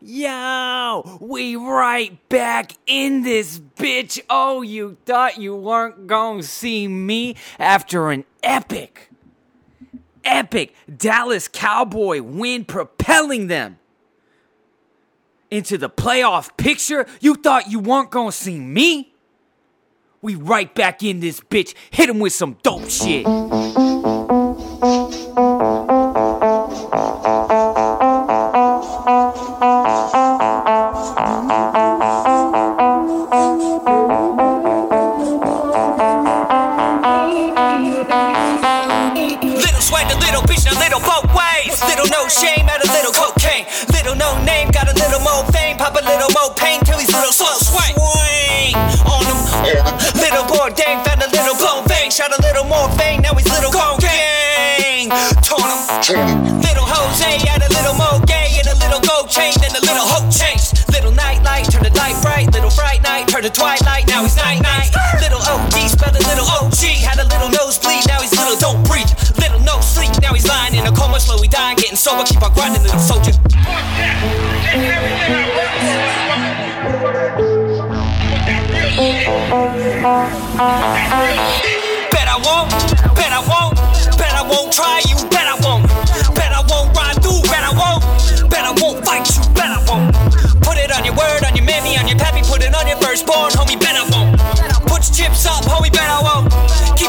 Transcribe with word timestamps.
Yo, 0.00 1.18
we 1.20 1.56
right 1.56 2.28
back 2.28 2.72
in 2.86 3.24
this 3.24 3.58
bitch. 3.58 4.20
Oh, 4.30 4.62
you 4.62 4.96
thought 5.04 5.38
you 5.38 5.56
weren't 5.56 6.06
gonna 6.06 6.44
see 6.44 6.86
me 6.86 7.34
after 7.58 8.12
an 8.12 8.24
epic, 8.44 9.10
epic 10.22 10.72
Dallas 10.96 11.48
Cowboy 11.48 12.22
win 12.22 12.64
propelling 12.64 13.48
them 13.48 13.80
into 15.50 15.76
the 15.76 15.90
playoff 15.90 16.56
picture? 16.56 17.04
You 17.20 17.34
thought 17.34 17.68
you 17.68 17.80
weren't 17.80 18.12
gonna 18.12 18.30
see 18.30 18.60
me? 18.60 19.12
We 20.22 20.36
right 20.36 20.72
back 20.72 21.02
in 21.02 21.18
this 21.18 21.40
bitch. 21.40 21.74
Hit 21.90 22.08
him 22.08 22.20
with 22.20 22.32
some 22.32 22.56
dope 22.62 22.88
shit. 22.88 23.26
Soldier. 72.98 73.32
Bet 82.10 82.28
I 82.28 82.36
won't, 82.44 82.70
bet 83.16 83.32
I 83.32 83.40
won't, 83.48 83.76
bet 84.18 84.34
I 84.34 84.42
won't 84.48 84.72
try 84.72 85.00
you, 85.08 85.16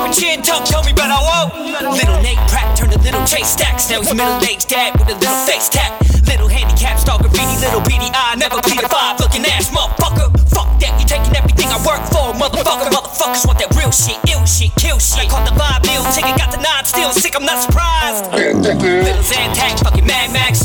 your 0.10 0.16
chin 0.16 0.42
tucked, 0.42 0.72
homie, 0.72 0.96
bet 0.96 1.12
I 1.12 1.22
won't. 1.22 1.54
Little 1.94 2.22
Nate 2.22 2.42
Pratt 2.50 2.78
turned 2.78 2.94
a 2.94 3.00
little 3.00 3.24
Chase 3.26 3.50
Stacks, 3.50 3.90
now 3.90 4.02
he's 4.02 4.14
middle-aged 4.14 4.68
dad 4.68 4.98
with 4.98 5.10
a 5.10 5.18
little 5.18 5.42
face 5.46 5.70
tap. 5.70 6.02
Little 6.26 6.48
handicap, 6.48 6.98
star 6.98 7.18
graffiti, 7.20 7.58
little 7.62 7.82
beady 7.82 8.10
eye, 8.14 8.36
never 8.38 8.62
plead 8.62 8.82
a 8.82 8.90
five, 8.90 9.20
looking 9.20 9.46
ass, 9.46 9.70
motherfucker. 9.70 10.30
Fuck 10.50 10.70
that, 10.82 10.94
you 10.98 11.06
taking 11.06 11.36
everything 11.36 11.70
I 11.70 11.78
work 11.86 12.02
for, 12.10 12.34
motherfucker. 12.38 12.90
Motherfuckers 12.90 13.46
want 13.46 13.60
that 13.60 13.70
real 13.78 13.92
shit, 13.92 14.18
ill 14.30 14.46
shit, 14.46 14.74
kill 14.78 14.98
shit. 14.98 15.26
I 15.26 15.30
caught 15.30 15.46
the 15.46 15.54
vibe, 15.54 15.86
meal 15.86 16.06
ticket, 16.14 16.38
got 16.38 16.50
the 16.54 16.62
nod, 16.62 16.86
still 16.86 17.12
sick, 17.14 17.36
I'm 17.38 17.46
not 17.46 17.62
surprised. 17.62 18.30
Little 18.34 19.26
Zantac, 19.26 19.82
fucking 19.84 20.06
Mad 20.06 20.34
Max, 20.34 20.59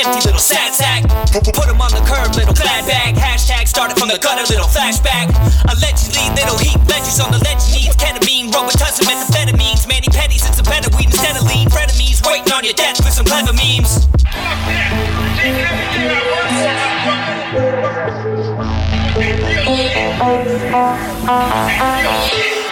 empty, 0.00 0.20
little 0.24 0.40
sad 0.40 0.72
sack. 0.72 1.04
Put 1.32 1.68
him 1.68 1.80
on 1.80 1.92
the 1.92 2.00
curb, 2.08 2.34
little 2.34 2.54
glad 2.54 2.86
bag. 2.88 3.14
Hashtag 3.16 3.68
started 3.68 3.98
from 3.98 4.08
the 4.08 4.18
gutter, 4.18 4.44
little 4.48 4.68
flashback. 4.68 5.28
Allegedly, 5.68 6.24
little 6.32 6.56
heat 6.56 6.80
legends 6.88 7.20
on 7.20 7.30
the 7.30 7.38
legend 7.44 7.72
needs 7.76 7.96
ketamine, 7.96 8.48
Robitussin, 8.50 9.04
methamphetamines, 9.04 9.86
Manny 9.88 10.08
Petties, 10.08 10.48
it's 10.48 10.58
a 10.58 10.64
better 10.64 10.88
weed 10.96 11.12
instead 11.12 11.36
of 11.36 11.44
lean. 11.44 11.68
Frenemies 11.68 12.24
waiting 12.24 12.52
on 12.52 12.64
your 12.64 12.74
death 12.74 12.98
with 13.04 13.12
some 13.12 13.26
clever 13.26 13.52
memes. 13.52 14.08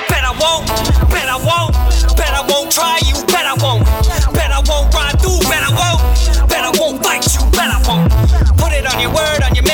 Bet 0.09 0.25
I 0.25 0.33
won't, 0.41 0.67
bet 1.13 1.29
I 1.29 1.37
won't, 1.37 1.73
bet 2.17 2.33
I 2.33 2.43
won't 2.49 2.73
try 2.73 2.99
you, 3.05 3.15
bet 3.27 3.45
I 3.45 3.55
won't, 3.61 3.85
bet 4.33 4.51
I 4.51 4.63
won't 4.65 4.95
ride 4.95 5.21
through, 5.21 5.41
bet 5.49 5.63
I 5.63 5.71
won't, 5.77 5.98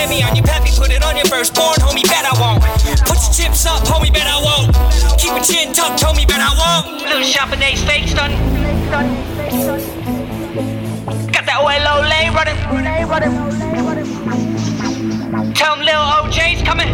word, 0.06 0.12
on 0.12 0.19
your 0.19 0.28
on 0.28 0.37
your 0.37 0.44
pappy, 0.44 0.70
put 0.76 0.91
it 0.91 1.03
on 1.03 1.16
your 1.16 1.26
firstborn, 1.26 1.76
homie, 1.81 2.03
bet 2.04 2.25
I 2.25 2.32
won't. 2.41 2.62
Put 3.06 3.19
your 3.22 3.32
chips 3.32 3.66
up, 3.66 3.82
homie, 3.84 4.12
bet 4.12 4.26
I 4.26 4.41
won't. 4.42 4.75
Keep 5.19 5.31
your 5.31 5.44
chin 5.44 5.72
tucked, 5.72 6.03
homie, 6.03 6.26
bet 6.26 6.41
I 6.41 6.53
won't. 6.53 7.03
Little 7.03 7.22
shopping 7.22 7.60
days 7.60 7.82
fake 7.84 8.14
done. 8.14 8.32
Got 11.32 11.47
that 11.47 11.59
OLO 11.60 12.03
lane 12.09 12.32
running. 12.34 14.03
Tell 15.54 15.76
them 15.76 15.87
little 15.87 16.03
OJ's 16.03 16.66
coming. 16.66 16.91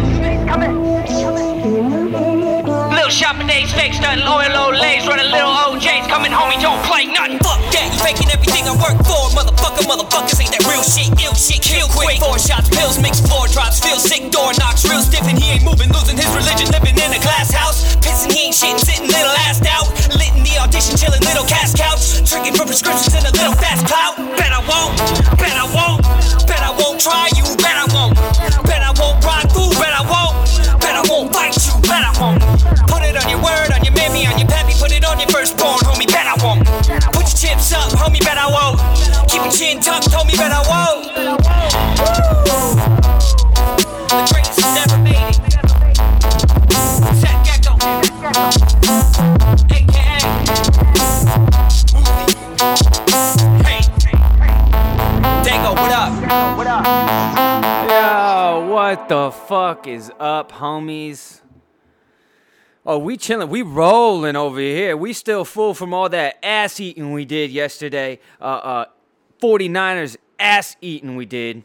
Little 2.93 3.09
shopping 3.09 3.47
days 3.47 3.73
fake 3.73 3.93
stunting, 3.97 4.21
OLO 4.21 4.69
lays 4.69 5.07
running 5.09 5.33
little 5.33 5.49
OJ's 5.49 6.05
coming, 6.05 6.29
homie, 6.29 6.61
don't 6.61 6.77
play 6.85 7.09
nothing. 7.09 7.41
Fuck 7.41 7.57
that, 7.73 7.89
you 7.89 7.99
faking 8.05 8.29
everything 8.29 8.69
I 8.69 8.77
work 8.77 9.01
for. 9.01 9.33
Motherfucker, 9.33 9.89
motherfuckers 9.89 10.37
ain't 10.37 10.53
that 10.53 10.61
real 10.69 10.85
shit, 10.85 11.09
ill 11.25 11.33
shit, 11.33 11.61
kill 11.65 11.89
quick. 11.89 12.21
Four 12.21 12.37
shots, 12.37 12.69
pills, 12.69 13.01
mix 13.01 13.17
floor 13.17 13.49
drops, 13.49 13.81
feel 13.81 13.97
sick, 13.97 14.29
door 14.29 14.53
knocks, 14.61 14.85
real 14.85 15.01
stiff, 15.01 15.25
and 15.25 15.41
he 15.41 15.57
ain't 15.57 15.65
moving, 15.65 15.89
losing 15.89 16.15
his 16.15 16.29
religion, 16.29 16.69
living 16.69 16.93
in 16.93 17.09
a 17.17 17.21
glass 17.25 17.49
house. 17.49 17.97
Pissing, 17.97 18.29
he 18.29 18.53
ain't 18.53 18.55
shitting, 18.55 18.77
sitting 18.77 19.09
little 19.09 19.33
assed 19.49 19.65
out. 19.65 19.89
Lit 20.13 20.31
in 20.37 20.45
the 20.45 20.55
audition, 20.61 20.93
chilling, 21.01 21.25
little 21.25 21.49
cast 21.49 21.81
couch. 21.81 22.21
Tricking 22.29 22.53
for 22.53 22.69
prescriptions 22.69 23.17
in 23.17 23.25
a 23.25 23.33
little 23.33 23.57
fast 23.57 23.89
clout. 23.89 24.21
Bet 24.37 24.53
I 24.53 24.61
won't, 24.69 24.93
bet 25.41 25.57
I 25.57 25.65
won't, 25.73 26.05
bet 26.45 26.61
I 26.61 26.71
won't 26.77 27.01
try 27.01 27.25
you, 27.33 27.43
bet 27.57 27.73
I 27.73 27.90
word, 33.41 33.71
on 33.73 33.83
your 33.83 33.93
mammy, 33.93 34.25
on 34.25 34.37
your 34.37 34.47
pappy, 34.47 34.73
put 34.79 34.91
it 34.91 35.03
on 35.05 35.19
your 35.19 35.29
firstborn, 35.29 35.79
homie, 35.83 36.07
bet 36.07 36.27
I 36.27 36.35
won't. 36.43 36.65
Put 37.13 37.27
your 37.27 37.37
chips 37.37 37.73
up, 37.73 37.91
homie, 37.97 38.21
bet 38.21 38.37
I 38.37 38.47
won't. 38.47 38.79
Keep 39.29 39.43
your 39.43 39.51
chin 39.51 39.81
tucked, 39.81 40.09
homie, 40.09 40.37
bet 40.37 40.51
I 40.51 40.61
won't. 40.69 41.11
Yo, 57.91 58.67
what 58.69 59.09
the 59.09 59.31
fuck 59.31 59.87
is 59.87 60.11
up, 60.19 60.51
homies? 60.51 61.40
Oh, 62.83 62.97
we 62.97 63.15
chilling, 63.15 63.49
we 63.49 63.61
rolling 63.61 64.35
over 64.35 64.59
here. 64.59 64.97
We 64.97 65.13
still 65.13 65.45
full 65.45 65.75
from 65.75 65.93
all 65.93 66.09
that 66.09 66.43
ass 66.43 66.79
eating 66.79 67.11
we 67.11 67.25
did 67.25 67.51
yesterday. 67.51 68.19
Uh, 68.39 68.43
uh, 68.43 68.85
49ers 69.39 70.17
ass 70.39 70.75
eating 70.81 71.15
we 71.15 71.27
did. 71.27 71.63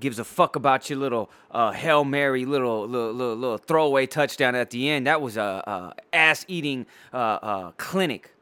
Gives 0.00 0.18
a 0.18 0.24
fuck 0.24 0.56
about 0.56 0.90
your 0.90 0.98
little 0.98 1.30
uh, 1.50 1.70
hail 1.70 2.02
mary, 2.04 2.44
little, 2.46 2.88
little 2.88 3.12
little 3.12 3.36
little 3.36 3.58
throwaway 3.58 4.06
touchdown 4.06 4.54
at 4.54 4.70
the 4.70 4.88
end. 4.88 5.06
That 5.06 5.20
was 5.20 5.36
a, 5.36 5.42
a 5.42 5.94
ass 6.12 6.46
eating 6.48 6.86
uh, 7.12 7.16
uh, 7.16 7.70
clinic, 7.76 8.34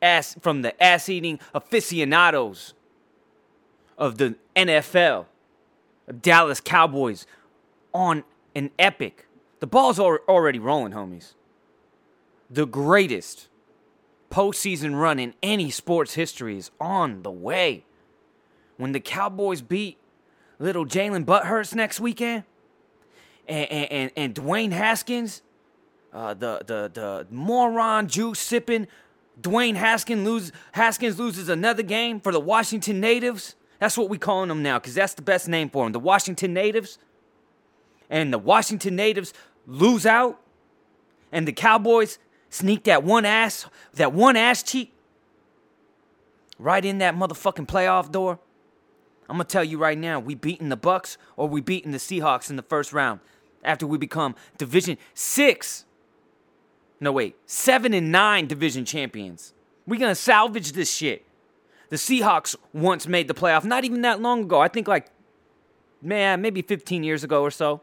ass 0.00 0.36
from 0.40 0.62
the 0.62 0.82
ass 0.82 1.08
eating 1.10 1.38
aficionados 1.54 2.72
of 3.98 4.16
the 4.16 4.36
NFL. 4.56 5.26
Dallas 6.20 6.60
Cowboys 6.60 7.26
on 7.92 8.24
an 8.54 8.70
epic. 8.78 9.26
The 9.60 9.66
ball's 9.66 9.98
already 9.98 10.58
rolling, 10.58 10.92
homies. 10.92 11.34
The 12.50 12.66
greatest 12.66 13.48
postseason 14.30 15.00
run 15.00 15.18
in 15.18 15.34
any 15.42 15.70
sports 15.70 16.14
history 16.14 16.58
is 16.58 16.70
on 16.80 17.22
the 17.22 17.30
way. 17.30 17.84
When 18.76 18.92
the 18.92 19.00
Cowboys 19.00 19.62
beat 19.62 19.98
little 20.58 20.84
Jalen 20.84 21.24
Butthurst 21.24 21.74
next 21.74 22.00
weekend, 22.00 22.44
and 23.48 23.70
and, 23.70 23.92
and, 23.92 24.10
and 24.16 24.34
Dwayne 24.34 24.72
Haskins, 24.72 25.42
uh, 26.12 26.34
the 26.34 26.62
the 26.66 26.90
the 26.92 27.26
moron 27.30 28.08
juice 28.08 28.38
sipping 28.38 28.86
Dwayne 29.40 29.74
Haskins 29.74 30.24
lose 30.24 30.52
Haskins 30.72 31.18
loses 31.18 31.48
another 31.48 31.82
game 31.82 32.20
for 32.20 32.32
the 32.32 32.40
Washington 32.40 33.00
Natives. 33.00 33.54
That's 33.78 33.98
what 33.98 34.08
we 34.08 34.18
calling 34.18 34.48
them 34.48 34.62
now, 34.62 34.78
because 34.78 34.94
that's 34.94 35.14
the 35.14 35.22
best 35.22 35.48
name 35.48 35.68
for 35.68 35.84
them. 35.84 35.92
The 35.92 36.00
Washington 36.00 36.54
Natives. 36.54 36.98
And 38.08 38.32
the 38.32 38.38
Washington 38.38 38.96
Natives 38.96 39.32
lose 39.66 40.06
out. 40.06 40.40
And 41.32 41.46
the 41.46 41.52
Cowboys 41.52 42.18
sneak 42.50 42.84
that 42.84 43.02
one 43.02 43.24
ass, 43.24 43.66
that 43.94 44.12
one 44.12 44.36
ass 44.36 44.62
cheek 44.62 44.92
right 46.58 46.84
in 46.84 46.98
that 46.98 47.14
motherfucking 47.14 47.66
playoff 47.66 48.10
door. 48.10 48.38
I'm 49.28 49.36
gonna 49.36 49.44
tell 49.44 49.64
you 49.64 49.78
right 49.78 49.98
now, 49.98 50.20
we 50.20 50.34
beating 50.34 50.68
the 50.68 50.76
Bucks 50.76 51.18
or 51.36 51.48
we 51.48 51.60
beating 51.60 51.92
the 51.92 51.98
Seahawks 51.98 52.48
in 52.48 52.56
the 52.56 52.62
first 52.62 52.92
round 52.92 53.20
after 53.64 53.86
we 53.86 53.98
become 53.98 54.34
Division 54.56 54.98
Six. 55.14 55.84
No 57.00 57.12
wait, 57.12 57.36
seven 57.44 57.92
and 57.92 58.10
nine 58.10 58.46
division 58.46 58.84
champions. 58.84 59.52
We 59.86 59.98
gonna 59.98 60.14
salvage 60.14 60.72
this 60.72 60.92
shit. 60.92 61.24
The 61.90 61.96
Seahawks 61.96 62.56
once 62.72 63.06
made 63.06 63.28
the 63.28 63.34
playoff, 63.34 63.64
not 63.64 63.84
even 63.84 64.02
that 64.02 64.20
long 64.20 64.42
ago. 64.42 64.60
I 64.60 64.68
think 64.68 64.88
like, 64.88 65.08
man, 66.00 66.40
maybe 66.40 66.62
15 66.62 67.04
years 67.04 67.22
ago 67.22 67.42
or 67.42 67.50
so. 67.50 67.80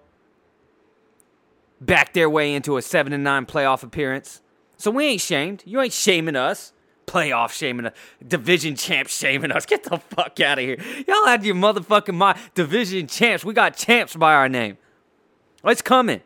Backed 1.86 2.14
their 2.14 2.30
way 2.30 2.54
into 2.54 2.78
a 2.78 2.82
seven 2.82 3.14
and 3.14 3.24
nine 3.24 3.46
playoff 3.46 3.84
appearance. 3.84 4.42
So 4.78 4.92
we 4.92 5.06
ain't 5.06 5.22
shamed. 5.22 5.64
You 5.66 5.82
ain't 5.82 5.94
shaming 5.94 6.36
us. 6.36 6.74
Playoff 7.06 7.52
shaming 7.52 7.88
us. 7.88 7.94
Division 8.26 8.76
champs 8.76 9.18
shaming 9.18 9.52
us. 9.52 9.66
Get 9.68 9.84
the 9.84 9.98
fuck 9.98 10.40
out 10.40 10.60
of 10.60 10.64
here. 10.64 10.78
Y'all 11.08 11.26
had 11.26 11.44
your 11.44 11.56
motherfucking 11.56 12.16
my 12.16 12.38
division 12.54 13.08
champs. 13.08 13.44
We 13.44 13.54
got 13.54 13.76
champs 13.76 14.16
by 14.16 14.34
our 14.34 14.48
name. 14.48 14.78
It's 15.66 15.82
coming. 15.82 16.22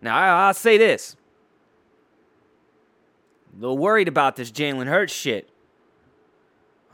Now 0.00 0.16
I, 0.16 0.46
I'll 0.46 0.54
say 0.54 0.78
this. 0.78 1.16
A 3.56 3.60
little 3.60 3.78
worried 3.78 4.08
about 4.08 4.36
this 4.36 4.50
Jalen 4.50 4.86
Hurts 4.86 5.12
shit. 5.12 5.50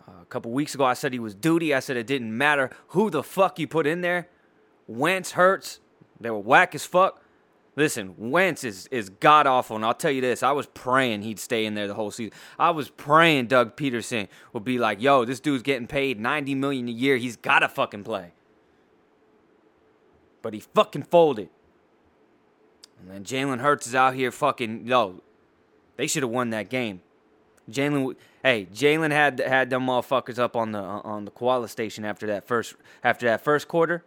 Uh, 0.09 0.23
a 0.23 0.27
couple 0.27 0.51
weeks 0.51 0.75
ago, 0.75 0.85
I 0.85 0.95
said 0.95 1.13
he 1.13 1.19
was 1.19 1.35
duty. 1.35 1.75
I 1.75 1.81
said 1.81 1.97
it 1.97 2.07
didn't 2.07 2.37
matter 2.37 2.71
who 2.89 3.11
the 3.11 3.23
fuck 3.23 3.59
you 3.59 3.69
put 3.69 3.87
in 3.87 4.01
there. 4.01 4.29
Wentz 4.87 5.33
hurts. 5.33 5.81
They 6.21 6.31
were 6.31 6.39
whack 6.39 6.75
as 6.75 6.85
fuck. 6.85 7.24
Listen, 7.77 8.15
Wentz 8.17 8.63
is, 8.63 8.87
is 8.93 9.09
god 9.09 9.47
awful, 9.47 9.75
and 9.75 9.85
I'll 9.85 9.95
tell 9.95 10.11
you 10.11 10.21
this: 10.21 10.43
I 10.43 10.53
was 10.53 10.67
praying 10.67 11.23
he'd 11.23 11.41
stay 11.41 11.67
in 11.67 11.75
there 11.75 11.89
the 11.89 11.95
whole 11.95 12.11
season. 12.11 12.33
I 12.59 12.71
was 12.71 12.89
praying 12.89 13.47
Doug 13.47 13.77
Pederson 13.77 14.29
would 14.53 14.65
be 14.65 14.79
like, 14.79 15.03
"Yo, 15.03 15.25
this 15.25 15.41
dude's 15.41 15.63
getting 15.63 15.89
paid 15.89 16.21
ninety 16.21 16.55
million 16.55 16.89
a 16.89 16.93
year. 16.93 17.17
He's 17.17 17.37
gotta 17.37 17.69
fucking 17.69 18.05
play." 18.05 18.33
But 20.41 20.55
he 20.55 20.61
fucking 20.61 21.05
folded. 21.05 21.49
And 23.01 23.11
then 23.11 23.25
Jalen 23.25 23.61
Hurts 23.61 23.87
is 23.87 23.95
out 23.95 24.15
here 24.15 24.31
fucking 24.31 24.87
yo. 24.87 25.23
They 25.97 26.07
should 26.07 26.23
have 26.23 26.31
won 26.31 26.51
that 26.51 26.69
game. 26.69 27.01
Jalen, 27.71 28.15
hey, 28.43 28.67
Jalen 28.73 29.11
had 29.11 29.41
had 29.41 29.71
them 29.71 29.87
motherfuckers 29.87 30.39
up 30.39 30.55
on 30.55 30.73
the 30.73 30.79
on 30.79 31.25
the 31.25 31.31
koala 31.31 31.69
station 31.69 32.05
after 32.05 32.27
that 32.29 32.47
first 32.47 32.77
after 33.03 33.27
that 33.27 33.43
first 33.43 33.67
quarter. 33.67 34.05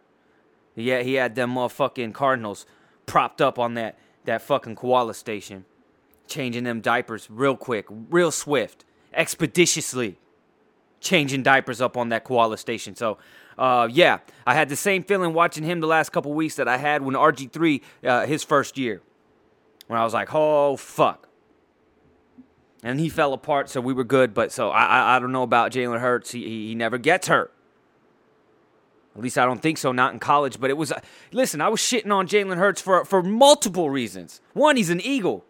Yeah, 0.75 1.01
he 1.01 1.15
had 1.15 1.35
them 1.35 1.55
motherfucking 1.55 2.13
Cardinals 2.13 2.65
propped 3.07 3.41
up 3.41 3.57
on 3.57 3.73
that 3.73 3.97
that 4.25 4.43
fucking 4.43 4.75
koala 4.75 5.15
station, 5.15 5.65
changing 6.27 6.65
them 6.65 6.81
diapers 6.81 7.27
real 7.31 7.55
quick, 7.55 7.87
real 7.89 8.29
swift, 8.29 8.83
expeditiously, 9.13 10.19
changing 10.99 11.41
diapers 11.41 11.81
up 11.81 11.97
on 11.97 12.09
that 12.09 12.25
koala 12.25 12.57
station. 12.57 12.93
So, 12.95 13.17
uh, 13.57 13.87
yeah, 13.89 14.19
I 14.45 14.53
had 14.53 14.69
the 14.69 14.75
same 14.75 15.01
feeling 15.03 15.33
watching 15.33 15.63
him 15.63 15.79
the 15.79 15.87
last 15.87 16.11
couple 16.11 16.33
weeks 16.33 16.55
that 16.57 16.67
I 16.67 16.77
had 16.77 17.01
when 17.01 17.15
RG 17.15 17.51
three 17.51 17.81
uh, 18.03 18.27
his 18.27 18.43
first 18.43 18.77
year, 18.77 19.01
when 19.87 19.99
I 19.99 20.03
was 20.03 20.13
like, 20.13 20.29
oh 20.35 20.75
fuck. 20.75 21.23
And 22.83 22.99
he 22.99 23.09
fell 23.09 23.33
apart, 23.33 23.69
so 23.69 23.81
we 23.81 23.91
were 23.91 24.03
good. 24.03 24.33
But 24.33 24.51
so 24.51 24.69
I 24.69 24.83
I, 24.83 25.15
I 25.15 25.19
don't 25.19 25.31
know 25.31 25.43
about 25.43 25.71
Jalen 25.71 25.99
Hurts. 25.99 26.31
He, 26.31 26.43
he 26.43 26.67
he 26.67 26.75
never 26.75 26.97
gets 26.97 27.27
hurt. 27.27 27.53
At 29.17 29.23
least 29.23 29.37
I 29.37 29.45
don't 29.45 29.61
think 29.61 29.79
so, 29.79 29.91
not 29.91 30.13
in 30.13 30.19
college. 30.19 30.59
But 30.59 30.69
it 30.69 30.77
was, 30.77 30.91
uh, 30.91 30.99
listen, 31.31 31.59
I 31.59 31.69
was 31.69 31.79
shitting 31.79 32.13
on 32.13 32.27
Jalen 32.27 32.57
Hurts 32.57 32.81
for, 32.81 33.03
for 33.03 33.23
multiple 33.23 33.89
reasons. 33.89 34.41
One, 34.53 34.77
he's 34.77 34.91
an 34.91 35.01
Eagle, 35.01 35.43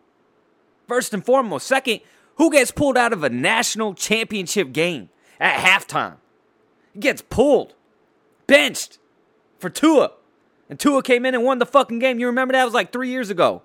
first 0.87 1.13
and 1.13 1.25
foremost. 1.25 1.67
Second, 1.67 1.99
who 2.35 2.49
gets 2.49 2.71
pulled 2.71 2.97
out 2.97 3.11
of 3.11 3.23
a 3.23 3.29
national 3.29 3.93
championship 3.93 4.71
game 4.71 5.09
at 5.39 5.59
halftime? 5.59 6.15
He 6.93 6.99
gets 6.99 7.21
pulled, 7.21 7.73
benched 8.47 8.99
for 9.59 9.69
Tua. 9.69 10.11
And 10.69 10.79
Tua 10.79 11.03
came 11.03 11.25
in 11.25 11.35
and 11.35 11.43
won 11.43 11.59
the 11.59 11.65
fucking 11.65 11.99
game. 11.99 12.19
You 12.19 12.27
remember 12.27 12.53
that? 12.53 12.61
It 12.61 12.65
was 12.65 12.73
like 12.73 12.93
three 12.93 13.09
years 13.09 13.29
ago. 13.29 13.63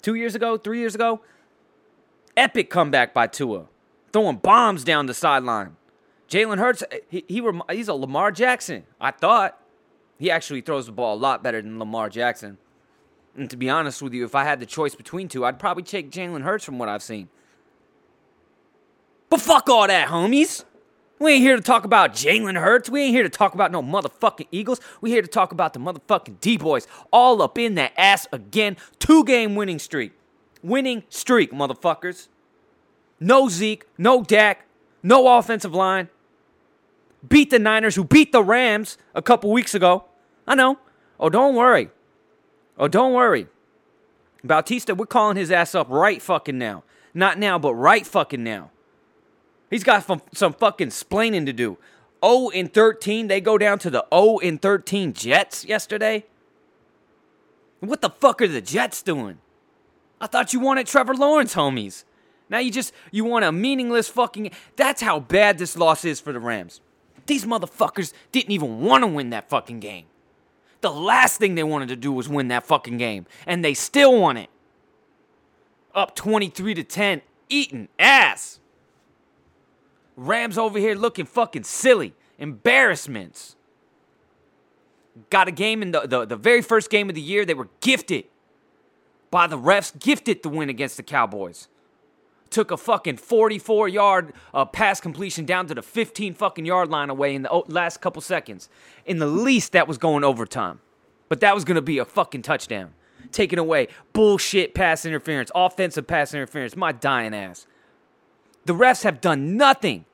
Two 0.00 0.14
years 0.14 0.34
ago? 0.34 0.56
Three 0.56 0.78
years 0.78 0.94
ago? 0.94 1.20
Epic 2.34 2.70
comeback 2.70 3.12
by 3.12 3.26
Tua. 3.26 3.66
Throwing 4.12 4.36
bombs 4.36 4.84
down 4.84 5.06
the 5.06 5.14
sideline. 5.14 5.76
Jalen 6.30 6.58
Hurts, 6.58 6.84
eh, 6.90 7.00
he, 7.08 7.24
he 7.28 7.42
he's 7.70 7.88
a 7.88 7.94
Lamar 7.94 8.30
Jackson. 8.30 8.84
I 9.00 9.10
thought 9.10 9.60
he 10.18 10.30
actually 10.30 10.60
throws 10.60 10.86
the 10.86 10.92
ball 10.92 11.14
a 11.14 11.18
lot 11.18 11.42
better 11.42 11.60
than 11.60 11.78
Lamar 11.78 12.08
Jackson. 12.08 12.56
And 13.36 13.50
to 13.50 13.56
be 13.56 13.68
honest 13.68 14.00
with 14.00 14.14
you, 14.14 14.24
if 14.24 14.34
I 14.34 14.44
had 14.44 14.60
the 14.60 14.66
choice 14.66 14.94
between 14.94 15.28
two, 15.28 15.44
I'd 15.44 15.58
probably 15.58 15.82
take 15.82 16.10
Jalen 16.10 16.42
Hurts 16.42 16.64
from 16.64 16.78
what 16.78 16.88
I've 16.88 17.02
seen. 17.02 17.28
But 19.28 19.40
fuck 19.40 19.68
all 19.68 19.86
that, 19.86 20.08
homies. 20.08 20.64
We 21.18 21.32
ain't 21.32 21.42
here 21.42 21.56
to 21.56 21.62
talk 21.62 21.84
about 21.84 22.12
Jalen 22.12 22.58
Hurts. 22.58 22.88
We 22.88 23.02
ain't 23.02 23.14
here 23.14 23.22
to 23.22 23.28
talk 23.28 23.54
about 23.54 23.72
no 23.72 23.82
motherfucking 23.82 24.46
Eagles. 24.50 24.80
We 25.00 25.10
here 25.10 25.22
to 25.22 25.28
talk 25.28 25.52
about 25.52 25.74
the 25.74 25.80
motherfucking 25.80 26.40
D 26.40 26.56
boys 26.56 26.86
all 27.12 27.42
up 27.42 27.58
in 27.58 27.74
that 27.74 27.92
ass 27.96 28.26
again. 28.32 28.76
Two 28.98 29.24
game 29.24 29.54
winning 29.54 29.78
streak. 29.78 30.12
Winning 30.62 31.02
streak, 31.08 31.52
motherfuckers. 31.52 32.28
No 33.18 33.48
Zeke, 33.48 33.84
no 33.98 34.22
Dak, 34.22 34.64
no 35.02 35.36
offensive 35.38 35.74
line 35.74 36.08
beat 37.26 37.50
the 37.50 37.58
Niners, 37.58 37.94
who 37.94 38.04
beat 38.04 38.32
the 38.32 38.42
Rams 38.42 38.98
a 39.14 39.22
couple 39.22 39.50
weeks 39.50 39.74
ago. 39.74 40.04
I 40.46 40.54
know. 40.54 40.78
Oh, 41.18 41.28
don't 41.28 41.54
worry. 41.54 41.90
Oh, 42.78 42.88
don't 42.88 43.12
worry. 43.12 43.46
Bautista, 44.42 44.94
we're 44.94 45.06
calling 45.06 45.36
his 45.36 45.50
ass 45.50 45.74
up 45.74 45.88
right 45.90 46.20
fucking 46.22 46.56
now. 46.56 46.82
Not 47.12 47.38
now, 47.38 47.58
but 47.58 47.74
right 47.74 48.06
fucking 48.06 48.42
now. 48.42 48.70
He's 49.68 49.84
got 49.84 50.06
some, 50.06 50.22
some 50.32 50.52
fucking 50.52 50.88
splaining 50.88 51.46
to 51.46 51.52
do. 51.52 51.78
0 52.24 52.50
and 52.50 52.72
13, 52.72 53.28
they 53.28 53.40
go 53.40 53.58
down 53.58 53.78
to 53.80 53.90
the 53.90 54.04
0 54.12 54.38
and 54.42 54.60
13 54.60 55.12
Jets 55.12 55.64
yesterday. 55.64 56.24
What 57.80 58.02
the 58.02 58.10
fuck 58.10 58.42
are 58.42 58.48
the 58.48 58.60
Jets 58.60 59.02
doing? 59.02 59.38
I 60.20 60.26
thought 60.26 60.52
you 60.52 60.60
wanted 60.60 60.86
Trevor 60.86 61.14
Lawrence, 61.14 61.54
homies. 61.54 62.04
Now 62.50 62.58
you 62.58 62.70
just 62.70 62.92
you 63.10 63.24
want 63.24 63.44
a 63.44 63.52
meaningless 63.52 64.08
fucking 64.08 64.50
That's 64.76 65.00
how 65.00 65.20
bad 65.20 65.56
this 65.58 65.76
loss 65.76 66.04
is 66.04 66.20
for 66.20 66.32
the 66.32 66.40
Rams. 66.40 66.80
These 67.30 67.44
motherfuckers 67.44 68.12
didn't 68.32 68.50
even 68.50 68.80
want 68.80 69.04
to 69.04 69.06
win 69.06 69.30
that 69.30 69.48
fucking 69.48 69.78
game. 69.78 70.06
The 70.80 70.90
last 70.90 71.38
thing 71.38 71.54
they 71.54 71.62
wanted 71.62 71.88
to 71.90 71.94
do 71.94 72.10
was 72.10 72.28
win 72.28 72.48
that 72.48 72.66
fucking 72.66 72.98
game, 72.98 73.24
and 73.46 73.64
they 73.64 73.72
still 73.72 74.20
won 74.20 74.36
it. 74.36 74.50
Up 75.94 76.16
23 76.16 76.74
to 76.74 76.82
10, 76.82 77.22
eating 77.48 77.86
ass. 78.00 78.58
Rams 80.16 80.58
over 80.58 80.76
here 80.80 80.96
looking 80.96 81.24
fucking 81.24 81.62
silly. 81.62 82.14
Embarrassments. 82.36 83.54
Got 85.30 85.46
a 85.46 85.52
game 85.52 85.82
in 85.82 85.92
the, 85.92 86.00
the, 86.00 86.24
the 86.24 86.36
very 86.36 86.62
first 86.62 86.90
game 86.90 87.08
of 87.08 87.14
the 87.14 87.20
year. 87.20 87.44
They 87.44 87.54
were 87.54 87.68
gifted 87.80 88.24
by 89.30 89.46
the 89.46 89.56
refs, 89.56 89.96
gifted 89.96 90.42
the 90.42 90.48
win 90.48 90.68
against 90.68 90.96
the 90.96 91.04
Cowboys 91.04 91.68
took 92.50 92.70
a 92.70 92.76
fucking 92.76 93.16
44 93.16 93.88
yard 93.88 94.32
uh, 94.52 94.64
pass 94.64 95.00
completion 95.00 95.44
down 95.44 95.66
to 95.68 95.74
the 95.74 95.82
15 95.82 96.34
fucking 96.34 96.66
yard 96.66 96.90
line 96.90 97.08
away 97.08 97.34
in 97.34 97.42
the 97.42 97.62
last 97.68 98.00
couple 98.00 98.20
seconds. 98.20 98.68
In 99.06 99.18
the 99.18 99.26
least, 99.26 99.72
that 99.72 99.88
was 99.88 99.98
going 99.98 100.24
overtime. 100.24 100.80
But 101.28 101.40
that 101.40 101.54
was 101.54 101.64
going 101.64 101.76
to 101.76 101.82
be 101.82 101.98
a 101.98 102.04
fucking 102.04 102.42
touchdown. 102.42 102.92
Taken 103.32 103.58
away 103.58 103.88
bullshit 104.12 104.74
pass 104.74 105.06
interference, 105.06 105.50
offensive 105.54 106.06
pass 106.06 106.34
interference, 106.34 106.74
my 106.76 106.90
dying 106.90 107.34
ass. 107.34 107.66
The 108.64 108.74
refs 108.74 109.04
have 109.04 109.20
done 109.20 109.56
nothing 109.56 110.04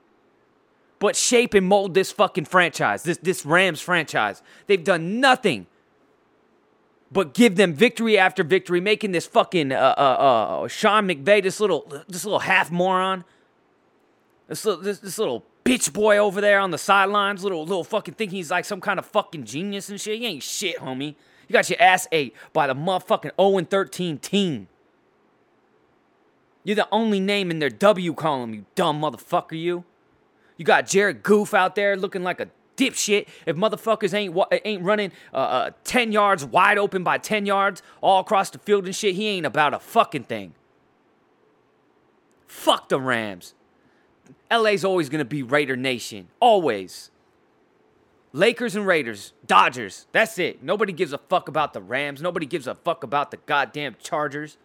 but 0.99 1.17
shape 1.17 1.55
and 1.55 1.67
mold 1.67 1.95
this 1.95 2.13
fucking 2.13 2.47
franchise, 2.47 3.03
this, 3.03 3.19
this 3.19 3.45
Rams 3.45 3.81
franchise. 3.81 4.43
They've 4.67 4.83
done 4.83 5.21
nothing 5.21 5.67
but 7.11 7.35
give 7.35 7.57
them 7.57 7.73
victory 7.73 8.19
after 8.19 8.43
victory, 8.43 8.81
making 8.81 9.13
this 9.13 9.27
fucking 9.27 9.73
uh, 9.73 9.95
uh, 9.97 10.63
uh, 10.65 10.69
Sean 10.69 11.07
McVay, 11.09 11.43
this 11.43 11.61
little 11.61 11.91
this 12.09 12.25
little 12.25 12.41
half 12.41 12.71
moron, 12.71 13.25
this 14.49 14.65
little 14.65 14.83
this, 14.83 14.99
this 14.99 15.19
little 15.19 15.45
bitch 15.65 15.93
boy 15.93 16.19
over 16.19 16.41
there 16.41 16.59
on 16.59 16.71
the 16.71 16.79
sidelines, 16.79 17.43
little 17.43 17.65
little 17.65 17.85
fucking 17.85 18.15
think 18.15 18.33
he's 18.33 18.51
like 18.51 18.65
some 18.65 18.81
kind 18.81 18.99
of 18.99 19.07
fucking 19.07 19.45
genius 19.45 19.89
and 19.89 20.01
shit. 20.01 20.19
He 20.19 20.27
ain't 20.27 20.43
shit, 20.43 20.79
homie. 20.79 21.15
You 21.49 21.53
got 21.53 21.71
your 21.71 21.81
ass 21.81 22.09
ate 22.11 22.35
by 22.53 22.67
the 22.67 22.75
motherfucking 22.75 23.33
0 23.41 23.65
13 23.65 24.19
team. 24.19 24.69
You're 26.65 26.77
the 26.77 26.89
only 26.91 27.21
name 27.21 27.53
in 27.53 27.61
their 27.61 27.71
W 27.71 28.13
column, 28.15 28.53
you 28.53 28.65
dumb 28.75 29.01
motherfucker, 29.01 29.57
you. 29.57 29.85
You 30.57 30.65
got 30.65 30.87
Jared 30.87 31.23
Goof 31.23 31.55
out 31.55 31.77
there 31.77 31.97
looking 31.97 32.25
like 32.25 32.41
a 32.41 32.49
dipshit. 32.77 33.27
If 33.47 33.57
motherfuckers 33.57 34.15
ain't 34.15 34.37
ain't 34.65 34.83
running 34.83 35.13
uh, 35.33 35.37
uh, 35.37 35.71
10 35.85 36.13
yards 36.13 36.45
wide 36.45 36.79
open 36.79 37.03
by 37.03 37.19
10 37.19 37.47
yards 37.47 37.83
all 38.01 38.21
across 38.21 38.51
the 38.51 38.59
field 38.59 38.87
and 38.87 38.95
shit, 38.95 39.15
he 39.15 39.27
ain't 39.29 39.47
about 39.47 39.75
a 39.75 39.79
fucking 39.79 40.25
thing. 40.25 40.55
Fuck 42.47 42.89
the 42.89 43.01
Rams. 43.01 43.55
LA's 44.51 44.85
always 44.85 45.09
going 45.09 45.19
to 45.19 45.25
be 45.25 45.43
Raider 45.43 45.77
Nation. 45.77 46.29
Always. 46.41 47.11
Lakers 48.33 48.77
and 48.77 48.87
Raiders, 48.87 49.33
Dodgers. 49.47 50.07
That's 50.13 50.39
it. 50.39 50.63
Nobody 50.63 50.93
gives 50.93 51.13
a 51.13 51.19
fuck 51.19 51.49
about 51.49 51.73
the 51.73 51.81
Rams. 51.81 52.21
Nobody 52.21 52.47
gives 52.47 52.67
a 52.67 52.75
fuck 52.75 53.03
about 53.03 53.31
the 53.31 53.39
goddamn 53.39 53.97
Chargers. 54.03 54.59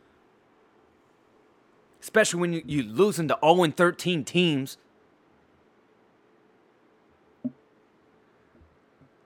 Especially 2.02 2.42
when 2.42 2.54
you, 2.54 2.64
you 2.66 2.84
losing 2.84 3.28
to 3.30 3.38
0 3.44 3.72
13 3.72 4.24
teams 4.26 4.78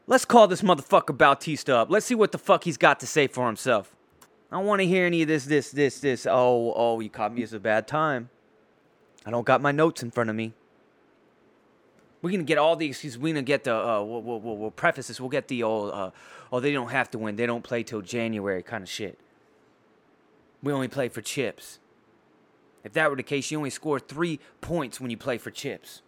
Let's 0.08 0.26
call 0.26 0.48
this 0.48 0.62
motherfucker 0.62 1.18
Bautista 1.18 1.78
up. 1.78 1.90
Let's 1.90 2.06
see 2.06 2.16
what 2.16 2.32
the 2.32 2.38
fuck 2.38 2.64
he's 2.64 2.78
got 2.78 3.00
to 3.00 3.08
say 3.08 3.28
for 3.28 3.48
himself. 3.48 3.96
I 4.52 4.58
don't 4.58 4.66
want 4.68 4.82
to 4.82 4.88
hear 4.88 5.06
any 5.06 5.24
of 5.24 5.28
this, 5.28 5.46
this, 5.46 5.72
this, 5.72 6.00
this. 6.00 6.28
Oh, 6.28 6.74
oh, 6.76 7.00
you 7.00 7.10
caught 7.10 7.34
me 7.34 7.42
at 7.42 7.52
a 7.54 7.60
bad 7.60 7.88
time. 7.88 8.30
I 9.26 9.32
don't 9.32 9.46
got 9.46 9.62
my 9.62 9.72
notes 9.72 10.04
in 10.04 10.12
front 10.12 10.30
of 10.30 10.36
me. 10.36 10.54
We're 12.22 12.32
gonna 12.32 12.44
get 12.44 12.58
all 12.58 12.76
the 12.76 12.88
excuses. 12.88 13.18
We're 13.18 13.34
gonna 13.34 13.44
get 13.44 13.66
the. 13.66 13.76
Uh, 13.76 14.04
we'll, 14.04 14.22
we'll, 14.22 14.58
we'll 14.58 14.72
preface 14.72 15.08
this. 15.08 15.20
We'll 15.20 15.30
get 15.30 15.48
the 15.48 15.64
old. 15.64 15.92
Uh, 15.92 16.12
oh, 16.52 16.60
they 16.60 16.72
don't 16.72 16.90
have 16.90 17.10
to 17.12 17.20
win. 17.20 17.36
They 17.36 17.46
don't 17.46 17.64
play 17.64 17.84
till 17.84 18.02
January 18.02 18.64
kind 18.64 18.84
of 18.84 18.90
shit. 18.90 19.20
We 20.64 20.74
only 20.74 20.88
play 20.88 21.10
for 21.10 21.22
chips. 21.22 21.80
If 22.84 22.94
that 22.94 23.10
were 23.10 23.16
the 23.16 23.24
case, 23.24 23.52
you 23.52 23.58
only 23.58 23.70
score 23.70 24.00
three 24.00 24.40
points 24.62 25.00
when 25.00 25.12
you 25.12 25.18
play 25.18 25.38
for 25.38 25.52
chips. 25.52 26.02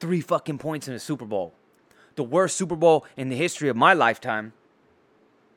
Three 0.00 0.20
fucking 0.20 0.58
points 0.58 0.88
in 0.88 0.94
a 0.94 0.98
Super 0.98 1.24
Bowl. 1.24 1.54
The 2.16 2.24
worst 2.24 2.56
Super 2.56 2.76
Bowl 2.76 3.06
in 3.16 3.28
the 3.28 3.36
history 3.36 3.68
of 3.68 3.76
my 3.76 3.92
lifetime. 3.92 4.52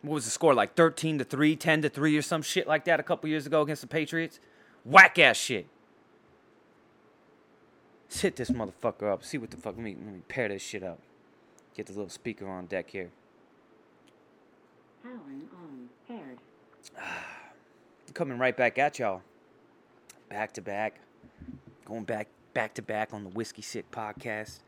What 0.01 0.15
was 0.15 0.25
the 0.25 0.31
score? 0.31 0.53
Like 0.53 0.75
13 0.75 1.17
to 1.17 1.23
3, 1.23 1.55
10 1.55 1.81
to 1.81 1.89
3, 1.89 2.17
or 2.17 2.21
some 2.21 2.41
shit 2.41 2.67
like 2.67 2.85
that 2.85 2.99
a 2.99 3.03
couple 3.03 3.29
years 3.29 3.45
ago 3.45 3.61
against 3.61 3.81
the 3.81 3.87
Patriots? 3.87 4.39
Whack 4.85 5.19
ass 5.19 5.37
shit. 5.37 5.67
Let's 8.07 8.21
hit 8.21 8.35
this 8.37 8.49
motherfucker 8.49 9.11
up. 9.11 9.23
See 9.23 9.37
what 9.37 9.51
the 9.51 9.57
fuck. 9.57 9.75
Let 9.75 9.83
me, 9.83 9.95
let 9.95 10.13
me 10.13 10.21
pair 10.27 10.47
this 10.47 10.61
shit 10.61 10.83
up. 10.83 10.99
Get 11.75 11.85
the 11.85 11.93
little 11.93 12.09
speaker 12.09 12.47
on 12.47 12.65
deck 12.65 12.89
here. 12.89 13.11
On. 15.05 15.89
Paired. 16.07 16.37
coming 18.13 18.37
right 18.37 18.57
back 18.57 18.77
at 18.77 18.99
y'all. 18.99 19.21
Back 20.29 20.53
to 20.53 20.61
back. 20.61 20.99
Going 21.85 22.03
back 22.03 22.27
back 22.53 22.73
to 22.75 22.81
back 22.81 23.13
on 23.13 23.23
the 23.23 23.29
Whiskey 23.29 23.61
Sick 23.61 23.89
podcast. 23.91 24.59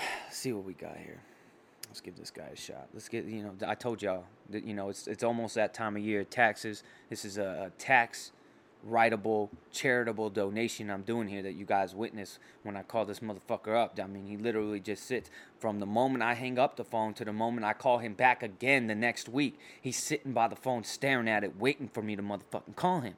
See 0.30 0.52
what 0.52 0.64
we 0.64 0.74
got 0.74 0.96
here. 0.96 1.20
Let's 1.88 2.00
give 2.00 2.16
this 2.16 2.30
guy 2.30 2.48
a 2.52 2.56
shot. 2.56 2.88
Let's 2.94 3.08
get 3.08 3.24
you 3.24 3.42
know, 3.42 3.52
I 3.66 3.74
told 3.74 4.00
y'all 4.00 4.24
that 4.50 4.64
you 4.64 4.74
know 4.74 4.90
it's 4.90 5.08
it's 5.08 5.24
almost 5.24 5.56
that 5.56 5.74
time 5.74 5.96
of 5.96 6.02
year. 6.02 6.22
Taxes. 6.22 6.84
This 7.08 7.24
is 7.24 7.36
a, 7.36 7.66
a 7.66 7.70
tax 7.78 8.32
writable 8.88 9.50
charitable 9.72 10.30
donation 10.30 10.90
I'm 10.90 11.02
doing 11.02 11.28
here 11.28 11.42
that 11.42 11.52
you 11.52 11.64
guys 11.64 11.94
witness 11.94 12.38
when 12.62 12.76
I 12.76 12.82
call 12.82 13.04
this 13.04 13.20
motherfucker 13.20 13.74
up. 13.74 13.98
I 14.02 14.06
mean, 14.06 14.26
he 14.26 14.36
literally 14.36 14.80
just 14.80 15.04
sits 15.06 15.30
from 15.58 15.80
the 15.80 15.86
moment 15.86 16.22
I 16.22 16.34
hang 16.34 16.58
up 16.58 16.76
the 16.76 16.84
phone 16.84 17.12
to 17.14 17.24
the 17.24 17.32
moment 17.32 17.64
I 17.64 17.72
call 17.72 17.98
him 17.98 18.14
back 18.14 18.42
again 18.42 18.86
the 18.86 18.94
next 18.94 19.28
week. 19.28 19.58
He's 19.80 19.98
sitting 19.98 20.32
by 20.32 20.48
the 20.48 20.56
phone 20.56 20.84
staring 20.84 21.28
at 21.28 21.44
it, 21.44 21.58
waiting 21.58 21.88
for 21.88 22.02
me 22.02 22.16
to 22.16 22.22
motherfucking 22.22 22.76
call 22.76 23.00
him. 23.00 23.14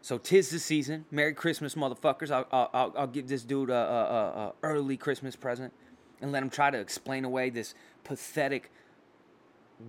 So 0.00 0.18
tis 0.18 0.50
the 0.50 0.58
season. 0.58 1.04
Merry 1.10 1.34
Christmas, 1.34 1.74
motherfuckers. 1.74 2.30
I'll, 2.30 2.46
I'll, 2.52 2.94
I'll 2.96 3.06
give 3.06 3.28
this 3.28 3.42
dude 3.42 3.70
a, 3.70 3.74
a, 3.74 3.78
a, 3.78 4.52
early 4.62 4.96
Christmas 4.96 5.36
present 5.36 5.72
and 6.20 6.32
let 6.32 6.42
him 6.42 6.50
try 6.50 6.70
to 6.70 6.78
explain 6.78 7.24
away 7.24 7.50
this 7.50 7.74
pathetic 8.04 8.70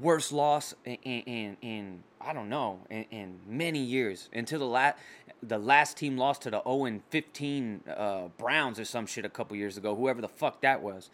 worst 0.02 0.32
loss 0.32 0.76
in, 0.86 0.96
in, 1.04 1.58
in 1.62 2.04
I 2.22 2.34
don't 2.34 2.50
know 2.50 2.80
in, 2.90 3.06
in, 3.10 3.40
many 3.48 3.80
years 3.80 4.30
until 4.34 4.60
the 4.60 4.66
last 4.66 4.98
the 5.42 5.58
last 5.58 5.98
team 5.98 6.18
lost 6.18 6.44
to 6.44 6.52
the 6.52 6.62
0 6.64 6.86
and 6.86 7.02
15 7.10 7.82
uh, 7.88 8.28
Browns 8.38 8.80
or 8.80 8.86
some 8.86 9.06
shit 9.06 9.26
a 9.26 9.30
couple 9.30 9.56
years 9.56 9.78
ago. 9.78 9.96
Whoever 9.96 10.22
the 10.22 10.28
fuck 10.28 10.62
that 10.62 10.82
was. 10.82 11.10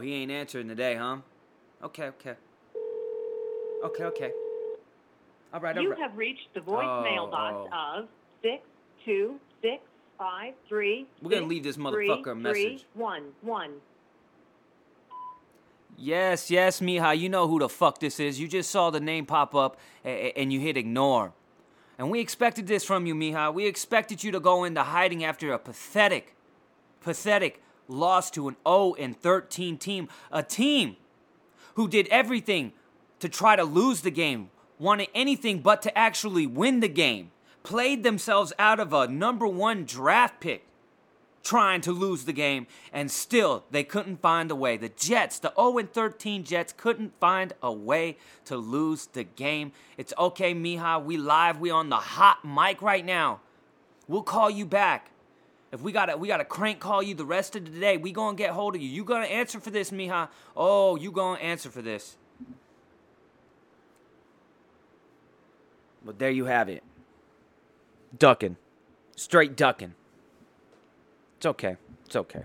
Oh, 0.00 0.02
he 0.02 0.14
ain't 0.14 0.30
answering 0.32 0.66
today, 0.66 0.94
huh? 0.94 1.18
Okay, 1.84 2.04
okay. 2.06 2.34
Okay, 3.84 4.04
okay. 4.04 4.32
All 5.52 5.60
right, 5.60 5.76
all 5.76 5.82
You 5.82 5.90
right. 5.90 5.98
have 6.00 6.16
reached 6.16 6.48
the 6.54 6.60
voicemail 6.60 7.26
Oh, 7.26 7.30
box 7.30 7.70
oh. 7.70 7.98
of 7.98 8.08
six 8.40 8.62
two 9.04 9.38
six 9.60 9.82
five 10.18 10.54
three. 10.66 11.06
We're 11.20 11.28
gonna 11.32 11.44
leave 11.44 11.64
this 11.64 11.76
motherfucker 11.76 12.32
a 12.32 12.34
message. 12.34 12.86
one, 12.94 13.24
one. 13.42 13.72
Yes, 15.98 16.50
yes, 16.50 16.80
Mija, 16.80 17.18
you 17.18 17.28
know 17.28 17.46
who 17.46 17.58
the 17.58 17.68
fuck 17.68 18.00
this 18.00 18.18
is. 18.18 18.40
You 18.40 18.48
just 18.48 18.70
saw 18.70 18.88
the 18.88 19.00
name 19.00 19.26
pop 19.26 19.54
up 19.54 19.76
a- 20.02 20.28
a- 20.28 20.32
and 20.40 20.50
you 20.50 20.60
hit 20.60 20.78
ignore. 20.78 21.34
And 21.98 22.10
we 22.10 22.20
expected 22.20 22.66
this 22.68 22.84
from 22.84 23.04
you, 23.04 23.14
Mija. 23.14 23.52
We 23.52 23.66
expected 23.66 24.24
you 24.24 24.32
to 24.32 24.40
go 24.40 24.64
into 24.64 24.82
hiding 24.82 25.22
after 25.24 25.52
a 25.52 25.58
pathetic, 25.58 26.34
pathetic 27.02 27.60
loss 27.90 28.30
to 28.32 28.48
an 28.48 28.56
0 28.66 28.94
and 28.98 29.20
13 29.20 29.76
team. 29.78 30.08
A 30.30 30.42
team 30.42 30.96
who 31.74 31.88
did 31.88 32.08
everything 32.08 32.72
to 33.18 33.28
try 33.28 33.56
to 33.56 33.64
lose 33.64 34.00
the 34.00 34.10
game, 34.10 34.50
wanted 34.78 35.08
anything 35.14 35.60
but 35.60 35.82
to 35.82 35.96
actually 35.96 36.46
win 36.46 36.80
the 36.80 36.88
game, 36.88 37.30
played 37.62 38.02
themselves 38.02 38.52
out 38.58 38.80
of 38.80 38.92
a 38.92 39.08
number 39.08 39.46
one 39.46 39.84
draft 39.84 40.40
pick 40.40 40.66
trying 41.42 41.80
to 41.80 41.92
lose 41.92 42.24
the 42.24 42.32
game, 42.32 42.66
and 42.92 43.10
still 43.10 43.64
they 43.70 43.84
couldn't 43.84 44.20
find 44.20 44.50
a 44.50 44.54
way. 44.54 44.76
The 44.76 44.90
Jets, 44.90 45.38
the 45.38 45.52
0 45.56 45.88
13 45.92 46.44
Jets, 46.44 46.74
couldn't 46.76 47.18
find 47.18 47.52
a 47.62 47.72
way 47.72 48.16
to 48.44 48.56
lose 48.56 49.06
the 49.06 49.24
game. 49.24 49.72
It's 49.96 50.12
okay, 50.18 50.54
Mija. 50.54 51.02
We 51.02 51.16
live. 51.16 51.58
We 51.58 51.70
on 51.70 51.88
the 51.88 51.96
hot 51.96 52.44
mic 52.44 52.82
right 52.82 53.04
now. 53.04 53.40
We'll 54.06 54.22
call 54.22 54.50
you 54.50 54.66
back. 54.66 55.10
If 55.72 55.80
we 55.82 55.92
gotta 55.92 56.16
we 56.16 56.26
gotta 56.26 56.44
crank 56.44 56.80
call 56.80 57.02
you 57.02 57.14
the 57.14 57.24
rest 57.24 57.54
of 57.54 57.64
the 57.64 57.78
day, 57.80 57.96
we 57.96 58.10
gonna 58.12 58.36
get 58.36 58.50
hold 58.50 58.74
of 58.74 58.82
you. 58.82 58.88
You 58.88 59.04
gonna 59.04 59.26
answer 59.26 59.60
for 59.60 59.70
this, 59.70 59.90
Mija? 59.90 60.28
Oh, 60.56 60.96
you 60.96 61.12
gonna 61.12 61.38
answer 61.40 61.70
for 61.70 61.80
this. 61.80 62.16
But 66.04 66.18
there 66.18 66.30
you 66.30 66.46
have 66.46 66.68
it. 66.68 66.82
Ducking. 68.18 68.56
Straight 69.14 69.56
ducking. 69.56 69.94
It's 71.36 71.46
okay. 71.46 71.76
It's 72.06 72.16
okay. 72.16 72.44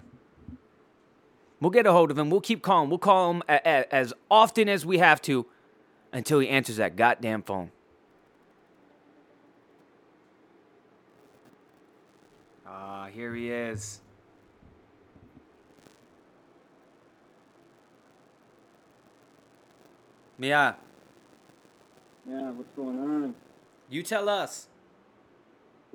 We'll 1.60 1.72
get 1.72 1.88
a 1.88 1.92
hold 1.94 2.12
of 2.12 2.18
him. 2.20 2.30
We'll 2.30 2.42
keep 2.42 2.62
calling. 2.62 2.90
We'll 2.90 3.00
call 3.00 3.32
him 3.32 3.44
a- 3.50 3.62
a- 3.66 3.96
as 3.96 4.14
often 4.30 4.70
as 4.70 4.86
we 4.86 5.00
have 5.00 5.22
to 5.24 5.46
until 6.12 6.40
he 6.40 6.50
answers 6.50 6.76
that 6.78 6.96
goddamn 6.96 7.42
phone. 7.42 7.72
Ah, 12.68 13.08
here 13.14 13.34
he 13.36 13.52
is. 13.52 14.02
Mia, 20.38 20.76
Yeah, 22.28 22.52
what's 22.52 22.70
going 22.76 23.00
on? 23.00 23.36
you 23.90 24.04
tell 24.04 24.28
us. 24.28 24.68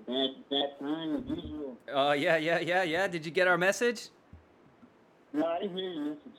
Bad, 0.07 0.31
bad 0.49 0.79
time 0.81 1.17
as 1.17 1.29
usual. 1.29 1.77
Oh, 1.93 2.13
yeah, 2.13 2.37
yeah, 2.37 2.59
yeah, 2.59 2.83
yeah. 2.83 3.07
Did 3.07 3.27
you 3.27 3.33
get 3.33 3.47
our 3.47 3.59
message? 3.59 4.09
No, 5.35 5.45
I 5.45 5.61
didn't 5.61 5.77
hear 5.77 5.91
your 5.91 6.05
message. 6.05 6.39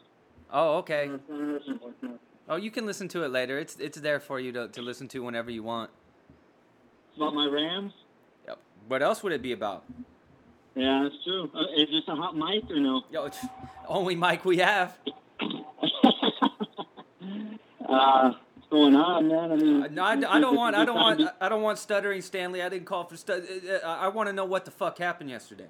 Oh, 0.52 0.78
okay. 0.78 1.04
I 1.04 1.08
didn't 1.32 1.54
listen 1.54 1.80
to 1.80 1.88
it, 1.88 1.94
no. 2.02 2.20
Oh, 2.50 2.56
you 2.56 2.72
can 2.72 2.86
listen 2.88 3.08
to 3.10 3.24
it 3.24 3.30
later. 3.30 3.60
It's 3.60 3.78
it's 3.78 4.00
there 4.00 4.20
for 4.20 4.40
you 4.40 4.52
to, 4.54 4.68
to 4.70 4.82
listen 4.82 5.08
to 5.10 5.20
whenever 5.24 5.52
you 5.52 5.64
want. 5.64 5.92
It's 7.10 7.18
about 7.18 7.34
my 7.36 7.46
Rams. 7.46 7.94
Yep. 8.48 8.58
What 8.88 9.02
else 9.04 9.22
would 9.24 9.32
it 9.32 9.42
be 9.44 9.52
about? 9.54 9.86
Yeah, 10.76 11.04
that's 11.04 11.24
true. 11.24 11.50
Uh, 11.54 11.64
is 11.76 11.90
this 11.90 12.04
a 12.08 12.16
hot 12.16 12.36
mic 12.36 12.70
or 12.72 12.80
no? 12.80 13.04
Yo, 13.12 13.26
it's 13.26 13.46
only 13.88 14.16
mic 14.16 14.46
we 14.46 14.58
have. 14.60 14.98
uh, 17.88 18.32
what's 18.32 18.68
going 18.70 18.96
on, 18.96 19.28
man? 19.28 19.52
I 19.52 19.56
mean, 19.56 19.84
Uh, 19.84 19.88
No, 19.92 20.04
I, 20.04 20.12
I 20.14 20.40
don't 20.40 20.56
want. 20.56 20.76
I 20.76 20.86
don't 20.86 20.96
want. 20.96 21.22
I 21.42 21.50
don't 21.50 21.62
want 21.62 21.78
stuttering 21.78 22.22
Stanley. 22.22 22.62
I 22.62 22.70
didn't 22.70 22.86
call 22.86 23.04
for 23.06 23.18
stu- 23.18 23.34
uh, 23.84 23.86
uh, 23.86 23.98
I 24.00 24.08
want 24.08 24.28
to 24.30 24.34
know 24.34 24.46
what 24.46 24.66
the 24.66 24.72
fuck 24.72 24.98
happened 24.98 25.30
yesterday. 25.30 25.68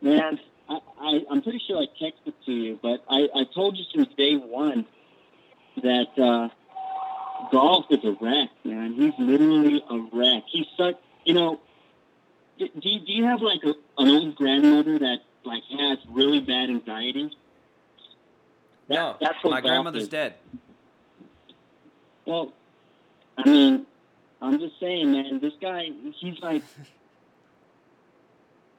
Man, 0.00 0.38
I, 0.68 0.78
I, 1.00 1.20
I'm 1.30 1.40
pretty 1.42 1.60
sure 1.66 1.78
I 1.78 1.86
texted 2.02 2.34
to 2.46 2.52
you, 2.52 2.78
but 2.82 3.04
I, 3.08 3.28
I 3.34 3.44
told 3.54 3.76
you 3.76 3.84
since 3.94 4.08
day 4.16 4.34
one 4.36 4.84
that 5.82 6.08
uh, 6.18 6.48
Goff 7.52 7.86
is 7.90 8.04
a 8.04 8.16
wreck, 8.20 8.50
man. 8.64 8.92
He's 8.94 9.12
literally 9.18 9.82
a 9.88 9.98
wreck. 10.12 10.42
He's 10.50 10.66
such, 10.76 10.96
you 11.24 11.34
know, 11.34 11.60
do, 12.58 12.68
do 12.80 12.88
you, 12.88 13.00
do 13.00 13.12
you 13.12 13.24
have 13.24 13.40
like 13.42 13.60
a, 13.64 13.74
an 14.00 14.08
old 14.08 14.34
grandmother 14.36 14.98
that 14.98 15.18
like 15.44 15.62
has 15.78 15.98
really 16.10 16.40
bad 16.40 16.70
anxiety? 16.70 17.30
That- 18.88 18.94
no, 18.94 19.16
that's 19.20 19.42
what 19.42 19.50
my 19.50 19.60
grandmother's 19.60 20.04
is. 20.04 20.08
dead. 20.08 20.34
Well, 22.24 22.52
I 23.38 23.48
mean, 23.48 23.86
I'm 24.42 24.58
just 24.58 24.78
saying, 24.80 25.12
man. 25.12 25.40
This 25.40 25.52
guy, 25.60 25.88
he's 26.18 26.38
like, 26.40 26.62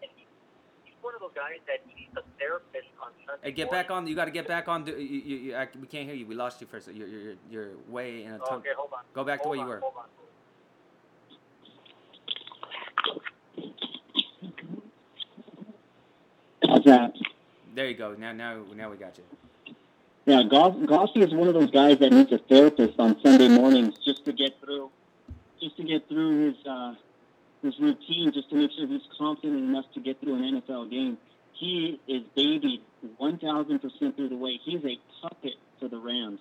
He's 0.02 0.94
one 1.02 1.16
of 1.16 1.22
those 1.22 1.32
guys 1.36 1.60
that 1.68 1.86
needs 1.88 2.12
a 2.18 2.22
therapist 2.40 2.88
on 3.02 3.12
Sunday. 3.26 3.42
Hey, 3.44 3.52
get 3.52 3.72
back 3.72 3.90
on. 3.92 4.06
You 4.08 4.16
got 4.16 4.26
to 4.26 4.32
get 4.32 4.48
back 4.48 4.68
on. 4.68 4.84
the- 4.86 4.92
You, 4.92 4.98
you, 5.20 5.36
you, 5.38 5.56
I, 5.56 5.68
we 5.80 5.88
can't 5.88 6.06
hear 6.06 6.16
you. 6.16 6.26
We 6.26 6.36
lost 6.36 6.60
you 6.62 6.68
for 6.68 6.78
a 6.78 6.82
second. 6.82 7.00
You're, 7.00 7.08
you're, 7.08 7.36
you're 7.50 7.70
way 7.88 8.24
in 8.24 8.34
a 8.34 8.40
tunnel. 8.40 8.56
Okay, 8.56 8.70
hold 8.76 8.92
on. 8.94 9.04
Go 9.14 9.24
back 9.24 9.40
to 9.40 9.44
Hold 9.44 9.58
where 9.58 9.66
you 9.66 9.70
were. 9.74 9.80
Hold 9.80 9.94
on. 9.98 10.06
There 17.76 17.88
you 17.88 17.96
go. 17.96 18.16
Now, 18.18 18.32
now, 18.32 18.64
now 18.76 18.90
we 18.90 18.98
got 18.98 19.18
you. 19.18 19.76
Yeah, 20.26 20.44
Goff, 20.44 20.76
is 21.16 21.34
one 21.34 21.48
of 21.48 21.54
those 21.54 21.72
guys 21.72 22.00
that 22.00 22.12
needs 22.12 22.32
a 22.34 22.38
therapist 22.38 23.00
on 23.00 23.18
Sunday 23.22 23.48
mornings 23.48 23.98
just 24.04 24.26
to 24.26 24.34
get 24.34 24.60
through, 24.60 24.90
just 25.62 25.78
to 25.78 25.84
get 25.84 26.10
through 26.10 26.48
his 26.48 26.68
uh, 26.68 26.96
his 27.64 27.80
routine, 27.80 28.34
just 28.34 28.50
to 28.50 28.56
make 28.56 28.72
sure 28.72 28.88
he's 28.88 29.08
confident 29.18 29.58
enough 29.58 29.86
to 29.94 30.02
get 30.02 30.20
through 30.20 30.36
an 30.36 30.62
NFL 30.62 30.90
game. 30.90 31.18
He 31.54 32.00
is 32.08 32.24
babied 32.36 32.82
1,000% 33.20 34.16
through 34.16 34.30
the 34.30 34.36
way. 34.36 34.60
He's 34.64 34.84
a 34.84 35.00
puppet 35.22 35.54
for 35.80 35.88
the 35.88 35.98
Rams. 35.98 36.40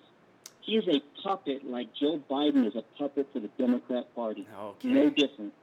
He 0.61 0.75
is 0.75 0.87
a 0.87 1.01
puppet 1.23 1.65
like 1.65 1.87
Joe 1.95 2.21
Biden 2.29 2.67
is 2.67 2.75
a 2.75 2.83
puppet 2.97 3.27
for 3.31 3.39
the 3.39 3.47
Democrat 3.57 4.13
Party. 4.15 4.45
Okay. 4.59 4.87
No 4.89 5.09
different. 5.09 5.53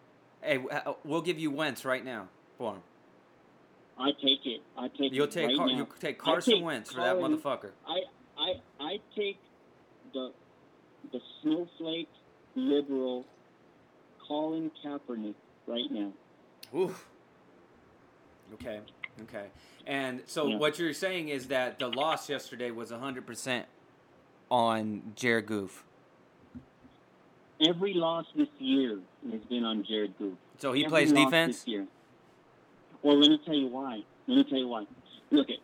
Hey, 0.43 0.59
uh, 0.71 0.95
we'll 1.05 1.23
give 1.23 1.38
you 1.38 1.50
Wentz 1.50 1.85
right 1.85 2.05
now 2.05 2.29
for 2.57 2.75
him. 2.75 2.83
I 3.99 4.11
take 4.13 4.45
it. 4.47 4.61
I 4.77 4.89
take 4.89 5.13
You'll 5.13 5.25
it 5.25 5.31
take 5.31 5.47
right 5.49 5.57
Car- 5.57 5.69
you'll 5.69 5.87
take 6.01 6.19
Carson 6.19 6.55
take 6.55 6.65
Wentz 6.65 6.93
for 6.93 7.01
that 7.01 7.17
motherfucker. 7.17 7.71
I, 7.87 8.01
I, 8.39 8.53
I 8.81 8.99
take 9.17 9.39
the 10.13 10.33
the 11.13 11.21
snowflake 11.43 12.09
liberal 12.57 13.25
Colin 14.27 14.71
Kaepernick 14.85 15.35
right 15.67 15.91
now. 15.91 16.13
Oof. 16.77 17.07
Okay. 18.55 18.81
Okay. 19.23 19.47
And 19.87 20.23
so 20.27 20.47
Yeah. 20.49 20.57
what 20.57 20.79
you're 20.79 20.93
saying 20.95 21.29
is 21.29 21.49
that 21.49 21.79
the 21.79 21.89
loss 21.89 22.29
yesterday 22.29 22.71
was 22.71 22.91
100% 22.91 23.65
on 24.51 25.13
Jared 25.15 25.47
Goof. 25.47 25.85
Every 27.67 27.95
loss 27.95 28.27
this 28.35 28.49
year 28.59 28.99
has 29.31 29.41
been 29.43 29.65
on 29.65 29.85
Jared 29.85 30.15
Goff. 30.19 30.33
So 30.59 30.73
he 30.73 30.85
Every 30.85 30.91
plays 30.91 31.13
defense. 31.13 31.59
This 31.59 31.69
year. 31.69 31.87
Well, 33.05 33.21
let 33.21 33.31
me 33.31 33.39
tell 33.45 33.55
you 33.55 33.69
why. 33.69 34.03
Let 34.27 34.37
me 34.37 34.45
tell 34.49 34.59
you 34.59 34.69
why. 34.69 34.87
Look 35.31 35.51
at 35.51 35.59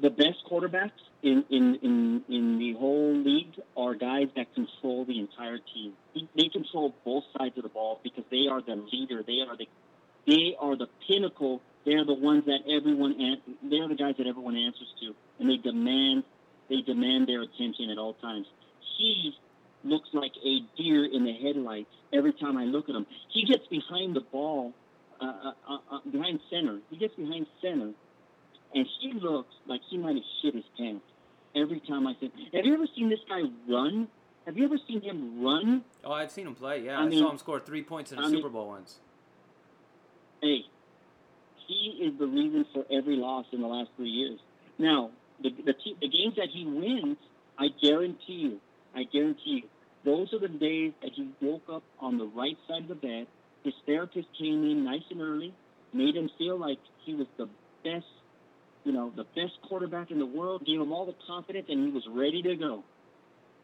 the 0.00 0.10
best 0.10 0.44
quarterbacks 0.50 0.90
in, 1.22 1.44
in, 1.50 1.76
in, 1.76 2.24
in 2.28 2.58
the 2.58 2.74
whole 2.74 3.16
league 3.16 3.54
are 3.76 3.94
guys 3.94 4.26
that 4.36 4.52
control 4.54 5.04
the 5.04 5.18
entire 5.20 5.58
team. 5.72 5.92
They 6.36 6.48
control 6.48 6.94
both 7.04 7.24
sides 7.38 7.56
of 7.56 7.62
the 7.62 7.68
ball 7.68 8.00
because 8.02 8.24
they 8.30 8.48
are 8.50 8.60
the 8.60 8.74
leader. 8.92 9.22
They 9.26 9.40
are 9.40 9.56
the 9.56 9.66
they 10.26 10.56
are 10.58 10.76
the 10.76 10.88
pinnacle. 11.06 11.62
They're 11.84 12.04
the 12.04 12.14
ones 12.14 12.46
that 12.46 12.58
everyone 12.68 13.14
they're 13.62 13.88
the 13.88 13.94
guys 13.94 14.16
that 14.18 14.26
everyone 14.26 14.56
answers 14.56 14.92
to, 15.00 15.14
and 15.38 15.48
they 15.48 15.56
demand 15.56 16.24
they 16.68 16.82
demand 16.82 17.28
their 17.28 17.42
attention 17.42 17.90
at 17.90 17.98
all 17.98 18.14
times. 18.14 18.46
He 18.98 19.32
looks 19.84 20.08
like 20.12 20.32
a 20.44 20.60
deer 20.76 21.04
in 21.04 21.24
the 21.24 21.32
headlights 21.32 21.90
every 22.12 22.32
time 22.32 22.56
I 22.56 22.64
look 22.64 22.88
at 22.88 22.96
him. 22.96 23.06
He 23.32 23.44
gets 23.44 23.66
behind 23.68 24.16
the 24.16 24.20
ball, 24.20 24.74
uh, 25.20 25.24
uh, 25.24 25.52
uh, 25.68 25.78
uh, 25.96 25.98
behind 26.10 26.40
center. 26.50 26.80
He 26.90 26.96
gets 26.96 27.14
behind 27.14 27.46
center, 27.62 27.92
and 28.74 28.86
he 29.00 29.12
looks 29.20 29.54
like 29.66 29.80
he 29.90 29.98
might 29.98 30.14
have 30.16 30.24
shit 30.42 30.54
his 30.54 30.64
pants 30.78 31.04
every 31.54 31.80
time 31.80 32.06
I 32.06 32.14
said, 32.20 32.30
Have 32.54 32.64
you 32.64 32.74
ever 32.74 32.86
seen 32.94 33.08
this 33.08 33.20
guy 33.28 33.42
run? 33.68 34.08
Have 34.46 34.56
you 34.56 34.64
ever 34.64 34.76
seen 34.86 35.00
him 35.02 35.42
run? 35.42 35.82
Oh, 36.04 36.12
I've 36.12 36.30
seen 36.30 36.46
him 36.46 36.54
play. 36.54 36.84
Yeah, 36.84 36.98
I 36.98 37.02
I, 37.02 37.08
mean- 37.08 37.18
saw 37.18 37.30
him 37.30 37.38
score 37.38 37.60
three 37.60 37.82
points 37.82 38.12
in 38.12 38.18
a 38.18 38.22
I 38.22 38.26
mean- 38.26 38.36
Super 38.36 38.48
Bowl 38.48 38.68
once. 38.68 38.98
Hey, 40.42 40.60
he 41.66 41.98
is 42.04 42.18
the 42.18 42.26
reason 42.26 42.66
for 42.72 42.84
every 42.90 43.16
loss 43.16 43.46
in 43.52 43.60
the 43.60 43.66
last 43.66 43.90
three 43.96 44.10
years. 44.10 44.38
Now, 44.78 45.10
the 45.42 45.50
the, 45.50 45.72
te- 45.72 45.96
the 46.00 46.08
games 46.08 46.34
that 46.36 46.48
he 46.52 46.64
wins, 46.66 47.16
I 47.58 47.68
guarantee 47.82 48.34
you, 48.34 48.60
I 48.94 49.04
guarantee 49.04 49.62
you, 49.62 49.68
those 50.04 50.32
are 50.34 50.38
the 50.38 50.48
days 50.48 50.92
that 51.02 51.12
he 51.14 51.30
woke 51.40 51.64
up 51.72 51.82
on 51.98 52.18
the 52.18 52.26
right 52.26 52.56
side 52.68 52.82
of 52.82 52.88
the 52.88 52.94
bed. 52.94 53.26
His 53.66 53.74
therapist 53.84 54.28
came 54.38 54.62
in 54.62 54.84
nice 54.84 55.02
and 55.10 55.20
early, 55.20 55.52
made 55.92 56.14
him 56.14 56.30
feel 56.38 56.56
like 56.56 56.78
he 57.04 57.14
was 57.14 57.26
the 57.36 57.48
best, 57.82 58.06
you 58.84 58.92
know, 58.92 59.10
the 59.16 59.24
best 59.34 59.58
quarterback 59.68 60.12
in 60.12 60.20
the 60.20 60.26
world, 60.26 60.64
gave 60.64 60.80
him 60.80 60.92
all 60.92 61.04
the 61.04 61.16
confidence, 61.26 61.66
and 61.68 61.84
he 61.84 61.90
was 61.90 62.04
ready 62.08 62.42
to 62.42 62.54
go. 62.54 62.84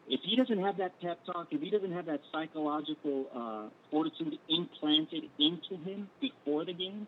If 0.09 0.19
he 0.25 0.35
doesn't 0.35 0.61
have 0.61 0.75
that 0.79 0.99
pep 0.99 1.25
talk, 1.25 1.47
if 1.51 1.61
he 1.61 1.69
doesn't 1.69 1.93
have 1.93 2.07
that 2.07 2.19
psychological 2.33 3.27
uh, 3.33 3.69
fortitude 3.91 4.37
implanted 4.49 5.23
into 5.39 5.81
him 5.81 6.09
before 6.19 6.65
the 6.65 6.73
game, 6.73 7.07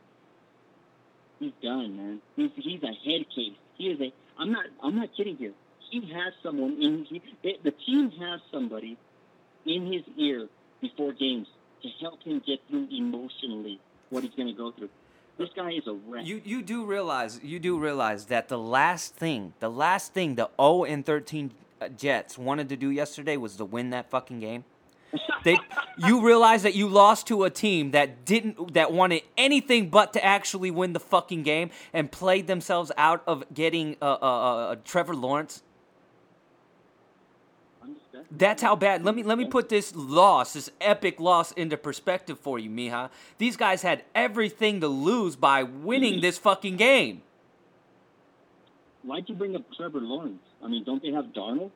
he's 1.42 1.52
done, 1.62 1.98
man. 1.98 2.22
He's 2.38 2.52
he's 2.56 2.82
a 2.82 2.94
head 2.94 3.26
case. 3.36 3.58
He 3.78 3.88
is 3.88 4.00
a. 4.00 4.14
I'm 4.40 4.54
not. 4.54 4.68
I'm 4.82 4.96
not 4.96 5.10
kidding 5.18 5.36
here. 5.36 5.52
He 5.92 6.00
has 6.14 6.34
someone 6.42 6.82
in. 6.82 7.04
He, 7.10 7.22
the 7.62 7.72
team 7.72 8.12
has 8.12 8.40
somebody 8.54 8.98
in 9.66 9.92
his 9.92 10.04
ear 10.18 10.48
before 10.80 11.12
games 11.12 11.48
to 11.86 11.92
help 12.02 12.24
him 12.24 12.42
get 12.46 12.60
through 12.70 12.88
emotionally 12.92 13.80
what 14.10 14.24
he's 14.24 14.34
going 14.34 14.48
to 14.48 14.54
go 14.54 14.72
through. 14.72 14.90
This 15.38 15.50
guy 15.56 15.72
is 15.72 15.86
a 15.88 15.94
wreck. 15.94 16.26
You 16.26 16.42
you 16.46 16.62
do 16.62 16.86
realize 16.86 17.42
you 17.44 17.60
do 17.60 17.78
realize 17.78 18.26
that 18.26 18.48
the 18.48 18.58
last 18.58 19.16
thing 19.16 19.54
the 19.60 19.70
last 19.70 20.14
thing 20.14 20.36
the 20.36 20.50
0 20.60 20.86
and 20.86 21.06
13 21.06 21.52
Jets 21.98 22.38
wanted 22.38 22.70
to 22.70 22.78
do 22.78 22.90
yesterday 22.90 23.36
was 23.36 23.58
to 23.58 23.66
win 23.66 23.90
that 23.90 24.10
fucking 24.10 24.40
game. 24.40 24.64
They 25.44 25.58
you 25.98 26.26
realize 26.26 26.64
that 26.64 26.74
you 26.74 26.88
lost 26.88 27.28
to 27.28 27.44
a 27.44 27.50
team 27.50 27.92
that 27.92 28.24
didn't 28.24 28.74
that 28.76 28.94
wanted 28.94 29.24
anything 29.38 29.90
but 29.90 30.14
to 30.14 30.24
actually 30.24 30.72
win 30.72 30.94
the 30.94 31.02
fucking 31.02 31.44
game 31.44 31.70
and 31.92 32.10
played 32.10 32.48
themselves 32.48 32.94
out 32.98 33.22
of 33.28 33.44
getting 33.54 33.98
uh, 34.02 34.06
uh, 34.06 34.26
uh, 34.26 34.76
Trevor 34.86 35.16
Lawrence. 35.16 35.64
Understand? 38.16 38.40
That's 38.40 38.62
how 38.62 38.76
bad. 38.76 39.04
Let 39.04 39.16
me 39.16 39.24
let 39.24 39.38
me 39.38 39.46
put 39.46 39.70
this 39.70 39.96
loss, 39.96 40.54
this 40.54 40.70
epic 40.82 41.20
loss, 41.20 41.52
into 41.54 41.78
perspective 41.78 42.40
for 42.40 42.58
you, 42.60 42.70
Mija. 42.70 43.10
These 43.38 43.58
guys 43.58 43.82
had 43.82 44.04
everything 44.14 44.82
to 44.82 44.88
lose 44.88 45.36
by 45.36 45.64
winning 45.64 46.22
this 46.22 46.38
fucking 46.38 46.78
game. 46.78 47.22
Why'd 49.04 49.30
you 49.30 49.36
bring 49.36 49.56
up 49.56 49.64
Trevor 49.76 50.00
Lawrence? 50.02 50.42
I 50.64 50.68
mean, 50.68 50.84
don't 50.84 51.02
they 51.02 51.12
have 51.12 51.26
Darnold? 51.26 51.72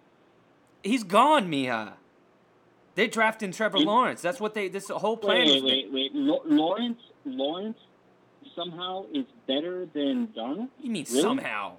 He's 0.83 1.03
gone, 1.03 1.49
Mija. 1.51 1.93
They're 2.95 3.07
drafting 3.07 3.51
Trevor 3.51 3.79
Lawrence. 3.79 4.21
That's 4.21 4.39
what 4.39 4.53
they. 4.53 4.67
This 4.67 4.89
whole 4.89 5.17
plan 5.17 5.45
Wait, 5.47 5.63
was. 5.63 5.71
wait, 5.71 5.91
wait. 5.91 6.11
Lawrence, 6.15 6.99
Lawrence 7.25 7.77
somehow 8.55 9.05
is 9.13 9.25
better 9.47 9.85
than 9.93 10.27
Darnold. 10.35 10.69
You 10.81 10.91
mean 10.91 11.05
Really? 11.09 11.21
somehow? 11.21 11.73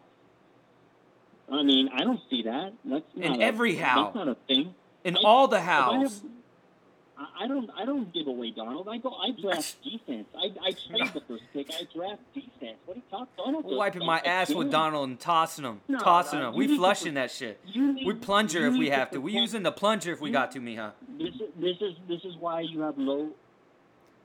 I 1.52 1.62
mean, 1.62 1.88
I 1.94 2.04
don't 2.04 2.20
see 2.30 2.42
that. 2.42 2.72
That's 2.84 3.04
In 3.16 3.32
not 3.32 3.40
a- 3.40 3.42
every 3.42 3.74
house. 3.76 4.12
That's 4.14 4.26
not 4.26 4.28
a 4.28 4.36
thing. 4.46 4.74
In 5.04 5.16
I- 5.16 5.20
all 5.24 5.48
the 5.48 5.56
if 5.56 5.62
I 5.62 5.64
have- 5.66 5.92
house. 6.02 6.22
I 6.24 7.44
I 7.44 7.48
don't. 7.48 7.70
I 7.76 7.84
don't 7.84 8.10
give 8.14 8.26
away 8.28 8.50
Donald. 8.50 8.88
I 8.88 8.96
go. 8.96 9.10
I 9.14 9.30
draft 9.32 9.76
defense. 9.84 10.26
I, 10.34 10.52
I 10.68 10.70
trade 10.72 11.10
the 11.12 11.20
first 11.28 11.42
pick. 11.52 11.68
I 11.70 11.82
draft 11.94 12.22
defense. 12.32 12.78
What 12.86 12.94
are 12.94 12.96
you 12.96 13.02
talking? 13.10 13.26
Donald 13.36 13.64
does 13.68 13.76
Wiping 13.76 14.06
my 14.06 14.20
ass 14.20 14.54
with. 14.54 14.70
Donald 14.70 15.06
and 15.08 15.20
tossing 15.20 15.64
him, 15.66 15.80
No, 15.86 15.98
tossing 15.98 16.38
no, 16.38 16.48
him. 16.48 16.54
We 16.54 16.66
need 16.66 16.74
to 16.74 16.78
flushing 16.78 17.14
that 17.14 17.30
shit. 17.30 17.60
Need- 17.76 18.06
We 18.06 18.14
plunger 18.14 18.66
if 18.68 18.74
we 18.74 18.88
have 18.88 19.10
to. 19.10 19.20
We 19.20 19.32
using 19.32 19.62
the 19.62 19.72
plunger 19.72 20.12
if 20.12 20.20
we 20.22 20.30
got 20.30 20.50
to, 20.52 20.60
Mija. 20.60 20.92
This 21.18 21.34
is 21.34 21.40
this 21.58 21.76
is 21.82 21.94
this 22.08 22.24
is 22.24 22.36
why 22.38 22.60
you 22.62 22.80
have 22.80 22.96
low 22.96 23.30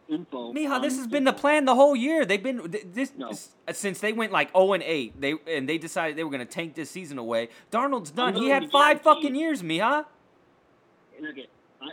info. 0.09 0.53
Mija, 0.53 0.81
this 0.81 0.97
has 0.97 1.07
been 1.07 1.23
the 1.23 1.33
plan 1.33 1.65
the 1.65 1.75
whole 1.75 1.95
year. 1.95 2.25
They've 2.25 2.41
been 2.41 2.73
this 2.93 3.13
No. 3.17 3.31
since 3.71 3.99
they 3.99 4.13
went 4.13 4.31
like 4.31 4.51
0 4.55 4.73
and 4.73 4.83
8. 4.83 5.19
They 5.19 5.35
and 5.47 5.67
they 5.67 5.77
decided 5.77 6.15
they 6.15 6.23
were 6.23 6.29
going 6.29 6.45
to 6.45 6.51
tank 6.53 6.75
this 6.75 6.89
season 6.89 7.17
away. 7.17 7.49
Darnold's 7.71 8.11
done. 8.11 8.35
He 8.35 8.49
had 8.49 8.69
five 8.71 9.01
fucking 9.01 9.35
years, 9.35 9.61
Mija. 9.61 10.05
Look 11.19 11.37
at, 11.37 11.45
I, 11.81 11.91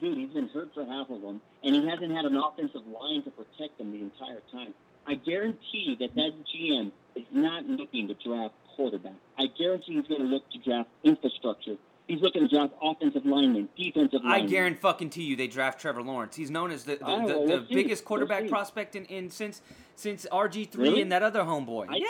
dude, 0.00 0.18
he's 0.18 0.30
been 0.30 0.48
hurt 0.48 0.72
for 0.74 0.84
half 0.84 1.08
of 1.10 1.22
them, 1.22 1.40
and 1.64 1.74
he 1.74 1.86
hasn't 1.88 2.12
had 2.12 2.26
an 2.26 2.36
offensive 2.36 2.86
line 2.86 3.22
to 3.22 3.30
protect 3.30 3.78
them 3.78 3.92
the 3.92 4.00
entire 4.00 4.42
time. 4.52 4.74
I 5.06 5.14
guarantee 5.14 5.96
that 5.98 6.14
that 6.14 6.32
GM 6.44 6.92
is 7.16 7.24
not 7.32 7.64
looking 7.66 8.06
to 8.08 8.14
draft 8.14 8.54
quarterback. 8.76 9.14
I 9.38 9.46
guarantee 9.58 9.94
he's 9.94 10.06
going 10.06 10.20
to 10.20 10.26
look 10.26 10.48
to 10.50 10.58
draft 10.58 10.90
infrastructure. 11.04 11.76
He's 12.10 12.20
looking 12.22 12.42
to 12.42 12.48
draft 12.48 12.72
offensive 12.82 13.24
linemen, 13.24 13.68
defensive 13.76 14.22
line. 14.22 14.26
I 14.26 14.34
linemen. 14.36 14.50
guarantee 14.50 14.80
fucking 14.80 15.10
to 15.10 15.22
you 15.22 15.36
they 15.36 15.46
draft 15.46 15.80
Trevor 15.80 16.02
Lawrence. 16.02 16.34
He's 16.36 16.50
known 16.50 16.70
as 16.70 16.84
the 16.84 16.96
the, 16.96 17.04
Oh, 17.06 17.26
the, 17.28 17.38
well, 17.38 17.46
the 17.46 17.66
biggest 17.74 18.04
quarterback 18.04 18.48
prospect 18.48 18.96
in, 18.96 19.04
in 19.06 19.30
since 19.30 19.62
since 19.96 20.26
RG 20.32 20.70
three 20.70 20.88
Really? 20.88 21.02
and 21.02 21.12
that 21.12 21.22
other 21.22 21.40
homeboy. 21.42 21.86
I 21.88 21.96
yeah. 21.96 22.06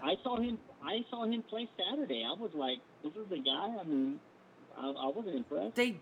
Saw, 0.00 0.06
I 0.08 0.16
saw 0.22 0.36
him. 0.36 0.58
I 0.84 1.04
saw 1.10 1.24
him 1.24 1.42
play 1.48 1.68
Saturday. 1.78 2.24
I 2.28 2.32
was 2.38 2.50
like, 2.54 2.78
this 3.02 3.12
is 3.14 3.28
the 3.30 3.38
guy. 3.38 3.74
I 3.80 3.84
mean, 3.84 4.18
I, 4.78 4.88
I 4.88 5.06
wasn't 5.08 5.36
impressed. 5.36 5.76
they 5.76 5.96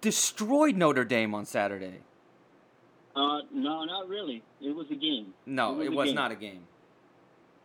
destroyed 0.00 0.76
Notre 0.76 1.04
Dame 1.04 1.34
on 1.34 1.44
Saturday. 1.46 2.00
Uh, 3.16 3.40
no, 3.52 3.84
not 3.84 4.08
really. 4.08 4.42
It 4.60 4.74
was 4.76 4.86
a 4.90 4.94
game. 4.94 5.34
No, 5.46 5.80
it 5.80 5.92
was 5.92 6.06
game. 6.08 6.14
not 6.14 6.30
a 6.30 6.36
game. 6.36 6.60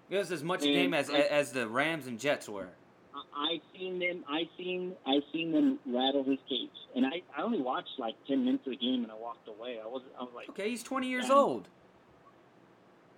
It 0.10 0.18
was 0.18 0.32
as 0.32 0.44
much 0.44 0.64
a 0.64 0.68
game 0.68 0.94
as 0.94 1.10
I- 1.10 1.18
as 1.20 1.52
the 1.52 1.68
Rams 1.68 2.08
and 2.08 2.20
Jets 2.20 2.48
were. 2.50 2.70
I 3.16 3.20
I 3.54 3.62
seen 3.78 4.00
them. 4.00 4.24
I 4.30 4.48
seen. 4.58 4.94
I 5.06 5.20
seen 5.32 5.52
them 5.52 5.80
rattle 5.86 6.24
his 6.24 6.40
cage, 6.50 6.70
and 6.96 7.06
I, 7.06 7.22
I 7.38 7.42
only 7.44 7.62
watched 7.62 8.00
like 8.00 8.16
ten 8.28 8.44
minutes 8.46 8.66
of 8.68 8.72
the 8.72 8.78
game, 8.78 9.04
and 9.04 9.12
I 9.12 9.16
walked 9.16 9.48
away. 9.48 9.80
I 9.84 9.88
was. 9.88 10.02
I 10.20 10.24
was 10.24 10.32
like, 10.36 10.50
Okay, 10.50 10.70
he's 10.70 10.84
20 10.84 11.08
years 11.08 11.26
Yeah. 11.28 11.36
old. 11.36 11.68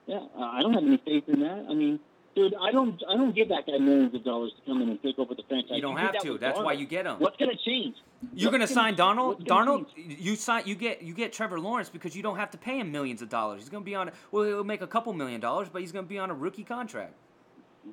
Yeah, 0.07 0.17
uh, 0.37 0.41
I 0.41 0.61
don't 0.61 0.73
have 0.73 0.83
any 0.83 0.97
faith 0.97 1.23
in 1.27 1.39
that. 1.39 1.65
I 1.69 1.73
mean, 1.73 1.99
dude, 2.35 2.53
I 2.61 2.71
don't, 2.71 3.01
I 3.09 3.15
don't 3.17 3.33
give 3.35 3.49
that 3.49 3.65
guy 3.65 3.77
millions 3.79 4.13
of 4.13 4.23
dollars 4.23 4.51
to 4.59 4.61
come 4.69 4.81
in 4.83 4.89
and 4.89 5.01
take 5.01 5.17
over 5.17 5.33
the 5.33 5.41
franchise. 5.49 5.71
You 5.77 5.81
don't 5.81 5.95
did 5.95 6.01
have 6.01 6.13
that 6.13 6.21
to. 6.23 6.37
That's 6.37 6.59
why 6.59 6.73
you 6.73 6.85
get 6.85 7.07
him. 7.07 7.15
What's 7.19 7.37
gonna 7.37 7.53
change? 7.65 7.95
You're 8.33 8.51
What's 8.51 8.51
gonna 8.51 8.67
sign 8.67 8.95
Donald. 8.95 9.45
Donald, 9.45 9.87
change? 9.95 10.19
you 10.19 10.35
sign. 10.35 10.63
You 10.67 10.75
get 10.75 11.01
you 11.01 11.13
get 11.15 11.33
Trevor 11.33 11.59
Lawrence 11.59 11.89
because 11.89 12.15
you 12.15 12.21
don't 12.21 12.37
have 12.37 12.51
to 12.51 12.57
pay 12.57 12.79
him 12.79 12.91
millions 12.91 13.21
of 13.23 13.29
dollars. 13.29 13.61
He's 13.61 13.69
gonna 13.69 13.83
be 13.83 13.95
on. 13.95 14.11
Well, 14.31 14.43
he'll 14.43 14.63
make 14.63 14.81
a 14.81 14.87
couple 14.87 15.11
million 15.13 15.41
dollars, 15.41 15.69
but 15.71 15.81
he's 15.81 15.91
gonna 15.91 16.05
be 16.05 16.19
on 16.19 16.29
a 16.29 16.35
rookie 16.35 16.63
contract. 16.63 17.13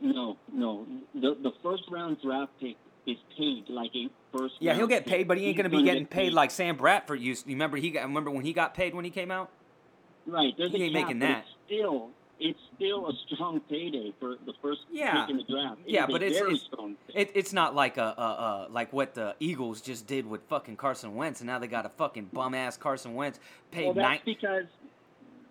No, 0.01 0.37
no. 0.53 0.87
The 1.15 1.37
the 1.43 1.53
first 1.63 1.83
round 1.91 2.19
draft 2.23 2.53
pick 2.61 2.77
is 3.07 3.17
paid 3.37 3.65
like 3.69 3.91
a 3.95 4.09
first. 4.37 4.55
Yeah, 4.61 4.75
he'll 4.75 4.87
get 4.87 5.07
paid, 5.07 5.29
but 5.29 5.37
he 5.39 5.47
ain't 5.47 5.57
gonna 5.57 5.69
be 5.69 5.83
getting 5.83 6.05
get 6.05 6.11
paid 6.11 6.33
like 6.33 6.51
Sam 6.51 6.77
Bradford 6.77 7.21
used. 7.21 7.47
You 7.47 7.55
remember 7.55 7.77
he 7.77 7.91
got? 7.91 8.03
Remember 8.05 8.31
when 8.31 8.45
he 8.45 8.53
got 8.53 8.75
paid 8.75 8.95
when 8.95 9.05
he 9.05 9.11
came 9.11 9.31
out? 9.31 9.51
Right. 10.27 10.55
There's 10.57 10.71
he 10.73 10.85
ain't 10.85 10.95
cap, 10.95 11.03
making 11.07 11.19
that. 11.21 11.39
It's 11.41 11.49
still, 11.67 12.11
it's 12.39 12.59
still 12.77 13.09
a 13.09 13.13
strong 13.35 13.61
payday 13.69 14.13
for 14.21 14.37
the 14.47 14.53
first 14.63 14.83
Yeah. 14.91 15.23
pick 15.23 15.31
in 15.31 15.37
the 15.39 15.43
draft. 15.43 15.81
It 15.85 15.93
Yeah, 15.95 16.07
but 16.07 16.23
it's- 16.23 16.41
it's- 16.41 16.95
It, 17.15 17.33
it's 17.35 17.53
not 17.53 17.75
like 17.75 17.97
a, 17.99 18.15
a, 18.17 18.23
a 18.23 18.67
like 18.71 18.93
what 18.93 19.15
the 19.15 19.35
Eagles 19.41 19.81
just 19.81 20.07
did 20.07 20.25
with 20.27 20.43
fucking 20.49 20.77
Carson 20.77 21.17
Wentz, 21.17 21.41
and 21.41 21.49
now 21.49 21.59
they 21.59 21.67
got 21.67 21.85
a 21.87 21.89
fucking 21.91 22.27
bum 22.33 22.55
ass 22.55 22.77
Carson 22.77 23.15
Wentz 23.15 23.41
paid 23.73 23.87
Well, 23.87 23.95
nine. 23.95 24.13
that's 24.13 24.25
because 24.25 24.65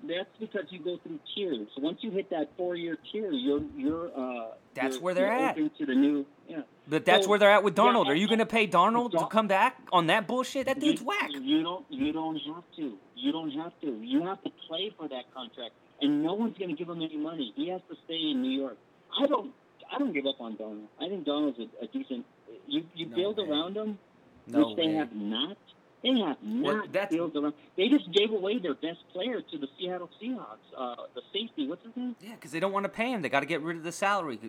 that's 0.08 0.30
because 0.40 0.66
you 0.70 0.80
go 0.80 0.98
through 1.04 1.20
tiers. 1.36 1.68
Once 1.78 2.00
you 2.02 2.12
hit 2.12 2.30
that 2.30 2.50
four 2.58 2.76
year 2.76 2.98
tier, 3.12 3.32
you're 3.32 3.62
you're 3.76 4.08
uh 4.18 4.50
That's 4.74 4.96
you're- 4.96 5.04
where 5.04 5.14
they're 5.14 5.32
at. 5.32 5.56
To 5.56 5.86
the 5.86 5.96
new 5.96 6.26
yeah. 6.48 6.62
But 6.88 7.06
that's 7.06 7.26
So, 7.26 7.30
where 7.30 7.40
they're 7.40 7.52
at 7.52 7.64
with 7.64 7.78
yeah, 7.78 7.84
Darnold. 7.86 8.08
Are 8.08 8.16
you 8.16 8.28
gonna 8.28 8.46
pay 8.46 8.68
Darnold 8.68 9.12
to 9.12 9.28
come 9.28 9.48
back 9.48 9.78
on 9.94 10.08
that 10.08 10.28
bullshit? 10.28 10.66
That 10.66 10.80
dude's 10.80 11.02
you, 11.02 11.08
whack. 11.08 11.30
You 11.32 11.64
don't 11.64 11.86
you 11.90 12.12
don't 12.12 12.38
have 12.38 12.64
to. 12.78 12.98
You 13.16 13.32
don't 13.32 13.52
have 13.52 13.72
to. 13.82 14.00
You 14.02 14.24
have 14.26 14.42
to 14.44 14.50
play 14.68 14.92
for 14.98 15.08
that 15.08 15.32
contract, 15.34 15.74
and 16.02 16.24
no 16.24 16.34
one's 16.34 16.58
going 16.58 16.72
to 16.72 16.76
give 16.76 16.90
him 16.90 17.02
any 17.02 17.18
money. 17.18 17.54
He 17.56 17.70
has 17.70 17.82
to 17.90 17.96
stay 18.06 18.20
in 18.32 18.42
New 18.42 18.50
York. 18.60 18.78
I 19.22 19.28
don't. 19.28 19.54
I 19.94 20.00
don't 20.00 20.14
give 20.14 20.26
up 20.26 20.40
on 20.42 20.56
Donald. 20.56 20.88
I 21.00 21.08
think 21.10 21.26
Donald's 21.26 21.60
a, 21.60 21.84
a 21.84 21.88
decent. 21.88 22.26
You 22.68 22.84
you 22.96 23.06
No 23.08 23.16
build 23.16 23.38
way. 23.38 23.44
around 23.50 23.76
him, 23.78 24.00
No 24.48 24.70
which 24.70 24.78
they 24.78 24.94
have 24.94 25.14
not. 25.16 25.58
They 26.04 26.10
have 26.20 26.38
not 26.42 26.92
that's- 26.92 27.12
built 27.12 27.36
around. 27.36 27.54
They 27.78 27.88
just 27.90 28.12
gave 28.12 28.32
away 28.32 28.58
their 28.58 28.74
best 28.74 29.00
player 29.14 29.42
to 29.42 29.58
the 29.58 29.68
Seattle 29.78 30.10
Seahawks. 30.22 30.58
Uh, 30.76 30.96
the 31.14 31.22
safety. 31.32 31.68
What's 31.68 31.84
his 31.86 31.96
name? 31.96 32.16
Yeah, 32.22 32.36
because 32.36 32.52
they 32.52 32.60
don't 32.60 32.72
want 32.72 32.86
to 32.86 32.90
pay 32.90 33.12
him. 33.12 33.22
They 33.22 33.30
got 33.30 33.42
to 33.42 33.46
get 33.46 33.62
rid 33.62 33.78
of 33.78 33.84
the 33.84 33.92
salary. 33.92 34.40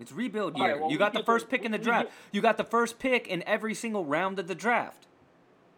It's 0.00 0.12
rebuild 0.12 0.56
year. 0.56 0.72
right, 0.72 0.80
well, 0.80 0.90
you 0.90 0.98
got 0.98 1.12
the 1.12 1.22
first 1.22 1.46
the- 1.46 1.50
pick 1.50 1.64
in 1.64 1.72
the 1.72 1.78
draft. 1.78 2.10
You 2.32 2.40
got 2.40 2.56
the 2.56 2.64
first 2.64 2.98
pick 2.98 3.26
in 3.28 3.42
every 3.44 3.74
single 3.74 4.04
round 4.04 4.38
of 4.38 4.46
the 4.48 4.54
draft. 4.54 5.06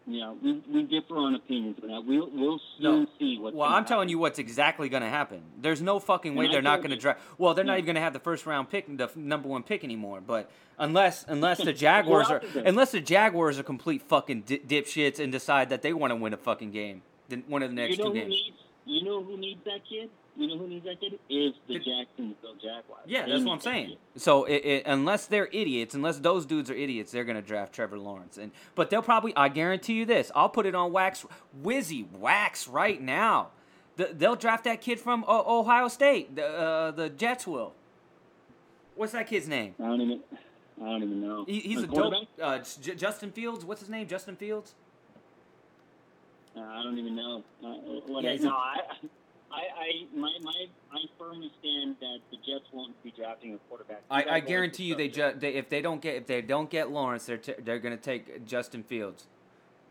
Yeah, 0.09 0.35
we, 0.41 0.63
we 0.73 0.83
differ 0.85 1.17
on 1.17 1.35
opinions 1.35 1.79
on 1.83 1.89
that. 1.89 2.05
We'll 2.05 2.31
we'll 2.33 2.61
No. 2.79 2.93
soon 2.93 3.09
see 3.19 3.39
what. 3.39 3.55
Well, 3.55 3.69
I'm 3.69 3.85
telling 3.85 4.09
you 4.09 4.19
what's 4.19 4.39
exactly 4.39 4.89
going 4.89 5.03
to 5.03 5.09
happen. 5.09 5.43
There's 5.61 5.83
no 5.83 5.99
fucking 5.99 6.37
way 6.37 6.45
And 6.45 6.55
they're 6.55 6.63
not 6.63 6.79
going 6.79 6.91
to 6.91 6.97
draft. 6.97 7.21
Well, 7.39 7.55
they're 7.55 7.65
not 7.65 7.75
even 7.75 7.87
going 7.87 7.97
to 7.97 8.01
have 8.01 8.13
the 8.13 8.21
first 8.21 8.47
round 8.47 8.71
pick, 8.71 8.87
the 8.97 9.11
number 9.17 9.49
one 9.49 9.65
pick 9.65 9.83
anymore. 9.83 10.21
But 10.25 10.49
unless 10.79 11.25
unless 11.29 11.59
the 11.59 11.73
Jaguars 11.73 12.31
are 12.31 12.41
unless 12.65 12.93
the 12.93 13.01
Jaguars 13.01 13.59
are 13.59 13.65
complete 13.65 14.03
fucking 14.03 14.43
di- 14.43 14.59
dipshits 14.59 15.19
and 15.19 15.33
decide 15.33 15.71
that 15.71 15.83
they 15.83 15.93
want 15.93 16.13
to 16.13 16.17
win 16.17 16.33
a 16.33 16.37
fucking 16.37 16.71
game, 16.71 17.03
then 17.29 17.43
one 17.49 17.65
of 17.65 17.71
the 17.71 17.75
next 17.75 17.99
you 17.99 18.05
know 18.05 18.11
two 18.13 18.15
games. 18.21 18.31
needs 18.31 18.57
you 18.85 19.03
know 19.03 19.25
who 19.25 19.37
needs 19.37 19.61
that 19.65 19.81
kid? 19.89 20.09
You 20.39 20.49
know 20.49 20.59
who 20.59 20.69
needs 20.69 20.85
that 20.85 21.01
kid? 21.01 21.19
Is 21.31 21.55
the 21.67 21.75
The- 21.75 21.79
Jacksonville 21.79 22.55
Jaguars. 22.57 23.03
Yeah, 23.07 23.27
that's 23.27 23.43
what 23.43 23.55
I'm 23.55 23.61
saying. 23.61 23.97
So 24.17 24.45
it, 24.45 24.57
it, 24.65 24.83
unless 24.87 25.27
they're 25.27 25.49
idiots, 25.51 25.95
unless 25.95 26.19
those 26.19 26.45
dudes 26.45 26.71
are 26.71 26.75
idiots, 26.75 27.11
they're 27.13 27.25
gonna 27.25 27.41
draft 27.43 27.73
Trevor 27.73 27.99
Lawrence. 27.99 28.37
And 28.37 28.53
but 28.75 28.91
they'll 28.91 29.03
probably, 29.03 29.35
I 29.35 29.49
guarantee 29.49 29.95
you 29.95 30.05
this, 30.05 30.31
I'll 30.35 30.49
put 30.51 30.67
it 30.67 30.75
on 30.75 30.93
wax, 30.93 31.25
Wizzy 31.63 32.11
wax 32.13 32.69
right 32.69 33.01
now. 33.01 33.49
The, 33.97 34.11
they'll 34.13 34.37
draft 34.37 34.65
that 34.65 34.83
kid 34.83 35.01
from 35.01 35.25
uh, 35.25 35.43
Ohio 35.47 35.89
State. 35.89 36.37
The 36.37 36.47
uh, 36.47 36.91
the 36.91 37.09
Jets 37.09 37.47
will. 37.47 37.73
What's 38.95 39.13
that 39.13 39.27
kid's 39.27 39.49
name? 39.49 39.75
I 39.81 39.85
don't 39.85 40.01
even 40.03 40.21
I 40.83 40.85
don't 40.85 41.03
even 41.03 41.23
know. 41.23 41.45
He, 41.47 41.61
he's 41.61 41.83
a 41.83 41.87
dope. 41.87 42.13
Uh, 42.41 42.59
J- 42.83 42.95
Justin 42.95 43.31
Fields. 43.33 43.65
What's 43.65 43.81
his 43.81 43.89
name? 43.89 44.07
Justin 44.07 44.37
Fields. 44.37 44.75
Uh, 46.55 46.61
I 46.61 46.83
don't 46.83 46.99
even 46.99 47.17
know. 47.17 47.43
Uh, 47.65 47.69
what 48.07 48.25
Yeah, 48.25 48.31
I, 48.33 48.37
no, 48.37 48.51
a- 48.51 48.53
I, 48.53 48.81
I, 49.57 49.61
I, 49.61 50.19
my, 50.19 50.33
my, 50.43 50.67
I 50.93 50.99
firmly 51.19 51.51
stand 51.61 51.97
that 52.01 52.19
the 52.31 52.37
Jets 52.37 52.67
won't 52.73 53.03
be 53.03 53.11
drafting 53.17 53.55
a 53.55 53.59
quarterback. 53.69 54.03
I, 54.11 54.25
I 54.25 54.41
guarantee 54.41 54.85
you, 54.85 54.95
they, 54.95 55.09
ju- 55.09 55.33
they 55.35 55.55
if 55.55 55.71
they 55.71 55.81
don't 55.81 56.03
get 56.03 56.17
if 56.17 56.27
they 56.27 56.43
don't 56.43 56.69
get 56.69 56.91
Lawrence, 56.91 57.25
they're 57.25 57.39
t- 57.39 57.55
they're 57.65 57.79
gonna 57.79 57.97
take 57.97 58.45
Justin 58.45 58.83
Fields 58.83 59.27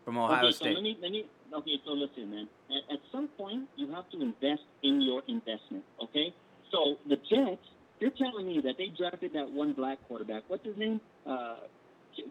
from 0.04 0.18
Ohio 0.20 0.46
okay, 0.46 0.52
State. 0.52 0.68
So 0.68 0.74
let 0.74 0.84
me, 0.84 0.98
let 1.02 1.12
me, 1.12 1.26
okay, 1.52 1.82
so 1.84 1.94
listen, 1.94 2.30
man. 2.30 2.48
At, 2.70 2.94
at 2.96 3.00
some 3.12 3.28
point, 3.30 3.68
you 3.76 3.92
have 3.92 4.08
to 4.12 4.22
invest 4.22 4.62
in 4.84 5.02
your 5.02 5.24
investment, 5.28 5.84
okay? 6.04 6.34
So 6.72 6.98
the 7.10 7.16
Jets, 7.16 7.66
you're 8.00 8.12
telling 8.12 8.48
me 8.48 8.62
that 8.62 8.78
they 8.78 8.88
drafted 8.96 9.34
that 9.34 9.50
one 9.50 9.74
black 9.74 9.98
quarterback. 10.08 10.44
What's 10.48 10.66
his 10.66 10.78
name? 10.78 11.02
Uh, 11.26 11.56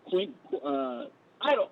Quint, 0.08 0.34
uh, 0.64 1.06
I 1.40 1.54
don't, 1.56 1.70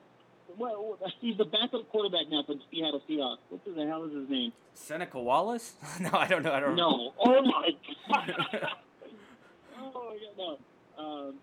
well, 0.59 0.99
he's 1.21 1.37
the 1.37 1.45
backup 1.45 1.89
quarterback 1.91 2.29
now 2.31 2.43
for 2.47 2.55
the 2.55 2.61
Seattle 2.71 3.03
Seahawks. 3.09 3.39
What 3.51 3.61
the 3.65 3.87
hell 3.87 4.05
is 4.05 4.13
his 4.13 4.29
name? 4.29 4.53
Seneca 4.75 5.21
Wallace? 5.21 5.75
no, 6.01 6.11
I 6.13 6.27
don't 6.27 6.43
know. 6.43 6.53
I 6.53 6.61
don't 6.61 6.77
know. 6.77 6.89
No. 6.89 7.13
Oh, 7.21 7.43
my 7.43 7.71
God. 8.11 8.35
oh, 9.81 10.15
yeah, 10.21 10.29
no. 10.39 10.59
Um, 11.03 11.35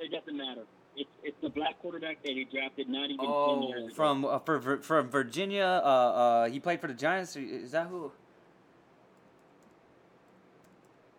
it 0.00 0.10
doesn't 0.12 0.36
matter. 0.36 0.62
It's, 0.96 1.10
it's 1.22 1.36
the 1.42 1.50
black 1.50 1.78
quarterback 1.80 2.22
that 2.22 2.32
he 2.32 2.44
drafted 2.44 2.88
not 2.88 3.04
even 3.10 3.18
10 3.18 3.26
Oh, 3.28 3.68
years 3.68 3.84
ago. 3.86 3.94
from 3.94 4.24
uh, 4.24 4.38
for, 4.38 4.60
for, 4.60 4.76
from 4.78 5.08
Virginia. 5.10 5.80
Uh, 5.84 5.88
uh, 5.88 6.48
he 6.48 6.58
played 6.58 6.80
for 6.80 6.86
the 6.86 6.94
Giants. 6.94 7.36
Is 7.36 7.72
that 7.72 7.88
who? 7.88 8.10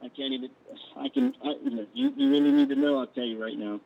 I 0.01 0.09
can't 0.09 0.33
even. 0.33 0.49
I 0.95 1.09
can. 1.09 1.33
I, 1.43 1.53
you, 1.93 2.11
you 2.15 2.29
really 2.31 2.51
need 2.51 2.69
to 2.69 2.75
know. 2.75 2.99
I'll 2.99 3.07
tell 3.07 3.23
you 3.23 3.41
right 3.41 3.57
now. 3.57 3.79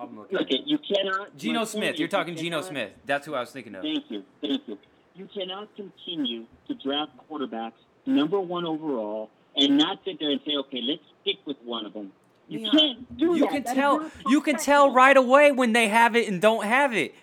I'm 0.00 0.16
looking. 0.18 0.38
Look, 0.38 0.50
it, 0.50 0.62
you 0.66 0.78
cannot. 0.78 1.36
Geno 1.36 1.64
Smith. 1.64 1.96
You're 1.98 2.06
you 2.06 2.08
talking 2.08 2.34
Geno 2.36 2.62
Smith. 2.62 2.90
That's 3.06 3.26
who 3.26 3.34
I 3.34 3.40
was 3.40 3.50
thinking 3.50 3.74
of. 3.74 3.82
Thank 3.82 4.04
you. 4.10 4.22
Thank 4.40 4.62
you. 4.66 4.78
You 5.14 5.28
cannot 5.32 5.68
continue 5.76 6.46
to 6.68 6.74
draft 6.74 7.12
quarterbacks 7.30 7.72
number 8.06 8.40
one 8.40 8.64
overall 8.64 9.28
and 9.56 9.76
not 9.76 9.98
sit 10.04 10.18
there 10.18 10.30
and 10.30 10.40
say, 10.46 10.56
okay, 10.56 10.80
let's 10.82 11.02
stick 11.22 11.36
with 11.44 11.56
one 11.64 11.84
of 11.84 11.92
them. 11.92 12.12
You 12.48 12.60
Leon, 12.60 12.72
can't 12.78 13.18
do 13.18 13.24
You 13.36 13.40
that. 13.40 13.50
can 13.50 13.62
That 13.64 13.68
is 13.70 13.74
tell. 13.76 14.00
not 14.00 14.12
You 14.28 14.40
can 14.40 14.56
tell 14.56 14.92
right 14.92 15.16
away 15.16 15.52
when 15.52 15.72
they 15.72 15.88
have 15.88 16.16
it 16.16 16.28
and 16.28 16.40
don't 16.40 16.64
have 16.64 16.94
it. 16.94 17.14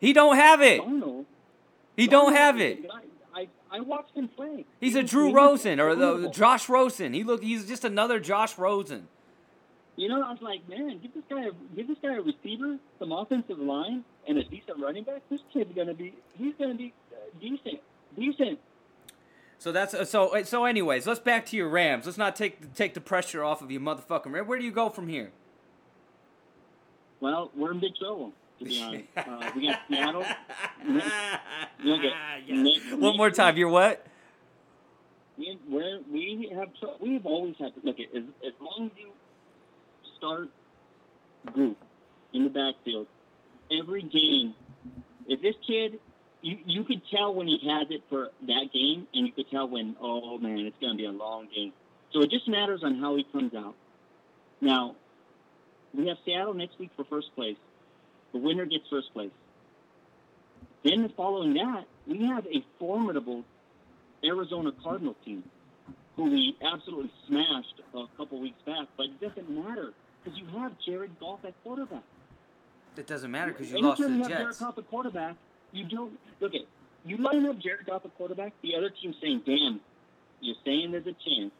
He 0.00 0.12
don't 0.12 0.36
have 0.36 0.60
it. 0.62 0.80
Darnold- 0.82 1.26
He 1.96 2.06
don't 2.06 2.32
Darnold 2.32 2.36
have 2.36 2.60
it. 2.60 2.90
I, 3.34 3.48
I 3.70 3.80
watched 3.80 4.16
him 4.16 4.28
play. 4.28 4.64
He's 4.80 4.94
He 4.94 5.00
a 5.00 5.02
Drew 5.02 5.32
Rosen 5.32 5.78
or 5.78 5.94
the. 5.94 6.28
Josh 6.30 6.68
Rosen. 6.68 7.12
He 7.12 7.22
look. 7.22 7.42
He's 7.42 7.66
just 7.68 7.84
another 7.84 8.18
Josh 8.18 8.58
Rosen. 8.58 9.06
You 10.00 10.08
know, 10.08 10.22
I 10.22 10.30
was 10.30 10.40
like, 10.40 10.66
man, 10.66 10.98
give 11.02 11.12
this 11.12 11.24
guy, 11.28 11.42
a, 11.44 11.50
give 11.76 11.86
this 11.86 11.98
guy 12.02 12.14
a 12.14 12.22
receiver, 12.22 12.78
some 12.98 13.12
offensive 13.12 13.58
line, 13.58 14.02
and 14.26 14.38
a 14.38 14.44
decent 14.44 14.78
running 14.78 15.04
back. 15.04 15.20
This 15.28 15.42
kid's 15.52 15.74
gonna 15.76 15.92
be, 15.92 16.14
he's 16.38 16.54
gonna 16.58 16.74
be 16.74 16.94
uh, 17.12 17.16
decent, 17.38 17.80
decent. 18.16 18.58
So 19.58 19.72
that's 19.72 19.92
uh, 19.92 20.06
so. 20.06 20.34
uh, 20.34 20.42
So, 20.42 20.64
anyways, 20.64 21.06
let's 21.06 21.20
back 21.20 21.44
to 21.46 21.56
your 21.58 21.68
Rams. 21.68 22.06
Let's 22.06 22.16
not 22.16 22.34
take 22.34 22.72
take 22.72 22.94
the 22.94 23.02
pressure 23.02 23.44
off 23.44 23.60
of 23.60 23.70
you, 23.70 23.78
motherfucking 23.78 24.32
Rams. 24.32 24.48
Where 24.48 24.58
do 24.58 24.64
you 24.64 24.72
go 24.72 24.88
from 24.88 25.06
here? 25.06 25.32
Well, 27.20 27.50
we're 27.54 27.72
in 27.72 27.80
big 27.80 27.94
trouble, 27.96 28.32
to 28.58 28.64
be 28.64 28.80
honest. 28.82 29.04
Uh, 29.18 29.50
we 29.54 29.66
got 29.66 29.80
Seattle. 29.90 30.24
Yeah. 31.84 32.96
One 32.96 33.18
more 33.18 33.30
time. 33.30 33.58
You're 33.58 33.68
what? 33.68 34.06
We, 35.36 35.58
we're, 35.68 36.00
we 36.10 36.50
have, 36.56 36.68
we've 37.00 37.26
always 37.26 37.54
had 37.58 37.74
to 37.74 37.80
look 37.82 38.00
at 38.00 38.14
as, 38.16 38.24
as 38.46 38.52
long 38.60 38.90
as 38.92 38.98
you 38.98 39.10
start 40.20 40.48
group 41.54 41.78
in 42.32 42.44
the 42.44 42.50
backfield, 42.50 43.06
every 43.72 44.02
game. 44.02 44.54
If 45.26 45.40
this 45.40 45.54
kid, 45.66 45.98
you 46.42 46.58
you 46.66 46.84
could 46.84 47.02
tell 47.10 47.34
when 47.34 47.46
he 47.46 47.58
has 47.68 47.88
it 47.90 48.02
for 48.08 48.28
that 48.46 48.68
game, 48.72 49.06
and 49.14 49.26
you 49.26 49.32
could 49.32 49.50
tell 49.50 49.68
when, 49.68 49.96
oh 50.00 50.38
man, 50.38 50.58
it's 50.58 50.76
going 50.80 50.92
to 50.92 50.98
be 50.98 51.06
a 51.06 51.12
long 51.12 51.48
game. 51.54 51.72
So 52.12 52.20
it 52.20 52.30
just 52.30 52.48
matters 52.48 52.82
on 52.82 52.98
how 52.98 53.16
he 53.16 53.24
comes 53.32 53.54
out. 53.54 53.74
Now, 54.60 54.96
we 55.94 56.08
have 56.08 56.18
Seattle 56.24 56.54
next 56.54 56.78
week 56.78 56.90
for 56.96 57.04
first 57.04 57.34
place. 57.34 57.56
The 58.32 58.38
winner 58.38 58.66
gets 58.66 58.84
first 58.90 59.12
place. 59.12 59.30
Then 60.84 61.12
following 61.16 61.54
that, 61.54 61.84
we 62.06 62.26
have 62.26 62.46
a 62.46 62.64
formidable 62.78 63.44
Arizona 64.24 64.72
Cardinal 64.82 65.16
team, 65.24 65.44
who 66.16 66.24
we 66.24 66.56
absolutely 66.62 67.12
smashed 67.28 67.80
a 67.94 68.04
couple 68.16 68.40
weeks 68.40 68.60
back. 68.66 68.88
But 68.96 69.06
it 69.06 69.20
doesn't 69.20 69.50
matter 69.50 69.92
because 70.22 70.38
you 70.38 70.46
have 70.58 70.72
Jared 70.84 71.18
Goff 71.18 71.40
at 71.44 71.54
quarterback. 71.62 72.02
It 72.96 73.06
doesn't 73.06 73.30
matter 73.30 73.52
because 73.52 73.70
you 73.70 73.78
Anytime 73.78 73.88
lost 73.88 74.00
to 74.00 74.08
you 74.08 74.08
the 74.10 74.18
have 74.18 74.28
Jared 74.28 74.46
Jets. 74.48 74.58
Goff 74.60 74.78
at 74.78 74.90
quarterback, 74.90 75.36
you 75.72 75.84
don't 75.88 76.12
look 76.40 76.54
at 76.54 76.62
you 77.04 77.16
line 77.16 77.46
up 77.46 77.58
Jared 77.58 77.86
Goff 77.86 78.04
at 78.04 78.14
quarterback. 78.16 78.52
The 78.62 78.76
other 78.76 78.90
team's 78.90 79.16
saying, 79.22 79.42
"Damn, 79.46 79.80
you're 80.40 80.56
saying 80.64 80.90
there's 80.92 81.06
a 81.06 81.14
chance. 81.24 81.52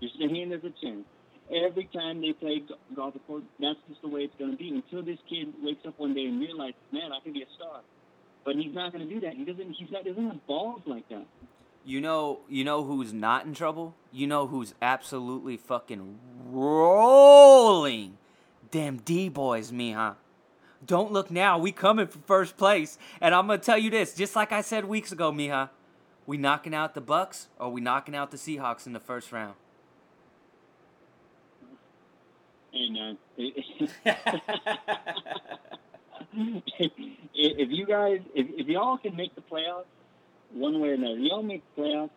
You're 0.00 0.10
saying 0.18 0.50
there's 0.50 0.64
a 0.64 0.74
chance." 0.82 1.04
Every 1.50 1.84
time 1.92 2.20
they 2.20 2.32
play 2.32 2.60
Go- 2.60 2.76
Goff 2.94 3.16
at 3.16 3.26
quarterback, 3.26 3.50
that's 3.58 3.78
just 3.88 4.02
the 4.02 4.08
way 4.08 4.22
it's 4.22 4.34
going 4.38 4.52
to 4.52 4.56
be 4.56 4.68
until 4.70 5.02
this 5.02 5.18
kid 5.28 5.52
wakes 5.62 5.84
up 5.86 5.98
one 5.98 6.14
day 6.14 6.26
and 6.26 6.40
realizes, 6.40 6.74
"Man, 6.92 7.12
I 7.12 7.20
can 7.20 7.32
be 7.32 7.42
a 7.42 7.50
star." 7.56 7.80
But 8.44 8.56
he's 8.56 8.74
not 8.74 8.92
going 8.92 9.08
to 9.08 9.12
do 9.14 9.20
that. 9.20 9.34
He 9.34 9.44
doesn't. 9.44 9.72
He's 9.72 9.90
not. 9.90 10.04
Doesn't 10.04 10.26
have 10.26 10.46
balls 10.46 10.82
like 10.84 11.08
that. 11.08 11.24
You 11.84 12.00
know, 12.00 12.40
you 12.48 12.64
know 12.64 12.84
who's 12.84 13.12
not 13.12 13.44
in 13.44 13.54
trouble? 13.54 13.94
You 14.12 14.26
know 14.26 14.46
who's 14.46 14.74
absolutely 14.80 15.56
fucking 15.56 16.18
rolling? 16.46 18.18
Damn 18.70 18.98
D 18.98 19.28
boys, 19.28 19.72
Mija. 19.72 20.16
Don't 20.84 21.12
look 21.12 21.30
now. 21.30 21.58
We 21.58 21.72
coming 21.72 22.06
for 22.06 22.18
first 22.26 22.56
place. 22.56 22.98
And 23.20 23.34
I'm 23.34 23.46
gonna 23.46 23.58
tell 23.58 23.78
you 23.78 23.90
this, 23.90 24.14
just 24.14 24.36
like 24.36 24.52
I 24.52 24.60
said 24.60 24.84
weeks 24.84 25.12
ago, 25.12 25.32
Mija. 25.32 25.70
We 26.24 26.36
knocking 26.36 26.74
out 26.74 26.94
the 26.94 27.00
Bucks 27.00 27.48
or 27.58 27.70
we 27.70 27.80
knocking 27.80 28.14
out 28.14 28.30
the 28.30 28.36
Seahawks 28.36 28.86
in 28.86 28.92
the 28.92 29.00
first 29.00 29.32
round? 29.32 29.54
Hey 32.70 32.88
man, 32.88 33.18
if 33.36 33.66
you 37.70 37.86
guys, 37.86 38.20
if, 38.34 38.46
if 38.56 38.66
y'all 38.66 38.96
can 38.96 39.14
make 39.14 39.34
the 39.34 39.42
playoffs, 39.42 39.84
one 40.54 40.80
way 40.80 40.90
or 40.90 40.94
another, 40.94 41.18
y'all 41.18 41.42
make 41.42 41.62
the 41.76 41.82
playoffs, 41.82 42.10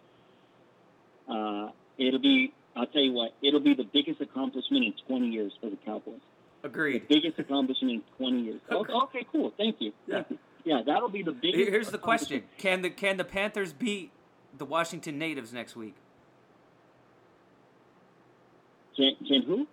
uh, 1.29 1.71
it'll 1.97 2.19
be. 2.19 2.53
I'll 2.77 2.87
tell 2.87 3.01
you 3.01 3.13
what, 3.13 3.33
it'll 3.41 3.61
be 3.61 3.73
the 3.73 3.85
biggest 3.85 4.19
accomplishment 4.19 4.83
in 4.83 4.93
20 5.07 5.27
years 5.27 5.53
for 5.61 5.69
the 5.69 5.77
Cowboys. 5.85 6.19
The 6.61 6.67
Agreed. 6.67 7.07
biggest 7.07 7.39
accomplishment 7.39 7.93
in 7.93 8.03
20 8.17 8.41
years. 8.41 8.61
Okay, 8.69 8.91
okay 8.91 9.27
cool. 9.31 9.53
Thank 9.57 9.77
you. 9.79 9.93
Thank 10.09 10.29
you. 10.29 10.37
Yeah, 10.65 10.81
that'll 10.85 11.09
be 11.09 11.23
the 11.23 11.31
biggest. 11.31 11.69
Here's 11.69 11.91
the 11.91 11.97
question. 11.97 12.43
Can 12.57 12.81
the 12.81 12.89
can 12.89 13.17
the 13.17 13.23
Panthers 13.23 13.71
beat 13.71 14.11
the 14.57 14.65
Washington 14.65 15.17
Natives 15.17 15.53
next 15.53 15.75
week? 15.75 15.95
Can, 18.97 19.15
can 19.27 19.43
who? 19.43 19.67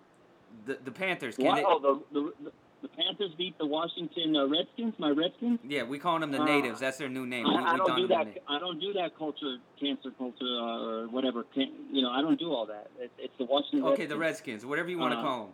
The 0.67 0.79
the 0.85 0.93
Panthers. 0.93 1.37
Can 1.37 1.47
Why, 1.47 1.57
they, 1.57 1.65
oh, 1.67 1.79
the, 2.13 2.21
the, 2.21 2.33
the, 2.45 2.53
the 2.83 2.89
Panthers 2.89 3.31
beat 3.39 3.57
the 3.59 3.67
Washington 3.67 4.35
uh, 4.37 4.47
Redskins. 4.49 4.95
My 4.99 5.11
Redskins. 5.11 5.61
yeah, 5.67 5.85
we 5.85 5.99
calling 5.99 6.21
them 6.21 6.33
the 6.33 6.41
Uh, 6.43 6.45
Natives. 6.45 6.81
That's 6.81 6.99
their 6.99 7.09
new 7.09 7.25
name. 7.27 7.47
I, 7.47 7.51
We- 7.51 7.65
I 7.65 7.77
don't 7.77 7.97
do 7.97 8.07
that. 8.09 8.27
I 8.49 8.59
don't 8.59 8.81
do 8.81 8.93
that 8.95 9.17
culture, 9.17 9.57
cancer 9.81 10.11
culture, 10.19 10.45
uh, 10.45 11.03
or 11.05 11.09
whatever. 11.09 11.45
Can, 11.55 11.71
you 11.93 12.03
know, 12.03 12.11
I 12.11 12.21
don't 12.21 12.39
do 12.39 12.53
all 12.53 12.67
that. 12.67 12.91
It's, 12.99 13.13
it's 13.19 13.35
the 13.39 13.45
Washington. 13.45 13.85
Okay, 13.93 14.07
the 14.07 14.17
Redskins. 14.17 14.21
Redskins, 14.63 14.67
whatever 14.67 14.91
you 14.91 14.99
want 14.99 15.13
to 15.15 15.19
Uh, 15.19 15.23
call 15.23 15.45
them. 15.45 15.53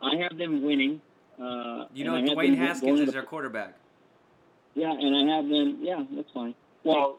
I 0.00 0.22
have 0.22 0.38
them 0.38 0.62
winning. 0.62 1.00
Uh, 1.40 1.86
You 1.92 2.04
know, 2.04 2.12
Dwayne 2.14 2.56
Haskins 2.56 3.00
is 3.00 3.12
their 3.12 3.22
quarterback. 3.22 3.74
Yeah, 4.74 4.92
and 4.92 5.16
I 5.16 5.34
have 5.36 5.48
them. 5.48 5.78
Yeah, 5.80 6.04
that's 6.14 6.30
fine. 6.32 6.54
Well, 6.84 7.18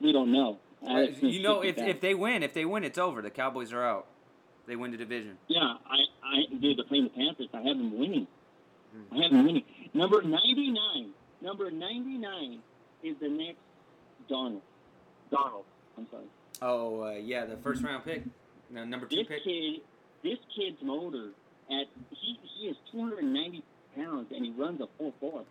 we 0.00 0.12
don't 0.12 0.30
know. 0.32 0.58
I- 0.86 1.12
you 1.20 1.42
know, 1.42 1.62
if, 1.62 1.76
if 1.78 2.00
they 2.00 2.14
win, 2.14 2.42
if 2.42 2.52
they 2.54 2.64
win, 2.64 2.84
it's 2.84 2.98
over. 2.98 3.20
The 3.22 3.30
Cowboys 3.30 3.72
are 3.72 3.82
out. 3.82 4.06
They 4.66 4.76
win 4.76 4.90
the 4.92 4.96
division. 4.96 5.36
yeah, 5.48 5.74
I, 5.86 5.96
I 6.22 6.54
dude, 6.60 6.78
they're 6.78 6.84
playing 6.86 7.04
the 7.04 7.10
Panthers. 7.10 7.48
I 7.52 7.58
have 7.58 7.76
them 7.76 7.98
winning. 7.98 8.26
I 9.12 9.22
have 9.22 9.30
them 9.30 9.44
winning. 9.46 9.64
Number 9.92 10.22
ninety 10.22 10.70
nine. 10.70 11.10
Number 11.40 11.70
ninety 11.70 12.16
nine 12.18 12.60
is 13.02 13.16
the 13.20 13.28
next 13.28 13.58
Donald. 14.28 14.62
Donald. 15.30 15.64
I'm 15.98 16.06
sorry. 16.10 16.24
Oh 16.62 17.02
uh, 17.04 17.10
yeah, 17.12 17.44
the 17.46 17.56
first 17.58 17.82
round 17.82 18.04
pick, 18.04 18.22
no, 18.70 18.84
number 18.84 19.06
two 19.06 19.16
This 19.16 19.26
pick. 19.28 19.44
kid, 19.44 19.80
this 20.22 20.38
kid's 20.56 20.82
motor 20.82 21.30
at 21.70 21.86
he 22.10 22.38
he 22.42 22.68
is 22.68 22.76
290 22.92 23.62
pounds 23.96 24.30
and 24.34 24.44
he 24.44 24.52
runs 24.52 24.80
a 24.80 24.86
4 24.98 25.12
4. 25.20 25.44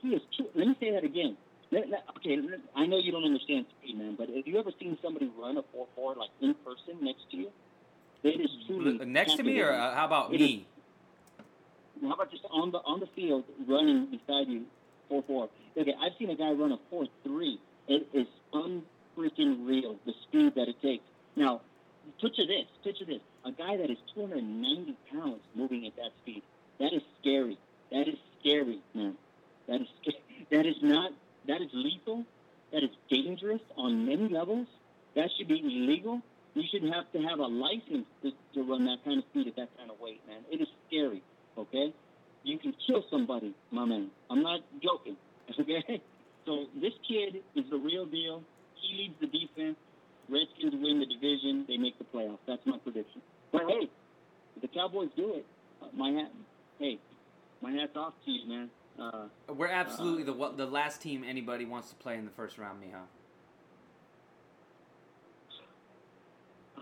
He 0.00 0.08
is 0.14 0.22
two. 0.36 0.46
Let 0.54 0.66
me 0.68 0.76
say 0.80 0.90
that 0.92 1.04
again. 1.04 1.36
Let- 1.70 1.88
let- 1.88 2.04
okay, 2.18 2.36
let- 2.36 2.60
I 2.76 2.86
know 2.86 2.98
you 2.98 3.12
don't 3.12 3.24
understand 3.24 3.66
speed, 3.78 3.96
man, 3.98 4.14
but 4.16 4.28
have 4.28 4.46
you 4.46 4.58
ever 4.58 4.70
seen 4.78 4.98
somebody 5.02 5.30
run 5.38 5.56
a 5.56 5.62
4 5.72 5.86
4 5.94 6.14
like 6.16 6.30
in 6.40 6.54
person 6.54 6.98
next 7.02 7.30
to 7.30 7.36
you? 7.36 7.50
It 8.22 8.40
is 8.40 8.50
truly 8.66 8.98
Next 9.04 9.36
to 9.36 9.42
me, 9.42 9.60
or 9.60 9.72
uh, 9.72 9.94
how 9.94 10.06
about 10.06 10.32
It 10.34 10.40
me? 10.40 10.66
How 12.02 12.14
about 12.14 12.30
just 12.30 12.44
on 12.50 12.72
the 12.72 12.78
on 12.78 13.00
the 13.00 13.06
field 13.14 13.44
running 13.66 14.06
beside 14.06 14.48
you, 14.48 14.64
four 15.08 15.22
four? 15.26 15.48
Okay, 15.76 15.94
I've 16.00 16.12
seen 16.18 16.30
a 16.30 16.36
guy 16.36 16.50
run 16.50 16.72
a 16.72 16.78
four 16.90 17.06
three. 17.22 17.60
It 17.88 18.08
is 18.12 18.26
unfreaking 18.52 19.66
real 19.66 19.96
the 20.04 20.12
speed 20.24 20.54
that 20.56 20.68
it 20.68 20.80
takes. 20.82 21.04
Now, 21.36 21.60
picture 22.20 22.46
this. 22.46 22.66
Picture 22.82 23.04
this. 23.04 23.20
A 23.44 23.52
guy 23.52 23.76
that 23.76 23.90
is 23.90 23.98
290 24.14 24.96
pounds 25.12 25.40
moving 25.54 25.86
at 25.86 25.96
that 25.96 26.10
speed. 26.22 26.42
That 26.78 26.92
is 26.92 27.02
scary. 27.20 27.58
That 27.90 28.08
is 28.08 28.16
scary, 28.40 28.80
man. 28.94 29.16
That 29.68 29.80
is 29.80 29.88
that 30.50 30.66
is 30.66 30.76
not 30.82 31.12
that 31.46 31.60
is 31.60 31.70
lethal. 31.72 32.24
That 32.72 32.82
is 32.82 32.90
dangerous 33.10 33.60
on 33.76 34.06
many 34.06 34.28
levels. 34.28 34.66
That 35.14 35.30
should 35.36 35.48
be 35.48 35.60
illegal. 35.60 36.20
You 36.54 36.64
should 36.70 36.84
have 36.92 37.10
to 37.12 37.22
have 37.22 37.38
a 37.38 37.46
license 37.46 38.06
to, 38.22 38.32
to 38.54 38.62
run 38.62 38.84
that 38.86 39.04
kind 39.04 39.18
of 39.18 39.24
speed 39.30 39.48
at 39.48 39.56
that 39.56 39.76
kind 39.76 39.90
of 39.90 40.00
weight, 40.00 40.20
man. 40.26 40.40
It 40.50 40.60
is 40.60 40.68
scary. 40.88 41.22
Okay, 41.58 41.92
you 42.44 42.58
can 42.58 42.74
kill 42.86 43.04
somebody, 43.10 43.54
my 43.70 43.84
man. 43.84 44.10
I'm 44.30 44.42
not 44.42 44.60
joking. 44.82 45.16
Okay, 45.60 46.00
so 46.46 46.64
this 46.80 46.92
kid 47.06 47.42
is 47.54 47.64
the 47.70 47.76
real 47.76 48.06
deal. 48.06 48.42
He 48.80 48.96
leads 48.96 49.14
the 49.20 49.26
defense. 49.26 49.76
Redskins 50.30 50.72
win 50.72 50.98
the 51.00 51.06
division. 51.06 51.64
They 51.68 51.76
make 51.76 51.98
the 51.98 52.04
playoffs. 52.04 52.38
That's 52.46 52.62
my 52.64 52.78
prediction. 52.78 53.20
But 53.52 53.62
hey, 53.68 53.90
if 54.56 54.62
the 54.62 54.68
Cowboys 54.68 55.10
do 55.16 55.34
it, 55.34 55.46
uh, 55.82 55.86
my 55.94 56.10
hat. 56.10 56.32
Hey, 56.78 56.98
my 57.60 57.70
hat's 57.72 57.96
off 57.96 58.14
to 58.24 58.30
you, 58.30 58.48
man. 58.48 58.70
Uh, 58.98 59.26
We're 59.52 59.66
absolutely 59.68 60.22
the 60.22 60.52
the 60.56 60.66
last 60.66 61.02
team 61.02 61.22
anybody 61.26 61.64
wants 61.64 61.90
to 61.90 61.96
play 61.96 62.16
in 62.16 62.24
the 62.24 62.30
first 62.30 62.56
round, 62.56 62.80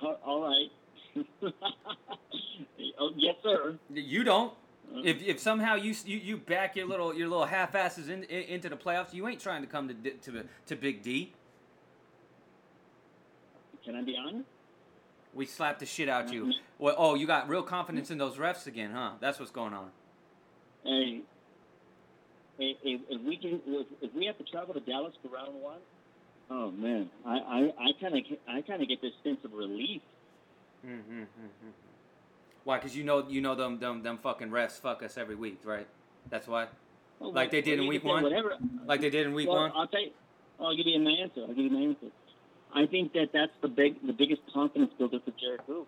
all- 0.03 0.21
all 0.25 0.43
right. 0.43 0.71
oh, 1.43 3.11
yes, 3.17 3.37
sir. 3.43 3.79
You 3.93 4.25
don't. 4.25 4.53
If, 5.05 5.23
if 5.23 5.39
somehow 5.39 5.77
you, 5.77 5.95
you 6.05 6.19
you 6.19 6.37
back 6.37 6.75
your 6.75 6.87
little 6.87 7.15
your 7.15 7.29
little 7.29 7.45
half 7.45 7.77
asses 7.77 8.09
in, 8.09 8.25
in, 8.25 8.43
into 8.43 8.69
the 8.69 8.77
playoffs, 8.77 9.15
you 9.15 9.29
ain't 9.29 9.41
trying 9.41 9.63
to 9.63 9.69
come 9.69 9.87
to 9.89 9.95
to 9.95 10.45
to 10.67 10.77
Big 10.77 11.03
D. 11.03 11.33
Can 13.85 13.95
I 13.95 14.03
be 14.03 14.17
honest? 14.17 14.49
We 15.33 15.47
slapped 15.47 15.79
the 15.79 15.87
shit 15.87 16.09
out 16.09 16.33
you. 16.33 16.47
Mhm. 16.47 16.53
Well, 16.79 16.95
oh, 16.99 17.15
you 17.15 17.27
got 17.27 17.49
real 17.49 17.63
confidence 17.63 18.11
in 18.11 18.19
those 18.19 18.37
refs 18.37 18.67
again, 18.67 18.91
huh? 18.91 19.13
That's 19.21 19.39
what's 19.39 19.53
going 19.53 19.75
on. 19.75 19.91
Hey, 20.85 21.21
if, 22.59 23.01
if 23.09 23.21
we 23.23 23.37
can, 23.37 23.61
if, 23.67 23.87
if 24.03 24.15
we 24.15 24.27
have 24.27 24.39
to 24.39 24.45
travel 24.45 24.75
to 24.75 24.81
Dallas 24.81 25.15
for 25.23 25.29
round 25.29 25.55
one, 25.55 25.79
oh 26.51 26.71
man, 26.73 27.09
I 27.25 27.39
I 27.39 27.59
I 27.79 27.93
kind 28.01 28.19
of 28.19 28.25
I 28.49 28.61
kind 28.63 28.83
of 28.83 28.89
get 28.89 29.01
this 29.01 29.13
sense 29.23 29.39
of 29.45 29.53
relief. 29.53 30.03
Mm-hmm, 30.87 31.23
Why? 32.65 32.79
Because 32.79 32.97
you 32.97 33.05
know 33.05 33.27
you 33.29 33.41
know 33.41 33.55
them 33.55 33.79
them 33.79 34.03
them 34.03 34.19
fucking 34.19 34.51
refs 34.51 34.81
fuck 34.81 35.03
us 35.03 35.19
every 35.19 35.35
week, 35.35 35.61
right? 35.65 35.87
That's 36.29 36.47
why. 36.47 36.67
Well, 37.19 37.33
Like 37.33 37.51
they 37.51 37.61
did 37.61 37.79
in 37.79 37.87
week 37.87 38.05
one? 38.05 38.23
Whatever. 38.23 38.57
Like 38.87 39.01
they 39.01 39.11
did 39.11 39.27
in 39.27 39.35
week 39.35 39.49
well, 39.49 39.59
one. 39.59 39.73
I'll 39.75 39.87
tell 39.87 40.01
you. 40.01 40.13
I'll 40.59 40.77
give 40.77 40.87
you 40.87 40.99
my 41.01 41.11
answer. 41.11 41.43
I'll 41.43 41.55
give 41.55 41.65
you 41.65 41.71
my 41.71 41.81
answer. 41.81 42.07
I 42.75 42.87
think 42.87 43.13
that 43.15 43.31
that's 43.33 43.53
the 43.63 43.69
big, 43.69 43.95
the 44.07 44.13
biggest 44.13 44.43
confidence 44.53 44.93
builder 44.97 45.19
for 45.25 45.33
Jared 45.33 45.61
Goff. 45.67 45.87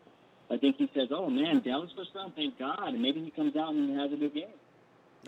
I 0.51 0.57
think 0.59 0.77
he 0.77 0.91
says, 0.95 1.09
"Oh 1.11 1.31
man, 1.31 1.63
Dallas 1.65 1.91
first 1.97 2.11
round, 2.15 2.35
thank 2.35 2.59
God," 2.59 2.89
and 2.89 3.01
maybe 3.01 3.23
he 3.23 3.31
comes 3.31 3.57
out 3.57 3.73
and 3.73 3.99
has 3.99 4.13
a 4.13 4.17
good 4.17 4.35
game. 4.35 4.53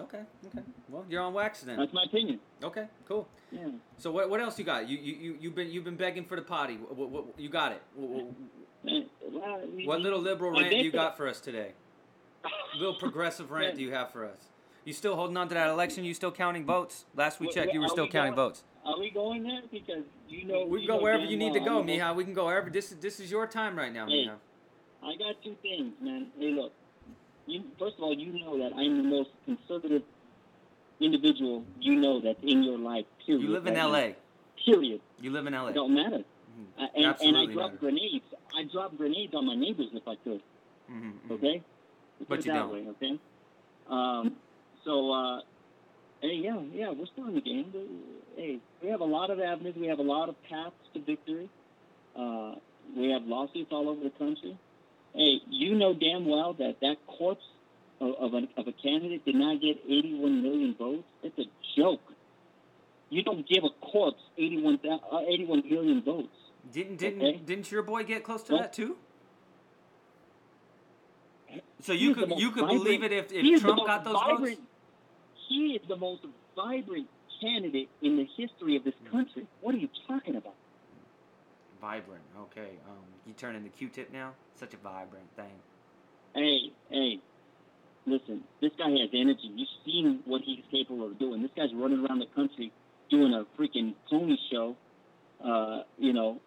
Okay, 0.00 0.22
okay. 0.46 0.64
Well, 0.88 1.04
you're 1.08 1.22
on 1.22 1.32
wax 1.32 1.60
then. 1.60 1.78
That's 1.78 1.92
my 1.92 2.04
opinion. 2.04 2.40
Okay, 2.62 2.86
cool. 3.06 3.28
Yeah. 3.52 3.68
So 3.96 4.10
what 4.10 4.28
what 4.28 4.40
else 4.40 4.58
you 4.58 4.64
got? 4.64 4.88
You 4.88 4.98
you 4.98 5.14
you 5.14 5.38
you've 5.40 5.54
been 5.54 5.70
you've 5.70 5.84
been 5.84 5.96
begging 5.96 6.24
for 6.24 6.36
the 6.36 6.42
potty. 6.42 6.74
What, 6.74 7.10
what, 7.10 7.24
you 7.38 7.48
got 7.48 7.72
it. 7.72 7.82
What, 8.84 8.92
what- 8.92 8.92
Man, 8.92 9.06
well, 9.32 9.60
we- 9.74 9.86
what 9.86 10.00
little 10.00 10.20
liberal 10.20 10.52
rant 10.52 10.74
you 10.76 10.90
got 10.90 11.16
for 11.16 11.28
us 11.28 11.40
today? 11.40 11.72
little 12.78 12.94
progressive 12.94 13.50
rant 13.50 13.76
do 13.76 13.82
you 13.82 13.92
have 13.92 14.12
for 14.12 14.24
us? 14.24 14.38
You 14.84 14.92
still 14.92 15.16
holding 15.16 15.36
on 15.36 15.48
to 15.48 15.54
that 15.54 15.68
election? 15.70 16.04
You 16.04 16.12
still 16.12 16.30
counting 16.32 16.66
votes? 16.66 17.06
Last 17.16 17.40
we 17.40 17.48
checked, 17.48 17.72
you 17.72 17.80
were 17.80 17.88
still 17.88 18.04
we 18.04 18.10
counting 18.10 18.34
going- 18.34 18.48
votes. 18.50 18.64
Are 18.84 18.98
we 18.98 19.08
going 19.08 19.42
there? 19.44 19.62
Because 19.72 20.04
you 20.28 20.44
know 20.44 20.66
We 20.66 20.86
go 20.86 21.00
wherever 21.00 21.24
you 21.24 21.38
need 21.38 21.54
to 21.54 21.60
go, 21.60 21.80
I'm 21.80 21.86
Mija. 21.86 22.14
We 22.14 22.24
can 22.24 22.34
go 22.34 22.44
wherever. 22.46 22.68
This 22.68 22.92
is 22.92 22.98
this 22.98 23.18
is 23.18 23.30
your 23.30 23.46
time 23.46 23.76
right 23.76 23.90
now, 23.92 24.06
Hey. 24.06 24.30
I 25.02 25.16
got 25.16 25.42
two 25.42 25.56
things, 25.62 25.94
man. 26.02 26.26
Hey, 26.38 26.50
look. 26.50 26.72
You, 27.46 27.62
first 27.78 27.96
of 27.96 28.02
all, 28.04 28.14
you 28.14 28.32
know 28.44 28.58
that 28.58 28.74
I'm 28.76 28.96
the 28.98 29.08
most 29.08 29.30
conservative 29.46 30.02
individual 31.00 31.64
you 31.80 31.96
know 31.96 32.20
that's 32.20 32.38
in 32.42 32.62
your 32.62 32.78
life. 32.78 33.04
Period. 33.24 33.42
You 33.42 33.48
live 33.50 33.66
in 33.66 33.74
right 33.74 33.80
now. 33.80 33.88
L.A. 33.88 34.16
Period. 34.64 35.00
You 35.20 35.30
live 35.30 35.46
in 35.46 35.54
L.A. 35.54 35.70
It 35.70 35.74
don't 35.74 35.94
matter. 35.94 36.24
I, 36.78 36.82
and, 36.82 36.90
and 36.96 37.06
I 37.06 37.10
Absolutely 37.10 37.54
drop 37.54 37.66
matter. 37.72 37.76
grenades. 37.80 38.24
I 38.56 38.64
drop 38.72 38.96
grenades 38.96 39.34
on 39.34 39.46
my 39.46 39.54
neighbors 39.54 39.88
if 39.92 40.06
I 40.06 40.16
could. 40.16 40.42
Mhm, 40.90 41.12
mhm. 41.28 41.30
Okay. 41.32 41.62
Put 42.20 42.28
But 42.28 42.38
it 42.40 42.46
you 42.46 42.52
that 42.52 42.58
don't. 42.58 42.72
Way, 42.72 42.86
okay. 42.90 43.18
Um. 43.88 44.36
So, 44.84 45.10
uh, 45.12 45.40
hey, 46.20 46.34
yeah, 46.34 46.60
yeah, 46.72 46.90
we're 46.90 47.06
still 47.06 47.26
in 47.28 47.34
the 47.34 47.40
game. 47.40 47.70
But, 47.72 47.86
hey, 48.36 48.58
we 48.82 48.88
have 48.90 49.00
a 49.00 49.04
lot 49.04 49.30
of 49.30 49.40
avenues. 49.40 49.74
We 49.76 49.86
have 49.88 49.98
a 49.98 50.02
lot 50.02 50.28
of 50.28 50.34
paths 50.44 50.74
to 50.92 51.00
victory. 51.00 51.48
Uh, 52.14 52.56
we 52.96 53.10
have 53.10 53.22
lawsuits 53.24 53.72
all 53.72 53.88
over 53.88 54.02
the 54.04 54.10
country. 54.10 54.56
Hey, 55.14 55.40
you 55.48 55.74
know 55.74 55.94
damn 55.94 56.26
well 56.26 56.52
that 56.54 56.76
that 56.80 56.96
corpse 57.06 57.44
of, 58.00 58.14
of, 58.16 58.34
a, 58.34 58.42
of 58.60 58.68
a 58.68 58.72
candidate 58.72 59.24
did 59.24 59.36
not 59.36 59.60
get 59.60 59.78
81 59.86 60.42
million 60.42 60.74
votes. 60.78 61.04
It's 61.22 61.38
a 61.38 61.44
joke. 61.76 62.02
You 63.10 63.22
don't 63.22 63.48
give 63.48 63.64
a 63.64 63.70
corpse 63.86 64.20
81, 64.36 64.80
uh, 64.84 65.18
81 65.26 65.62
million 65.70 66.02
votes. 66.02 66.34
Didn't 66.72 66.96
didn't 66.96 67.22
Okay. 67.22 67.36
didn't 67.44 67.70
your 67.70 67.82
boy 67.82 68.04
get 68.04 68.24
close 68.24 68.42
to 68.44 68.52
Nope. 68.52 68.62
that 68.62 68.72
too? 68.72 68.96
So 71.80 71.92
you 71.92 72.14
could 72.14 72.30
you 72.38 72.50
could 72.50 72.62
vibrant- 72.62 72.84
believe 72.84 73.02
it 73.02 73.12
if, 73.12 73.32
if 73.32 73.60
Trump 73.60 73.86
got 73.86 74.04
those 74.04 74.14
vibrant, 74.14 74.58
votes? 74.58 74.68
He 75.48 75.78
is 75.80 75.86
the 75.88 75.96
most 75.96 76.22
vibrant 76.56 77.08
candidate 77.40 77.90
in 78.02 78.16
the 78.16 78.26
history 78.36 78.76
of 78.76 78.84
this 78.84 78.94
country. 79.10 79.46
What 79.60 79.74
are 79.74 79.78
you 79.78 79.88
talking 80.08 80.36
about? 80.36 80.54
Vibrant. 81.80 82.22
Okay. 82.40 82.70
Um, 82.88 83.04
you 83.26 83.34
turn 83.34 83.54
into 83.56 83.68
Q-tip 83.68 84.10
now. 84.12 84.32
Such 84.56 84.72
a 84.72 84.78
vibrant 84.78 85.26
thing. 85.36 85.52
Hey, 86.34 86.72
hey, 86.88 87.20
listen, 88.06 88.42
this 88.62 88.72
guy 88.78 88.88
has 88.90 89.10
energy. 89.12 89.50
You've 89.54 89.68
seen 89.84 90.20
what 90.24 90.40
he's 90.42 90.64
capable 90.70 91.06
of 91.06 91.18
doing. 91.18 91.42
This 91.42 91.50
guy's 91.54 91.74
running 91.74 92.04
around 92.04 92.20
the 92.20 92.26
country 92.34 92.72
doing 93.10 93.34
a 93.34 93.44
freaking 93.60 93.94
pony 94.08 94.36
show, 94.50 94.74
uh, 95.44 95.82
you 95.98 96.12
know, 96.14 96.40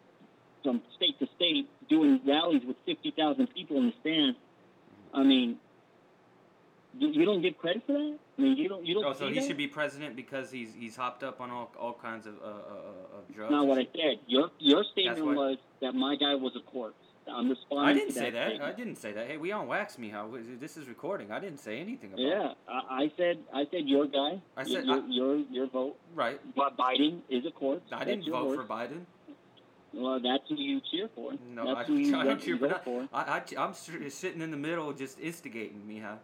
from 0.63 0.81
state 0.95 1.17
to 1.19 1.27
state, 1.35 1.67
doing 1.89 2.19
rallies 2.25 2.63
with 2.65 2.77
50,000 2.85 3.47
people 3.53 3.77
in 3.77 3.87
the 3.87 3.93
stands. 4.01 4.37
I 5.13 5.23
mean, 5.23 5.57
you, 6.99 7.25
don't 7.25 7.41
give 7.41 7.57
credit 7.57 7.83
for 7.85 7.93
that? 7.93 8.17
I 8.37 8.41
mean, 8.41 8.57
you 8.57 8.67
don't, 8.69 8.85
you 8.85 8.95
don't 8.95 9.05
Oh, 9.05 9.13
so 9.13 9.27
he 9.27 9.35
that? 9.35 9.45
should 9.47 9.57
be 9.57 9.67
president 9.67 10.15
because 10.15 10.49
he's 10.51 10.73
he's 10.73 10.95
hopped 10.95 11.23
up 11.23 11.39
on 11.41 11.51
all 11.51 11.71
all 11.79 11.93
kinds 11.93 12.25
of 12.25 12.35
uh, 12.41 12.45
uh, 12.45 12.49
uh, 12.49 13.17
of 13.19 13.35
drugs. 13.35 13.51
Not 13.51 13.67
what 13.67 13.77
I 13.77 13.83
said. 13.93 14.19
Your, 14.27 14.49
your 14.59 14.83
statement 14.91 15.25
what- 15.25 15.35
was 15.35 15.57
that 15.81 15.93
my 15.93 16.15
guy 16.15 16.33
was 16.35 16.53
a 16.55 16.71
corpse. 16.71 16.95
I'm 17.29 17.49
responding 17.49 17.89
I 17.89 17.93
didn't 17.93 18.13
to 18.13 18.19
say 18.19 18.29
that. 18.31 18.61
I 18.61 18.71
didn't 18.71 18.95
say 18.95 19.11
that. 19.11 19.27
Hey, 19.27 19.35
we 19.35 19.51
on 19.51 19.67
wax 19.67 19.97
me. 19.99 20.09
How 20.09 20.29
this 20.61 20.77
is 20.77 20.87
recording. 20.87 21.29
I 21.31 21.39
didn't 21.41 21.59
say 21.59 21.79
anything 21.79 22.13
about. 22.13 22.21
Yeah, 22.21 22.53
I, 22.69 23.03
I 23.03 23.11
said, 23.17 23.39
I 23.53 23.65
said 23.69 23.81
your 23.85 24.07
guy, 24.07 24.41
I 24.55 24.63
said- 24.63 24.85
your, 24.85 24.95
I- 25.03 25.07
your, 25.09 25.35
your 25.51 25.67
vote 25.67 25.97
Right. 26.15 26.39
But 26.55 26.77
Biden 26.77 27.19
is 27.29 27.45
a 27.45 27.51
corpse. 27.51 27.85
I 27.91 28.05
didn't 28.05 28.29
vote 28.31 28.43
horse. 28.45 28.57
for 28.57 28.63
Biden. 28.63 29.01
Well, 29.97 30.19
that's 30.19 30.43
who 30.47 30.55
you 30.55 30.79
cheer 30.91 31.09
for. 31.15 31.31
No, 31.49 31.65
that's 31.73 31.89
I, 31.89 31.91
who 31.91 31.97
you 31.97 32.15
I 32.19 32.23
don't 32.23 32.39
cheer 32.41 32.57
for. 32.83 33.07
I, 33.11 33.21
I, 33.39 33.41
I'm 33.57 33.73
sitting 33.73 34.41
in 34.41 34.51
the 34.51 34.57
middle, 34.57 34.93
just 34.93 35.19
instigating 35.19 35.85
me, 35.87 35.99
huh? 35.99 36.15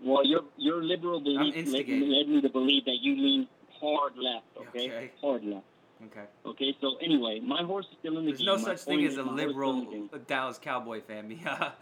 Well, 0.00 0.24
your 0.24 0.42
your 0.56 0.82
liberal 0.84 1.20
belief 1.20 1.56
led, 1.66 1.88
led 1.88 2.28
me 2.28 2.40
to 2.40 2.48
believe 2.48 2.84
that 2.84 2.98
you 3.00 3.16
lean 3.16 3.48
hard 3.80 4.12
left. 4.16 4.46
Okay, 4.68 4.86
Okay. 4.86 5.10
hard 5.20 5.42
left. 5.44 5.64
Okay. 6.06 6.26
Okay, 6.46 6.76
so 6.80 6.94
anyway, 7.02 7.40
my 7.40 7.64
horse 7.64 7.86
is 7.90 7.96
still 7.98 8.18
in 8.18 8.24
the 8.24 8.30
There's 8.30 8.38
game. 8.38 8.46
no 8.46 8.56
My 8.56 8.62
such 8.62 8.80
thing 8.82 9.04
as 9.04 9.16
a 9.16 9.24
my 9.24 9.30
horse 9.32 9.40
is 9.40 9.50
still 9.50 9.70
in 9.70 9.80
the 9.80 9.92
liberal. 10.04 10.18
Dallas 10.28 10.58
Cowboy 10.62 11.00
fan, 11.00 11.26
Mia. 11.28 11.72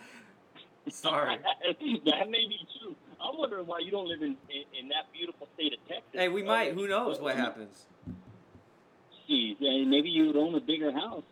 Sorry. 0.88 1.36
that 2.06 2.30
may 2.30 2.48
be 2.48 2.58
true. 2.80 2.94
I'm 3.20 3.36
wondering 3.36 3.66
why 3.66 3.80
you 3.80 3.90
don't 3.90 4.08
live 4.08 4.22
in, 4.22 4.36
in, 4.48 4.64
in 4.80 4.88
that 4.88 5.12
beautiful 5.12 5.48
state 5.54 5.74
of 5.74 5.80
Texas. 5.86 6.04
Hey, 6.12 6.28
we 6.28 6.42
might. 6.42 6.72
Who 6.72 6.88
knows 6.88 7.20
what 7.20 7.34
Uh, 7.34 7.38
happens? 7.38 7.84
Geez, 9.26 9.56
yeah, 9.58 9.84
maybe 9.84 10.08
you 10.08 10.26
would 10.26 10.36
own 10.36 10.54
a 10.54 10.60
bigger 10.60 10.92
house. 10.92 11.24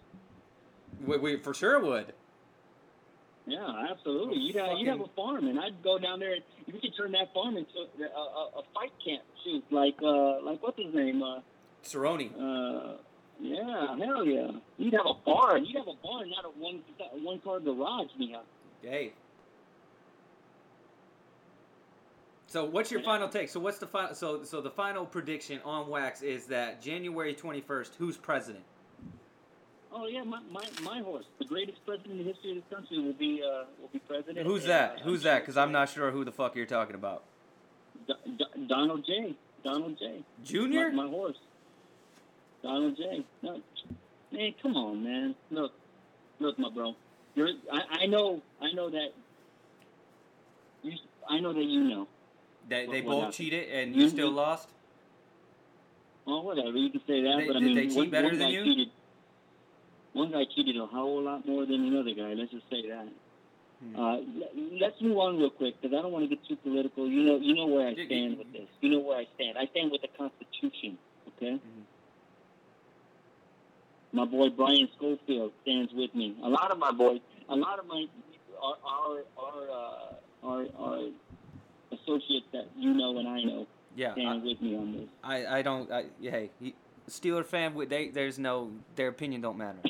We, 1.07 1.17
we 1.19 1.37
for 1.37 1.55
sure 1.55 1.81
would. 1.81 2.13
Yeah, 3.47 3.87
absolutely. 3.91 4.39
You'd 4.39 4.57
have, 4.57 4.79
you'd 4.79 4.89
have 4.89 5.01
a 5.01 5.09
farm, 5.15 5.49
and 5.49 5.61
I'd 5.61 5.83
go 5.83 5.99
down 5.99 6.19
there, 6.19 6.33
and 6.33 6.43
we 6.67 6.81
could 6.81 6.97
turn 6.97 7.13
that 7.13 7.33
farm 7.35 7.57
into 7.57 7.71
a, 7.79 8.05
a, 8.07 8.61
a 8.61 8.63
fight 8.73 8.93
camp. 9.05 9.23
Shoot, 9.45 9.65
like 9.71 9.97
uh, 10.03 10.41
like 10.43 10.63
what's 10.63 10.79
his 10.79 10.95
name? 10.95 11.23
Uh, 11.23 11.41
Cerrone. 11.85 12.31
uh, 12.35 12.97
yeah, 13.41 13.97
hell 13.99 14.25
yeah. 14.25 14.51
You'd 14.79 14.95
have 14.95 15.07
a 15.07 15.15
barn. 15.27 15.67
You'd 15.67 15.77
have 15.77 15.89
a 15.89 16.07
barn, 16.07 16.31
not 16.31 16.47
a 16.47 16.59
one 16.59 16.81
one 17.23 17.41
car 17.41 17.61
garage, 17.61 18.09
Mia. 18.19 18.41
Hey. 18.81 19.13
So 22.55 22.65
what's 22.65 22.93
your 22.93 23.01
final 23.01 23.29
take? 23.29 23.49
So 23.49 23.59
what's 23.59 23.79
the 23.79 23.89
final? 23.89 24.15
So 24.15 24.45
so 24.45 24.61
the 24.61 24.71
final 24.71 25.05
prediction 25.05 25.61
on 25.65 25.89
wax 25.89 26.23
is 26.23 26.47
that 26.47 26.81
January 26.81 27.35
twenty 27.35 27.61
first. 27.61 27.97
Who's 27.99 28.17
president? 28.17 28.63
Oh 29.93 30.07
yeah, 30.07 30.23
my, 30.23 30.39
my 30.53 30.65
my 30.85 31.01
horse, 31.01 31.25
the 31.41 31.47
greatest 31.47 31.85
president 31.85 32.13
in 32.13 32.19
the 32.19 32.33
history 32.33 32.53
of 32.53 32.59
this 32.59 32.65
country, 32.73 33.01
will 33.01 33.13
be 33.13 33.43
uh, 33.43 33.65
will 33.81 33.89
be 33.93 33.99
president. 33.99 34.47
Who's 34.47 34.67
that? 34.67 34.99
uh, 35.01 35.03
Who's 35.03 35.25
that? 35.25 35.41
Because 35.41 35.57
I'm 35.57 35.73
not 35.73 35.89
sure 35.89 36.13
who 36.13 36.25
the 36.25 36.31
fuck 36.31 36.55
you're 36.55 36.65
talking 36.65 36.95
about. 36.95 37.25
Donald 38.69 39.05
J. 39.05 39.35
Donald 39.65 39.99
J. 39.99 40.23
Junior? 40.45 40.93
My, 40.93 41.07
my 41.07 41.11
horse. 41.11 41.39
Donald 42.63 42.97
J. 42.97 43.25
No, 43.43 43.61
man, 44.31 44.55
come 44.63 44.77
on, 44.77 45.03
man. 45.03 45.35
Look, 45.51 45.73
look, 46.39 46.57
my 46.61 46.71
bro. 46.71 46.95
You're. 47.35 47.49
I, 47.73 48.03
I 48.03 48.07
know. 48.07 48.43
I 48.63 48.73
know 48.73 48.91
that. 48.91 49.09
You. 50.85 50.93
I 51.29 51.41
know 51.41 51.53
that 51.53 51.65
you 51.65 51.83
know. 51.83 52.07
They, 52.69 52.87
they 52.87 52.87
What- 52.87 52.93
what 52.93 53.05
both 53.05 53.15
happened? 53.21 53.35
cheated 53.35 53.69
and 53.71 53.95
you 53.97 54.07
Mhm. 54.07 54.11
still 54.11 54.31
lost. 54.31 54.69
Well, 56.25 56.43
whatever. 56.43 56.77
You 56.79 56.91
can 56.91 57.01
say 57.07 57.21
that, 57.23 57.37
They- 57.39 57.47
but 57.47 57.57
I 57.57 57.61
did 57.61 57.67
mean, 57.67 57.75
they 57.77 57.87
cheat 57.89 57.97
one, 57.97 58.11
better 58.11 58.29
one 58.29 58.39
than 58.39 58.49
guy 58.49 58.55
you? 58.55 58.65
cheated. 58.65 58.91
One 60.15 60.31
guy 60.31 60.45
cheated 60.47 60.77
a 60.77 60.87
whole 60.87 61.21
lot 61.23 61.45
more 61.47 61.67
than 61.67 61.85
another 61.87 62.13
guy. 62.15 62.33
Let's 62.35 62.53
just 62.53 62.69
say 62.71 62.87
that. 62.89 63.09
Hmm. 63.81 63.97
Uh, 64.01 64.17
let- 64.39 64.57
let's 64.81 65.01
move 65.03 65.19
on 65.19 65.37
real 65.39 65.51
quick 65.51 65.79
because 65.81 65.97
I 65.97 66.01
don't 66.01 66.13
want 66.13 66.23
to 66.29 66.35
get 66.35 66.43
too 66.47 66.57
political. 66.57 67.07
You 67.09 67.25
know, 67.25 67.37
you 67.37 67.55
know 67.55 67.67
where 67.67 67.89
I 67.89 67.95
stand 68.07 68.39
with 68.39 68.51
this. 68.53 68.69
You 68.81 68.89
know 68.91 69.01
where 69.01 69.19
I 69.19 69.27
stand. 69.35 69.59
I 69.59 69.67
stand 69.67 69.91
with 69.91 70.01
the 70.03 70.09
Constitution. 70.09 70.97
Okay. 71.37 71.53
Mm-hmm. 71.55 71.81
My 74.13 74.25
boy 74.25 74.49
Brian 74.51 74.89
Schofield 74.97 75.53
stands 75.63 75.93
with 75.93 76.15
me. 76.15 76.37
A 76.43 76.49
lot 76.49 76.71
of 76.71 76.79
my 76.79 76.93
boys, 76.93 77.21
a 77.49 77.57
lot 77.57 77.79
of 77.81 77.87
my 77.87 78.07
our 78.63 78.77
our 78.87 79.25
our, 79.37 79.71
uh, 79.71 80.15
our, 80.45 80.67
our 80.79 81.01
associates 82.03 82.47
that 82.53 82.69
you 82.77 82.95
know 82.95 83.19
and 83.19 83.29
I 83.29 83.43
know 83.43 83.67
Yeah. 83.97 84.13
stand 84.13 84.43
with 84.43 84.61
me 84.61 84.77
on 84.77 84.93
this. 84.93 85.09
I, 85.23 85.47
I 85.59 85.63
don't. 85.63 85.91
I, 85.91 86.05
hey, 86.21 86.51
he, 86.61 86.75
Steeler 87.09 87.45
fan. 87.45 87.75
They 87.89 88.09
there's 88.09 88.39
no 88.39 88.71
their 88.97 89.09
opinion 89.09 89.41
don't 89.41 89.59
matter. 89.59 89.79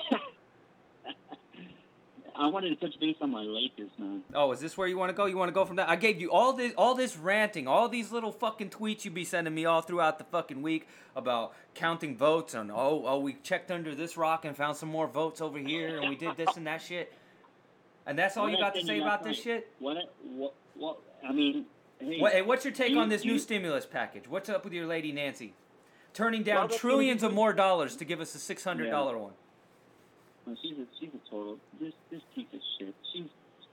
I 2.36 2.48
wanted 2.48 2.80
to 2.80 2.86
touch 2.86 2.98
base 2.98 3.16
on 3.20 3.30
my 3.30 3.42
Lakers, 3.42 3.90
man. 3.96 4.22
Oh, 4.34 4.50
is 4.50 4.58
this 4.58 4.76
where 4.76 4.88
you 4.88 4.98
want 4.98 5.10
to 5.10 5.14
go? 5.14 5.26
You 5.26 5.36
want 5.36 5.50
to 5.50 5.54
go 5.54 5.64
from 5.64 5.76
that? 5.76 5.88
I 5.88 5.94
gave 5.94 6.20
you 6.20 6.32
all 6.32 6.52
this, 6.52 6.72
all 6.76 6.96
this 6.96 7.16
ranting, 7.16 7.68
all 7.68 7.88
these 7.88 8.10
little 8.10 8.32
fucking 8.32 8.70
tweets 8.70 9.04
you'd 9.04 9.14
be 9.14 9.24
sending 9.24 9.54
me 9.54 9.66
all 9.66 9.82
throughout 9.82 10.18
the 10.18 10.24
fucking 10.24 10.60
week 10.60 10.88
about 11.14 11.54
counting 11.74 12.16
votes 12.16 12.54
and 12.54 12.72
oh, 12.72 13.04
oh, 13.06 13.20
we 13.20 13.34
checked 13.44 13.70
under 13.70 13.94
this 13.94 14.16
rock 14.16 14.44
and 14.44 14.56
found 14.56 14.76
some 14.76 14.88
more 14.88 15.06
votes 15.06 15.40
over 15.40 15.58
here 15.58 15.98
and 16.00 16.08
we 16.08 16.16
did 16.16 16.36
this 16.36 16.56
and 16.56 16.66
that 16.66 16.82
shit. 16.82 17.12
And 18.04 18.18
that's 18.18 18.36
all 18.36 18.44
What 18.44 18.52
you 18.52 18.58
got 18.58 18.74
to 18.74 18.84
say 18.84 18.98
about 19.00 19.22
this 19.22 19.40
shit? 19.40 19.70
What? 19.78 19.96
What? 20.24 20.54
What? 20.74 20.98
I 21.26 21.32
mean, 21.32 21.66
What, 22.00 22.32
hey, 22.32 22.42
what's 22.42 22.64
your 22.64 22.74
take 22.74 22.92
you- 22.92 22.98
on 22.98 23.08
this 23.08 23.24
new 23.24 23.34
you- 23.34 23.38
stimulus 23.38 23.86
package? 23.86 24.28
What's 24.28 24.48
up 24.48 24.64
with 24.64 24.72
your 24.72 24.86
lady 24.86 25.12
Nancy? 25.12 25.54
Turning 26.12 26.42
down 26.42 26.68
that's 26.68 26.80
trillions 26.80 27.22
of 27.22 27.32
more 27.34 27.52
dollars 27.52 27.96
to 27.96 28.04
give 28.04 28.20
us 28.20 28.34
a 28.34 28.38
six 28.38 28.62
hundred 28.62 28.90
dollar 28.90 29.18
one. 29.18 29.32
Well, 30.46 30.56
she's 30.62 30.78
a 30.78 30.86
she's 31.00 31.08
a 31.14 31.30
total 31.30 31.58
this 31.80 31.92
this 32.10 32.20
piece 32.34 32.46
of 32.52 32.60
shit. 32.78 32.94
She's 33.12 33.24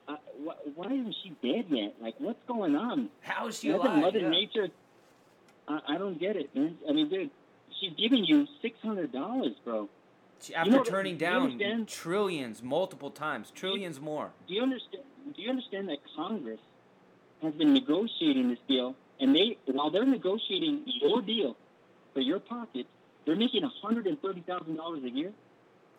uh, 0.07 0.15
wh- 0.43 0.77
why 0.77 0.87
isn't 0.87 1.15
she 1.23 1.29
dead 1.43 1.65
yet? 1.69 1.95
Like 2.01 2.15
what's 2.19 2.39
going 2.47 2.75
on? 2.75 3.09
How 3.21 3.47
is 3.47 3.59
she 3.59 3.69
alive? 3.69 3.99
Mother 3.99 4.19
Yeah. 4.19 4.29
Nature. 4.29 4.69
I, 5.67 5.81
I 5.89 5.97
don't 5.99 6.19
get 6.19 6.35
it, 6.35 6.55
man. 6.55 6.77
I 6.89 6.93
mean, 6.93 7.09
dude, 7.09 7.29
she's 7.79 7.93
giving 7.93 8.23
you 8.25 8.47
six 8.61 8.79
hundred 8.81 9.11
dollars, 9.11 9.53
bro. 9.63 9.87
She- 10.41 10.55
After 10.55 10.71
know 10.71 10.83
turning 10.83 11.17
do 11.17 11.25
down 11.25 11.85
trillions 11.85 12.63
multiple 12.63 13.11
times, 13.11 13.51
trillions 13.51 13.99
more. 13.99 14.31
Do 14.47 14.55
you 14.55 14.63
understand? 14.63 15.03
Do 15.35 15.41
you 15.43 15.49
understand 15.51 15.89
that 15.89 15.99
Congress 16.15 16.59
has 17.41 17.53
been 17.53 17.73
negotiating 17.73 18.49
this 18.49 18.59
deal, 18.67 18.95
and 19.19 19.35
they 19.35 19.57
while 19.65 19.89
they're 19.89 20.05
negotiating 20.05 20.81
your 20.85 21.21
deal 21.21 21.55
for 22.13 22.21
your 22.21 22.39
pocket, 22.39 22.87
they're 23.25 23.35
making 23.35 23.63
hundred 23.81 24.07
and 24.07 24.21
thirty 24.21 24.41
thousand 24.41 24.75
dollars 24.75 25.03
a 25.03 25.09
year. 25.09 25.31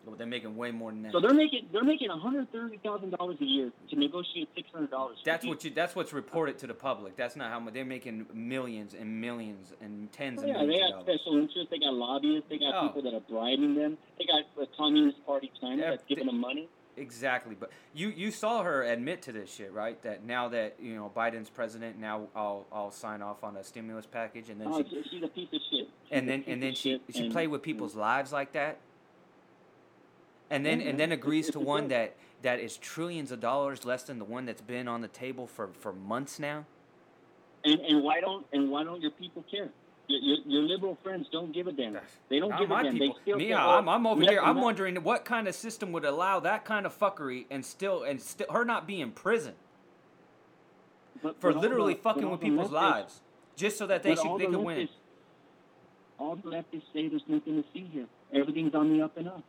Well, 0.05 0.17
they're 0.17 0.27
making 0.27 0.57
way 0.57 0.71
more 0.71 0.91
than 0.91 1.03
that. 1.03 1.13
So 1.13 1.21
they're 1.21 1.33
making 1.33 1.67
they're 1.71 1.83
making 1.83 2.09
one 2.09 2.19
hundred 2.19 2.51
thirty 2.51 2.77
thousand 2.77 3.11
dollars 3.11 3.37
a 3.39 3.45
year 3.45 3.71
to 3.89 3.95
negotiate 3.95 4.49
six 4.55 4.67
hundred 4.73 4.91
dollars. 4.91 5.17
That's 5.23 5.45
what 5.45 5.63
you. 5.63 5.69
That's 5.71 5.95
what's 5.95 6.11
reported 6.11 6.57
to 6.59 6.67
the 6.67 6.73
public. 6.73 7.15
That's 7.15 7.35
not 7.37 7.49
how 7.51 7.59
much 7.59 7.73
they're 7.73 7.85
making 7.85 8.25
millions 8.33 8.93
and 8.93 9.21
millions 9.21 9.71
and 9.81 10.11
tens 10.11 10.39
of 10.41 10.45
Oh, 10.45 10.51
Yeah, 10.51 10.57
they 10.59 10.67
millions 10.67 10.91
got 10.91 10.99
of 10.99 11.05
special 11.05 11.37
interests. 11.37 11.67
They 11.71 11.79
got 11.79 11.93
lobbyists. 11.93 12.49
They 12.49 12.57
got 12.57 12.73
Oh. 12.75 12.87
people 12.89 13.01
that 13.03 13.13
are 13.13 13.21
bribing 13.21 13.75
them. 13.75 13.97
They 14.19 14.25
got 14.25 14.43
the 14.57 14.67
Communist 14.77 15.25
Party 15.25 15.51
China 15.61 15.81
that's 15.83 16.03
giving 16.07 16.25
they- 16.25 16.31
them 16.31 16.41
money. 16.41 16.67
Exactly, 16.95 17.55
but 17.59 17.71
you 17.93 18.09
you 18.09 18.29
saw 18.29 18.61
her 18.63 18.83
admit 18.83 19.23
to 19.23 19.31
this 19.31 19.51
shit, 19.51 19.71
right? 19.73 20.01
That 20.03 20.23
now 20.25 20.47
that 20.49 20.75
you 20.79 20.95
know 20.95 21.11
Biden's 21.15 21.49
president, 21.49 21.97
now 21.99 22.27
I'll 22.35 22.65
I'll 22.71 22.91
sign 22.91 23.21
off 23.23 23.43
on 23.43 23.57
a 23.57 23.63
stimulus 23.63 24.05
package, 24.05 24.49
and 24.49 24.61
then 24.61 24.67
Oh, 24.71 24.83
she 24.83 24.89
she- 24.89 25.09
she's 25.09 25.23
a 25.23 25.27
piece 25.27 25.47
of 25.53 25.59
shit. 25.71 25.87
She's 25.87 25.87
and 26.11 26.29
then 26.29 26.43
and 26.45 26.61
then 26.61 26.75
she 26.75 27.01
she 27.09 27.29
played 27.29 27.47
with 27.47 27.63
people's 27.63 27.95
lives 27.95 28.31
like 28.31 28.51
that, 28.53 28.77
and 30.51 30.63
then 30.65 30.81
Yeah, 30.81 30.89
and 30.89 30.99
then 30.99 31.11
agrees 31.11 31.47
it's 31.47 31.53
to 31.53 31.59
one 31.59 31.87
that 31.87 32.15
that 32.43 32.59
is 32.59 32.77
trillions 32.77 33.31
of 33.31 33.39
dollars 33.39 33.85
less 33.85 34.03
than 34.03 34.19
the 34.19 34.25
one 34.25 34.45
that's 34.45 34.61
been 34.61 34.87
on 34.87 35.01
the 35.01 35.07
table 35.07 35.47
for 35.47 35.69
for 35.79 35.93
months 35.93 36.39
now. 36.39 36.65
And 37.65 37.79
and 37.81 38.03
why 38.03 38.19
don't 38.21 38.45
and 38.53 38.69
why 38.69 38.83
don't 38.83 39.01
your 39.01 39.11
people 39.11 39.43
care? 39.49 39.69
Your, 40.07 40.37
your, 40.45 40.61
liberal 40.63 40.97
friends 41.01 41.27
don't 41.31 41.53
give 41.53 41.67
a 41.67 41.71
damn. 41.71 41.97
They 42.29 42.39
don't 42.39 42.49
Not 42.49 42.59
give 42.59 42.71
a 42.71 42.83
damn. 42.83 42.91
people. 42.93 43.07
They 43.15 43.21
still 43.21 43.37
Me, 43.37 43.53
I'm, 43.53 43.87
I'm 43.87 44.05
over 44.05 44.21
here. 44.21 44.41
I'm 44.41 44.59
wondering 44.61 44.95
what 44.97 45.23
kind 45.23 45.47
of 45.47 45.55
system 45.55 45.91
would 45.93 46.03
allow 46.05 46.39
that 46.41 46.65
kind 46.65 46.85
of 46.85 46.97
fuckery 46.97 47.45
and 47.49 47.65
still 47.65 48.03
and 48.03 48.21
still 48.21 48.47
her 48.51 48.65
not 48.65 48.85
be 48.85 48.99
in 49.01 49.11
prison 49.11 49.53
but- 51.21 51.39
for 51.39 51.53
but 51.53 51.61
literally 51.61 51.93
the- 51.93 52.01
fucking 52.01 52.29
with 52.29 52.41
people's 52.41 52.69
leftists- 52.69 52.73
lives 52.91 53.21
just 53.55 53.77
so 53.77 53.87
that 53.87 54.03
they 54.03 54.15
should 54.15 54.37
they 54.39 54.45
the 54.45 54.51
could 54.51 54.57
win. 54.65 54.77
leftists- 54.87 54.97
All 56.19 56.35
the 56.35 56.49
leftists 56.49 56.83
say 56.93 57.07
there's 57.07 57.23
nothing 57.27 57.63
to 57.63 57.69
see 57.73 57.85
here. 57.93 58.07
Everything's 58.33 58.75
on 58.75 58.91
the 58.91 59.01
up 59.03 59.15
and 59.17 59.29
up. 59.29 59.41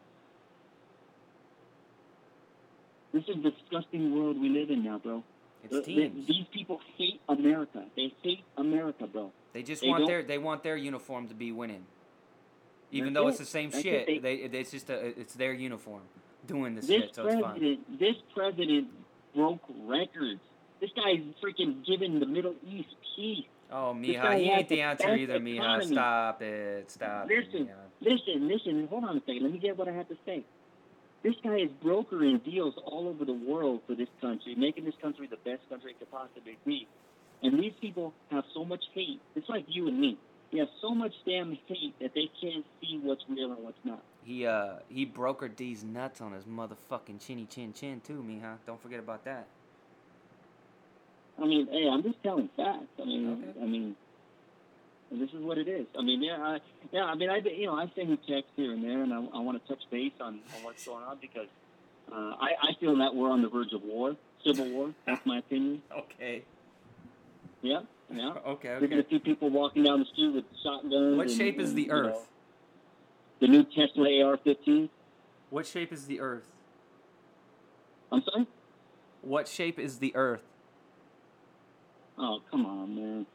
This 3.12 3.24
is 3.28 3.42
the 3.42 3.50
disgusting 3.50 4.14
world 4.16 4.40
we 4.40 4.48
live 4.48 4.70
in 4.70 4.84
now, 4.84 4.98
bro. 4.98 5.22
It's 5.70 5.86
teams. 5.86 6.26
These 6.26 6.46
people 6.52 6.80
hate 6.96 7.20
America. 7.28 7.84
They 7.96 8.12
hate 8.22 8.40
America, 8.56 9.06
bro. 9.06 9.32
They 9.52 9.62
just 9.62 9.82
They 9.82 9.88
want 9.88 10.00
don't- 10.00 10.08
their 10.08 10.22
they 10.22 10.38
want 10.38 10.62
their 10.62 10.76
uniform 10.76 11.28
to 11.28 11.34
be 11.34 11.52
winning, 11.52 11.86
even 12.90 13.12
That's 13.12 13.22
though 13.22 13.26
it. 13.28 13.30
it's 13.30 13.38
the 13.38 13.44
same 13.46 13.70
That's 13.70 13.82
shit. 13.82 14.08
it. 14.08 14.22
They, 14.22 14.34
it's 14.34 14.70
just 14.70 14.90
a, 14.90 15.06
it's 15.18 15.34
their 15.34 15.52
uniform. 15.52 16.02
doing 16.46 16.74
this, 16.74 16.86
This 16.86 17.02
shit, 17.04 17.14
so 17.14 17.24
it's 17.26 17.34
fine. 17.40 17.42
president, 17.52 17.98
this 17.98 18.16
president 18.34 18.88
broke 19.34 19.62
records. 19.86 20.40
This 20.80 20.90
guy's 20.94 21.20
freaking 21.42 21.84
giving 21.86 22.20
the 22.20 22.26
Middle 22.26 22.54
East 22.68 22.94
peace. 23.16 23.46
Oh, 23.72 23.94
Mija, 23.98 24.36
he 24.38 24.50
ain't 24.50 24.68
the 24.68 24.82
answer 24.82 25.14
either, 25.14 25.38
Mija. 25.40 25.54
economy. 25.56 25.92
Stop 25.94 26.42
it. 26.42 26.90
Stop 26.90 27.30
it, 27.30 27.38
Listen, 27.46 27.66
Mija. 27.66 27.74
listen, 28.02 28.48
listen. 28.48 28.86
Hold 28.88 29.04
on 29.04 29.16
a 29.16 29.20
second. 29.20 29.42
Let 29.42 29.52
me 29.52 29.58
get 29.58 29.78
what 29.78 29.88
I 29.88 29.92
have 29.92 30.08
to 30.08 30.16
say. 30.26 30.44
This 31.24 31.34
guy 31.42 31.56
is 31.56 31.70
brokering 31.82 32.38
deals 32.44 32.74
all 32.84 33.08
over 33.08 33.24
the 33.24 33.32
world 33.32 33.80
for 33.86 33.94
this 33.94 34.10
country, 34.20 34.54
making 34.54 34.84
this 34.84 34.94
country 35.00 35.26
the 35.26 35.38
best 35.38 35.66
country 35.70 35.92
it 35.92 35.98
could 35.98 36.10
possibly 36.10 36.58
be. 36.66 36.86
And 37.42 37.58
these 37.58 37.72
people 37.80 38.12
have 38.30 38.44
so 38.52 38.64
much 38.64 38.84
hate. 38.94 39.20
It's 39.34 39.48
like 39.48 39.64
you 39.66 39.88
and 39.88 39.98
me. 39.98 40.18
They 40.52 40.58
have 40.58 40.68
so 40.82 40.94
much 40.94 41.12
damn 41.26 41.58
hate 41.66 41.98
that 42.00 42.12
they 42.14 42.30
can't 42.40 42.64
see 42.80 43.00
what's 43.02 43.24
real 43.28 43.52
and 43.52 43.64
what's 43.64 43.78
not. 43.84 44.02
He 44.22 44.46
uh 44.46 44.74
he 44.88 45.06
brokered 45.06 45.56
these 45.56 45.82
nuts 45.82 46.20
on 46.20 46.32
his 46.32 46.44
motherfucking 46.44 47.26
chinny 47.26 47.46
chin 47.46 47.72
chin 47.72 48.00
too, 48.06 48.22
Mija. 48.26 48.58
Don't 48.66 48.80
forget 48.80 49.00
about 49.00 49.24
that. 49.24 49.46
I 51.42 51.46
mean, 51.46 51.66
hey, 51.70 51.88
I'm 51.90 52.02
just 52.02 52.22
telling 52.22 52.48
facts. 52.56 52.86
I 53.00 53.04
mean, 53.04 53.42
Okay. 53.42 53.60
I 53.60 53.66
mean, 53.66 53.96
this 55.20 55.30
is 55.30 55.42
what 55.42 55.58
it 55.58 55.68
is. 55.68 55.86
I 55.98 56.02
mean, 56.02 56.22
yeah, 56.22 56.36
I, 56.38 56.58
yeah. 56.92 57.04
I 57.04 57.14
mean, 57.14 57.30
I, 57.30 57.36
you 57.38 57.66
know, 57.66 57.74
I 57.74 57.90
send 57.94 58.10
you 58.10 58.16
texts 58.16 58.52
here 58.56 58.72
and 58.72 58.82
there, 58.82 59.02
and 59.02 59.12
I, 59.12 59.18
I 59.18 59.38
want 59.40 59.60
to 59.62 59.68
touch 59.68 59.82
base 59.90 60.12
on, 60.20 60.40
on 60.56 60.62
what's 60.62 60.84
going 60.84 61.04
on 61.04 61.18
because 61.20 61.48
uh, 62.12 62.34
I, 62.40 62.50
I 62.62 62.74
feel 62.80 62.96
that 62.98 63.14
we're 63.14 63.30
on 63.30 63.42
the 63.42 63.48
verge 63.48 63.72
of 63.72 63.82
war, 63.82 64.16
civil 64.44 64.68
war. 64.70 64.90
That's 65.06 65.24
my 65.26 65.38
opinion. 65.38 65.82
Okay. 65.96 66.42
Yeah, 67.62 67.80
yeah. 68.12 68.34
Okay, 68.46 68.76
You're 68.78 68.88
gonna 68.88 69.06
see 69.08 69.18
people 69.18 69.48
walking 69.48 69.84
down 69.84 70.00
the 70.00 70.04
street 70.04 70.34
with 70.34 70.44
shotguns. 70.62 71.16
What 71.16 71.28
and- 71.28 71.36
shape 71.36 71.58
is 71.58 71.70
and, 71.70 71.78
the 71.78 71.82
you 71.82 71.88
know, 71.88 71.94
earth? 71.94 72.28
the 73.40 73.48
new 73.48 73.64
Tesla 73.64 74.04
AR-15. 74.04 74.90
What 75.48 75.66
shape 75.66 75.90
is 75.90 76.04
the 76.06 76.20
earth? 76.20 76.46
I'm 78.12 78.22
sorry. 78.22 78.46
What 79.22 79.48
shape 79.48 79.78
is 79.78 79.98
the 79.98 80.14
earth? 80.14 80.42
Oh, 82.18 82.40
come 82.50 82.66
on, 82.66 82.94
man. 82.94 83.26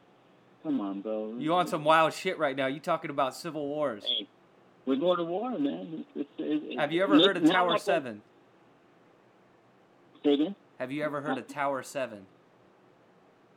Come 0.62 0.80
on, 0.80 1.00
bro. 1.00 1.34
You 1.38 1.54
on 1.54 1.66
some 1.66 1.84
wild 1.84 2.12
shit 2.12 2.38
right 2.38 2.54
now. 2.54 2.66
You 2.66 2.80
talking 2.80 3.10
about 3.10 3.34
civil 3.34 3.66
wars. 3.66 4.04
Hey, 4.06 4.28
we're 4.84 4.96
going 4.96 5.16
to 5.18 5.24
war, 5.24 5.50
man. 5.58 6.04
It's, 6.14 6.28
it's, 6.38 6.64
it's, 6.68 6.78
Have 6.80 6.92
you 6.92 7.02
ever 7.02 7.18
heard 7.18 7.36
of 7.36 7.50
Tower 7.50 7.78
7? 7.78 8.20
Say 10.24 10.34
again? 10.34 10.54
Have 10.78 10.92
you 10.92 11.02
ever 11.02 11.20
heard 11.22 11.38
of 11.38 11.46
Tower 11.46 11.82
7? 11.82 12.26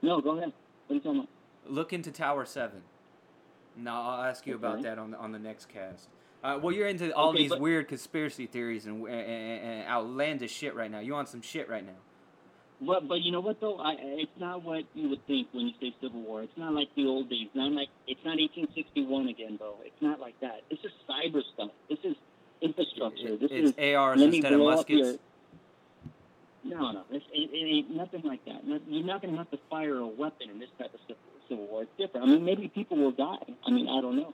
No, 0.01 0.21
go 0.21 0.37
ahead. 0.37 0.53
What 0.87 0.93
are 0.93 0.95
you 0.95 0.99
talking 1.01 1.19
about? 1.19 1.29
Look 1.67 1.93
into 1.93 2.11
Tower 2.11 2.45
7. 2.45 2.81
No, 3.75 3.91
I'll 3.93 4.23
ask 4.23 4.45
you 4.45 4.55
about 4.55 4.81
that 4.83 4.97
on 4.99 5.11
the, 5.11 5.17
on 5.17 5.31
the 5.31 5.39
next 5.39 5.67
cast. 5.69 6.07
Uh, 6.43 6.59
well, 6.61 6.73
you're 6.75 6.87
into 6.87 7.13
all 7.15 7.29
Okay, 7.29 7.39
these 7.39 7.49
but- 7.49 7.61
weird 7.61 7.87
conspiracy 7.87 8.45
theories 8.45 8.85
and, 8.85 9.05
and, 9.07 9.09
and 9.63 9.87
outlandish 9.87 10.51
shit 10.51 10.75
right 10.75 10.91
now. 10.91 10.99
You 10.99 11.15
on 11.15 11.25
some 11.25 11.41
shit 11.41 11.69
right 11.69 11.85
now. 11.85 11.93
But 12.85 13.07
but 13.07 13.21
you 13.21 13.31
know 13.31 13.39
what 13.39 13.59
though? 13.61 13.77
I, 13.77 13.95
it's 13.99 14.31
not 14.39 14.63
what 14.63 14.83
you 14.93 15.09
would 15.09 15.25
think 15.27 15.47
when 15.53 15.67
you 15.67 15.73
say 15.79 15.95
Civil 16.01 16.21
War. 16.21 16.43
It's 16.43 16.57
not 16.57 16.73
like 16.73 16.89
the 16.95 17.05
old 17.05 17.29
days. 17.29 17.47
Not 17.53 17.71
like 17.71 17.89
it's 18.07 18.23
not 18.25 18.37
1861 18.39 19.27
again, 19.27 19.57
bro. 19.57 19.75
It's 19.83 20.01
not 20.01 20.19
like 20.19 20.39
that. 20.41 20.61
This 20.69 20.79
is 20.83 20.91
cyber 21.09 21.41
stuff. 21.53 21.71
This 21.89 21.99
is 22.03 22.15
infrastructure. 22.61 23.37
This 23.37 23.51
It's 23.51 23.77
is 23.77 23.95
ARs 23.95 24.19
let 24.19 24.29
me 24.29 24.37
instead 24.37 24.53
of 24.53 24.59
blow 24.59 24.75
muskets. 24.75 25.19
your- 26.63 26.77
No, 26.79 26.91
no, 26.91 27.03
it's, 27.11 27.25
it, 27.33 27.49
it 27.51 27.75
ain't 27.75 27.95
nothing 27.95 28.21
like 28.23 28.43
that. 28.45 28.63
You're 28.87 29.05
not 29.05 29.21
gonna 29.21 29.37
have 29.37 29.51
to 29.51 29.59
fire 29.69 29.97
a 29.99 30.07
weapon 30.07 30.49
in 30.49 30.59
this 30.59 30.69
type 30.77 30.93
of 30.93 30.99
civil, 31.01 31.21
civil 31.49 31.65
war. 31.67 31.83
It's 31.83 31.91
different. 31.97 32.25
I 32.27 32.29
mean, 32.29 32.45
maybe 32.45 32.67
people 32.69 32.97
will 32.97 33.11
die. 33.11 33.35
I 33.65 33.71
mean, 33.71 33.87
I 33.89 34.01
don't 34.01 34.15
know. 34.15 34.33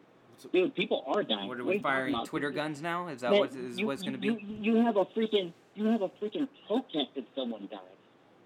Dude, 0.53 0.73
people 0.73 1.03
are 1.07 1.23
dying. 1.23 1.47
What 1.49 1.59
are 1.59 1.63
we 1.63 1.73
talking 1.79 1.81
firing? 1.83 2.25
Twitter 2.25 2.51
guns 2.51 2.81
now? 2.81 3.07
Is 3.09 3.21
that 3.21 3.31
Man, 3.31 3.39
what 3.41 3.53
is 3.53 3.77
you, 3.77 3.87
what 3.87 3.99
going 3.99 4.13
to 4.13 4.17
be? 4.19 4.27
You, 4.27 4.39
you 4.73 4.75
have 4.85 4.95
a 4.95 5.05
freaking 5.05 5.51
you 5.75 5.85
have 5.87 6.01
a 6.01 6.09
freaking 6.09 6.47
protest 6.67 7.09
if 7.15 7.25
someone 7.35 7.67
dies. 7.69 7.79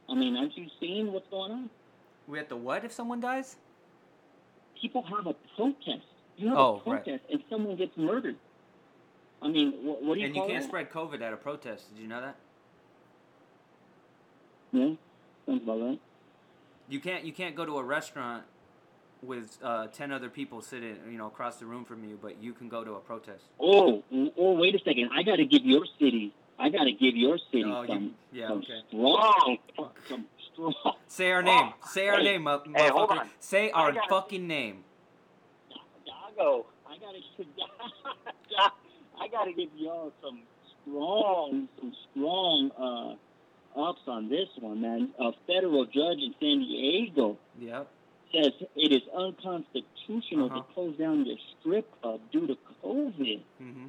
I 0.10 0.16
mean, 0.16 0.36
aren't 0.38 0.58
you 0.58 0.68
seeing 0.80 1.12
what's 1.12 1.28
going 1.30 1.52
on? 1.52 1.70
We 2.28 2.38
have 2.38 2.50
to 2.50 2.56
what 2.56 2.86
if 2.86 2.92
someone 2.92 3.20
dies? 3.20 3.56
People 4.80 5.04
have 5.04 5.28
a 5.28 5.36
protest. 5.56 6.06
You 6.38 6.50
have 6.50 6.58
Oh, 6.58 6.82
a 6.86 6.90
right. 6.92 7.04
protest 7.04 7.24
and 7.32 7.44
someone 7.50 7.76
gets 7.78 7.96
murdered. 7.98 8.36
I 9.42 9.48
mean, 9.50 9.74
what, 9.84 10.02
what 10.04 10.14
do 10.16 10.22
you 10.22 10.28
And 10.28 10.36
you 10.36 10.42
can't 10.44 10.62
that? 10.62 10.68
spread 10.68 10.90
COVID 10.92 11.22
at 11.22 11.34
a 11.34 11.38
protest. 11.38 11.94
Did 11.94 12.02
you 12.02 12.08
know 12.08 12.22
that? 12.22 12.36
Yeah, 14.72 14.94
sounds 15.46 15.64
about 15.64 15.82
right. 15.82 16.00
You 16.90 17.00
can't 17.00 17.24
you 17.24 17.32
can't 17.32 17.56
go 17.56 17.66
to 17.66 17.78
a 17.78 17.84
restaurant 17.84 18.44
with 19.22 19.58
uh, 19.64 19.88
ten 19.88 20.12
other 20.12 20.30
people 20.30 20.62
sitting 20.62 20.98
you 21.10 21.18
know 21.18 21.28
across 21.28 21.58
the 21.58 21.66
room 21.66 21.86
from 21.86 22.04
you, 22.04 22.18
but 22.22 22.42
you 22.42 22.54
can 22.54 22.70
go 22.70 22.84
to 22.84 22.94
a 22.94 23.00
protest. 23.00 23.44
Oh, 23.60 24.04
oh, 24.38 24.54
wait 24.54 24.76
a 24.76 24.80
second. 24.80 25.10
I 25.14 25.24
got 25.24 25.38
to 25.38 25.46
give 25.46 25.64
your 25.64 25.86
city. 26.00 26.34
I 26.60 26.70
got 26.70 26.84
to 26.86 26.92
give 26.92 27.16
your 27.16 27.38
city 27.52 27.64
Oh, 27.66 27.82
you- 27.82 27.88
some, 27.88 28.16
yeah, 28.32 28.48
some 28.48 28.58
okay. 28.60 28.82
strong, 28.90 29.58
some 30.10 30.26
strong. 30.54 30.74
Say 31.08 31.32
our 31.32 31.42
name. 31.44 31.70
Oh, 31.74 31.88
Say 31.92 32.08
our 32.10 32.18
hey, 32.20 32.24
name, 32.24 32.44
mo- 32.44 32.62
hey, 32.76 32.90
hold 32.90 33.10
motherfucker. 33.10 33.20
on. 33.22 33.30
Say 33.40 33.72
our 33.72 33.92
gotta- 33.92 34.08
fucking 34.10 34.48
name. 34.48 34.84
Dago, 36.08 36.66
I 36.88 36.98
gotta, 36.98 37.20
I 39.20 39.28
gotta 39.28 39.54
give 39.54 39.70
y'all 39.76 40.12
some 40.22 40.40
strong, 40.82 41.68
some 41.80 41.94
strong 42.12 42.72
uh, 43.76 43.80
ups 43.90 44.02
on 44.08 44.30
this 44.30 44.48
one, 44.60 44.82
man. 44.82 45.10
A 45.20 45.32
federal 45.48 45.86
judge 45.86 46.20
in 46.20 46.34
San 46.40 46.60
Diego 46.60 47.38
Yep. 47.60 47.88
says 48.34 48.52
it 48.76 48.92
is 48.92 49.02
unconstitutional 49.16 50.48
Uh-huh. 50.48 50.58
to 50.62 50.74
close 50.74 50.98
down 50.98 51.26
your 51.26 51.38
strip 51.60 51.88
club 52.02 52.20
due 52.32 52.48
to 52.48 52.58
COVID. 52.84 53.42
hmm 53.60 53.86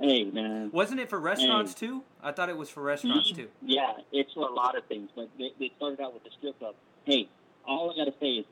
Hey, 0.00 0.24
man. 0.24 0.70
Wasn't 0.72 1.00
it 1.00 1.10
for 1.10 1.18
restaurants 1.18 1.74
too? 1.74 2.02
I 2.22 2.32
thought 2.32 2.48
it 2.48 2.56
was 2.56 2.70
for 2.70 2.82
restaurants 2.82 3.32
too. 3.32 3.48
Yeah, 3.62 3.92
it's 4.12 4.32
for 4.32 4.48
a 4.48 4.52
lot 4.52 4.76
of 4.76 4.84
things, 4.86 5.10
but 5.16 5.28
they, 5.38 5.52
they 5.58 5.72
started 5.76 6.00
out 6.00 6.14
with 6.14 6.24
the 6.24 6.30
strip 6.38 6.58
club. 6.58 6.74
Hey, 7.04 7.28
all 7.66 7.90
I 7.90 7.96
gotta 7.96 8.14
say 8.20 8.26
is 8.34 8.46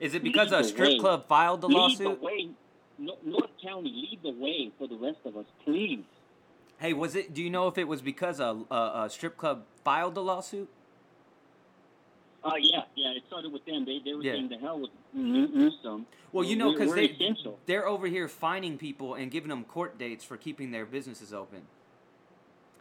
Is 0.00 0.14
it 0.14 0.22
because 0.22 0.52
a 0.52 0.62
strip 0.64 0.88
way. 0.90 0.98
club 0.98 1.26
filed 1.26 1.62
the 1.62 1.68
lead 1.68 1.74
lawsuit? 1.76 2.20
the 2.20 2.24
way. 2.26 2.48
No- 2.98 3.18
North 3.24 3.50
County, 3.62 3.90
lead 3.90 4.20
the 4.22 4.30
way 4.38 4.70
for 4.78 4.86
the 4.88 4.96
rest 4.96 5.18
of 5.24 5.36
us, 5.36 5.46
please. 5.64 6.00
Hey, 6.78 6.92
was 6.92 7.14
it? 7.16 7.32
Do 7.32 7.42
you 7.42 7.48
know 7.50 7.68
if 7.68 7.78
it 7.78 7.88
was 7.88 8.02
because 8.02 8.38
a, 8.40 8.58
a, 8.70 9.04
a 9.04 9.10
strip 9.10 9.36
club 9.38 9.64
filed 9.84 10.14
the 10.14 10.22
lawsuit? 10.22 10.68
Uh, 12.46 12.54
yeah, 12.60 12.82
yeah. 12.94 13.08
It 13.10 13.24
started 13.26 13.52
with 13.52 13.64
them. 13.64 13.84
They 13.84 13.98
they 14.04 14.14
were 14.14 14.22
Yeah. 14.22 14.32
saying 14.32 14.48
the 14.48 14.58
hell 14.58 14.80
with 14.80 14.90
New- 15.12 15.48
Newsom. 15.48 16.06
Well, 16.32 16.44
you 16.44 16.56
know, 16.56 16.72
because 16.72 16.94
they 16.94 17.06
essential. 17.06 17.58
they're 17.66 17.86
over 17.88 18.06
here 18.06 18.28
fining 18.28 18.78
people 18.78 19.14
and 19.14 19.30
giving 19.30 19.48
them 19.48 19.64
court 19.64 19.98
dates 19.98 20.24
for 20.24 20.36
keeping 20.36 20.70
their 20.70 20.86
businesses 20.86 21.32
open. 21.32 21.62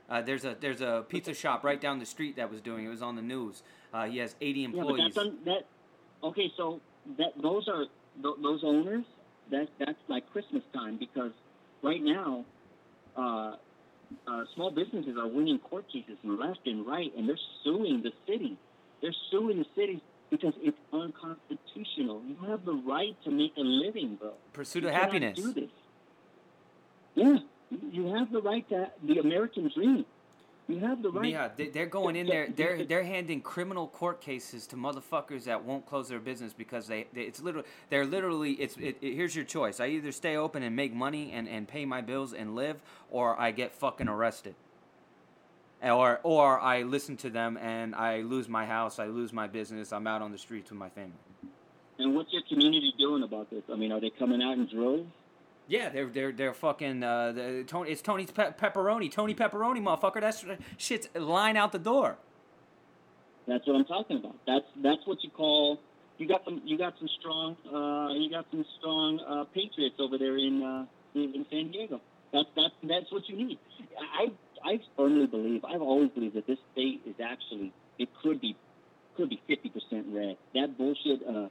Uh, 0.10 0.22
there's 0.22 0.46
a 0.46 0.56
there's 0.60 0.82
a 0.82 1.04
pizza 1.10 1.34
shop 1.34 1.64
right 1.64 1.82
down 1.82 2.00
the 2.00 2.06
street 2.06 2.36
that 2.36 2.52
was 2.52 2.62
doing 2.62 2.84
it. 2.86 2.88
It 2.88 2.92
was 2.92 3.02
on 3.02 3.16
the 3.16 3.22
news. 3.24 3.64
Uh, 3.94 4.06
he 4.06 4.20
has 4.20 4.36
80 4.42 4.60
Yeah, 4.62 4.68
but 4.68 4.78
employees. 4.78 5.16
that's 5.16 5.18
un, 5.18 5.38
that. 5.46 5.66
Okay, 6.24 6.52
so 6.58 6.80
that 7.18 7.34
those 7.42 7.68
are 7.68 7.86
th- 8.22 8.36
those 8.42 8.64
owners. 8.64 9.04
That 9.52 9.68
that's 9.80 9.98
like 10.08 10.30
Christmas 10.32 10.64
time 10.74 10.98
because 10.98 11.32
right 11.82 12.02
now, 12.04 12.46
uh, 13.16 13.56
uh, 14.28 14.44
small 14.54 14.70
businesses 14.72 15.18
are 15.18 15.28
winning 15.28 15.60
court 15.60 15.86
cases 15.92 16.18
left 16.24 16.66
and 16.68 16.86
right, 16.86 17.12
and 17.16 17.28
they're 17.30 17.40
suing 17.64 18.02
the 18.04 18.12
city. 18.28 18.58
They're 19.06 19.14
suing 19.30 19.60
the 19.60 19.66
city 19.76 20.02
because 20.32 20.56
it's 20.64 20.80
unconstitutional. 20.92 22.24
You 22.28 22.38
have 22.50 22.66
the 22.66 22.74
right 22.74 23.16
to 23.24 23.30
make 23.30 23.54
a 23.56 23.62
living, 23.62 24.16
bro. 24.16 24.34
Pursuit 24.52 24.82
You 24.82 24.90
of 24.90 24.96
happiness. 24.96 25.38
Do 25.38 25.54
this. 25.54 25.70
Yeah, 27.14 27.38
you 27.92 28.08
have 28.16 28.32
the 28.32 28.42
right 28.42 28.68
to 28.70 28.90
the 29.04 29.20
American 29.20 29.70
dream. 29.76 30.06
You 30.68 30.80
have 30.80 31.04
the 31.04 31.12
right. 31.12 31.32
Yeah, 31.32 31.50
they, 31.56 31.68
they're 31.68 31.86
going 31.86 32.16
in 32.16 32.26
there. 32.26 32.48
They're 32.50 32.84
they're 32.84 33.04
handing 33.04 33.42
criminal 33.42 33.88
court 33.88 34.22
cases 34.22 34.66
to 34.68 34.76
motherfuckers 34.76 35.44
that 35.44 35.64
won't 35.64 35.86
close 35.86 36.10
their 36.10 36.20
business 36.20 36.52
because 36.52 36.88
they, 36.88 37.06
they 37.14 37.22
it's 37.22 37.40
literally 37.40 37.68
they're 37.92 38.08
literally 38.08 38.54
it's 38.54 38.76
it, 38.78 38.98
it- 39.02 39.14
here's 39.14 39.36
your 39.36 39.46
choice. 39.46 39.80
I 39.80 39.86
either 39.90 40.12
stay 40.12 40.36
open 40.36 40.64
and 40.64 40.76
make 40.76 40.96
money 40.96 41.32
and, 41.32 41.48
and 41.48 41.68
pay 41.68 41.86
my 41.86 42.02
bills 42.02 42.34
and 42.34 42.56
live, 42.56 42.78
or 43.12 43.40
I 43.40 43.52
get 43.52 43.72
fucking 43.72 44.08
arrested. 44.08 44.56
Or 45.84 46.20
or 46.24 46.60
I 46.60 46.82
listen 46.84 47.18
to 47.18 47.30
them 47.30 47.58
and 47.58 47.94
I 47.94 48.22
lose 48.22 48.50
my 48.50 48.66
house, 48.66 48.98
I 48.98 49.06
lose 49.06 49.32
my 49.34 49.48
business, 49.48 49.94
I'm 49.94 50.08
out 50.08 50.22
on 50.22 50.32
the 50.32 50.38
streets 50.38 50.72
with 50.72 50.80
my 50.80 50.90
family. 50.90 51.14
And 52.00 52.16
what's 52.16 52.32
your 52.34 52.42
community 52.50 52.94
doing 52.98 53.24
about 53.24 53.50
this? 53.50 53.64
I 53.72 53.76
mean, 53.76 53.92
are 53.92 54.02
they 54.02 54.10
coming 54.10 54.42
out 54.42 54.58
in 54.58 54.68
droves? 54.68 55.08
Yeah, 55.68 55.90
they're 55.90 56.08
they're 56.08 56.32
they're 56.32 56.54
fucking 56.54 57.04
uh, 57.04 57.32
the, 57.32 57.64
Tony. 57.66 57.92
It's 57.92 58.02
Tony's 58.02 58.32
pe- 58.32 58.52
pepperoni, 58.52 59.12
Tony 59.12 59.34
pepperoni, 59.34 59.82
motherfucker. 59.82 60.22
That's 60.22 60.46
shit's 60.78 61.08
line 61.16 61.58
out 61.58 61.72
the 61.72 61.80
door. 61.80 62.18
That's 63.48 63.66
what 63.66 63.76
I'm 63.76 63.86
talking 63.86 64.18
about. 64.18 64.36
That's 64.46 64.66
that's 64.84 65.06
what 65.06 65.24
you 65.24 65.30
call. 65.32 65.80
You 66.18 66.28
got 66.28 66.46
some. 66.46 66.62
You 66.66 66.78
got 66.78 66.94
some 67.00 67.10
strong. 67.20 67.58
Uh, 67.66 68.14
you 68.14 68.30
got 68.30 68.46
some 68.52 68.66
strong 68.80 69.20
uh, 69.28 69.46
patriots 69.54 69.96
over 70.00 70.18
there 70.18 70.38
in, 70.38 70.62
uh, 70.62 70.86
in 71.16 71.34
in 71.34 71.46
San 71.50 71.72
Diego. 71.72 72.00
That's 72.32 72.48
that's 72.56 72.74
that's 72.84 73.12
what 73.12 73.28
you 73.28 73.36
need. 73.36 73.58
I 74.20 74.32
I 74.66 74.80
firmly 74.98 75.28
believe. 75.28 75.64
I've 75.64 75.82
always 75.82 76.10
believed 76.10 76.36
that 76.36 76.48
this 76.48 76.60
state 76.74 77.02
is 77.06 77.16
actually. 77.24 77.72
It 78.00 78.10
could 78.22 78.42
be 78.42 78.56
could 79.16 79.30
be 79.30 79.42
50 79.48 79.70
percent 79.70 80.06
red. 80.10 80.38
That 80.54 80.78
bullshit. 80.78 81.22
Uh, 81.28 81.48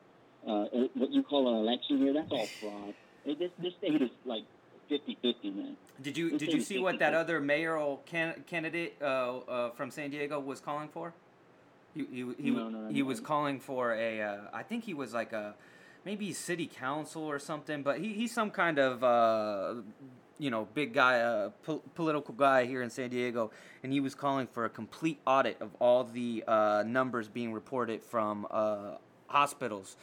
uh, 0.47 0.67
what 0.95 1.11
you 1.11 1.23
call 1.23 1.49
an 1.49 1.67
election 1.67 1.99
here. 1.99 2.13
That's 2.13 2.31
all 2.31 2.47
fraud. 2.61 2.95
This 3.25 3.51
this 3.59 3.73
state 3.79 4.03
is 4.03 4.11
like 4.27 4.43
50-50, 4.91 5.57
man. 5.57 5.77
Did 6.03 6.19
you 6.19 6.37
did 6.37 6.53
you 6.53 6.61
see 6.61 6.79
what 6.79 6.99
that 6.99 7.15
other 7.15 7.41
mayoral 7.41 8.03
can, 8.05 8.45
candidate 8.47 8.97
uh, 9.01 9.39
uh, 9.39 9.71
from 9.71 9.91
San 9.91 10.11
Diego 10.11 10.39
was 10.41 10.61
calling 10.61 10.89
for? 10.89 11.15
He 11.95 12.05
he 12.05 12.27
he, 12.39 12.51
No, 12.51 12.69
no, 12.69 12.89
he 12.91 13.01
no. 13.01 13.07
was 13.07 13.21
calling 13.21 13.61
for 13.61 13.95
a 13.95 14.21
uh, 14.21 14.37
I 14.53 14.63
think 14.63 14.85
he 14.85 14.93
was 14.93 15.15
like 15.15 15.33
a 15.33 15.55
maybe 16.05 16.33
city 16.33 16.67
council 16.67 17.23
or 17.23 17.39
something, 17.39 17.83
but 17.83 17.99
he, 17.99 18.13
he's 18.13 18.35
some 18.35 18.51
kind 18.51 18.79
of 18.79 19.03
uh, 19.03 19.81
you 20.39 20.51
know 20.51 20.67
big 20.75 20.93
guy, 20.93 21.21
uh, 21.21 21.51
po- 21.65 21.83
political 21.95 22.35
guy 22.35 22.65
here 22.65 22.83
in 22.83 22.91
San 22.91 23.11
Diego, 23.11 23.51
and 23.83 23.93
he 23.93 24.01
was 24.01 24.15
calling 24.15 24.47
for 24.47 24.65
a 24.65 24.71
complete 24.71 25.19
audit 25.27 25.61
of 25.61 25.71
all 25.79 26.05
the 26.05 26.45
uh, 26.47 26.83
numbers 26.87 27.29
being 27.29 27.53
reported 27.53 28.03
from 28.03 28.47
uh, 28.51 28.97
hospitals. 29.29 29.97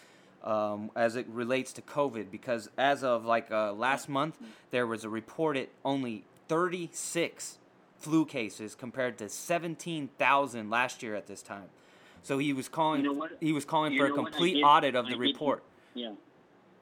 Um, 0.44 0.90
as 0.96 1.16
it 1.18 1.28
relates 1.28 1.72
to 1.74 1.84
COVID, 1.84 2.32
because 2.32 2.68
as 2.76 3.04
of 3.04 3.26
like 3.26 3.52
uh, 3.52 3.74
last 3.74 4.10
month, 4.10 4.40
there 4.72 4.88
was 4.88 5.04
a 5.04 5.10
reported 5.10 5.70
only 5.86 6.24
36 6.48 7.60
flu 8.00 8.26
cases 8.26 8.74
compared 8.74 9.20
to 9.20 9.30
17,000 9.30 10.70
last 10.70 11.04
year 11.04 11.14
at 11.14 11.28
this 11.28 11.44
time. 11.44 11.70
So 12.24 12.40
he 12.40 12.54
was 12.54 12.68
calling 12.68 13.02
You 13.02 13.08
know 13.08 13.20
what? 13.20 13.38
he 13.40 13.52
was 13.52 13.66
calling 13.66 13.96
for 13.96 14.06
a 14.06 14.10
know 14.10 14.16
what? 14.16 14.30
I 14.30 14.32
complete 14.32 14.64
audit 14.64 14.96
of 14.96 15.06
I 15.06 15.10
the 15.12 15.18
report 15.18 15.64
Yeah. 15.94 16.14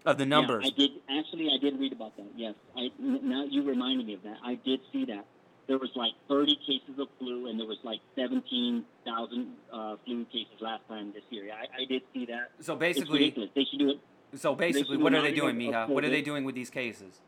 Of 0.05 0.17
the 0.17 0.25
numbers. 0.25 0.63
Yeah, 0.65 0.71
I 0.71 0.77
did 0.77 0.91
actually. 1.19 1.49
I 1.53 1.57
did 1.57 1.79
read 1.79 1.91
about 1.93 2.15
that. 2.17 2.27
Yes, 2.35 2.55
I 2.75 2.89
n- 2.99 3.19
now 3.23 3.43
you 3.45 3.63
reminded 3.63 4.05
me 4.07 4.13
of 4.15 4.23
that. 4.23 4.37
I 4.43 4.55
did 4.55 4.79
see 4.91 5.05
that. 5.05 5.25
There 5.67 5.77
was 5.77 5.91
like 5.95 6.13
30 6.27 6.55
cases 6.65 6.97
of 6.99 7.07
flu, 7.19 7.47
and 7.47 7.59
there 7.59 7.67
was 7.67 7.77
like 7.83 7.99
17,000 8.15 9.47
uh, 9.71 9.95
flu 10.03 10.25
cases 10.25 10.53
last 10.61 10.81
time 10.87 11.11
this 11.13 11.21
year. 11.29 11.51
I, 11.53 11.81
I 11.83 11.85
did 11.85 12.01
see 12.11 12.25
that. 12.25 12.49
so 12.59 12.75
basically, 12.75 13.19
ridiculous. 13.19 13.49
They 13.55 13.65
should 13.69 13.79
do 13.79 13.89
it. 13.91 13.99
so 14.39 14.55
basically, 14.55 14.97
what 14.97 15.13
are 15.13 15.21
they 15.21 15.31
doing, 15.33 15.59
you 15.61 15.71
Mija? 15.71 15.87
What 15.87 16.03
are 16.03 16.09
they 16.09 16.21
doing 16.23 16.43
with 16.43 16.55
these 16.55 16.69
cases? 16.71 17.21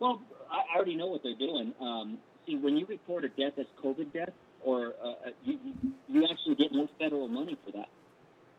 Well, 0.00 0.20
I 0.50 0.62
I 0.74 0.76
already 0.76 0.96
know 0.96 1.06
what 1.06 1.22
they're 1.22 1.36
doing. 1.36 1.74
Um, 1.80 2.18
see, 2.46 2.56
when 2.56 2.76
you 2.76 2.86
report 2.86 3.24
a 3.24 3.28
death 3.28 3.52
as 3.58 3.66
COVID 3.84 4.12
death, 4.12 4.30
or 4.64 4.94
uh, 5.02 5.08
uh, 5.08 5.12
you, 5.44 5.58
you- 5.64 5.92
you 6.10 6.26
actually 6.28 6.54
get 6.56 6.72
no 6.72 6.88
federal 6.98 7.28
money 7.28 7.56
for 7.64 7.70
that. 7.72 7.88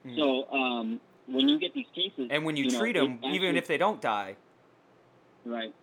Mhm. 0.05 0.15
So 0.17 0.49
um, 0.55 1.01
when 1.31 1.47
you 1.49 1.59
get 1.59 1.73
these 1.73 1.87
cases, 1.95 2.27
And 2.31 2.43
when 2.45 2.55
you, 2.55 2.69
know, 2.69 2.79
treat 2.79 2.95
it 2.95 2.99
them, 2.99 3.19
even 3.33 3.55
if 3.55 3.67
they 3.67 3.77
don't 3.77 4.01
die, 4.01 4.35
Right. 5.45 5.73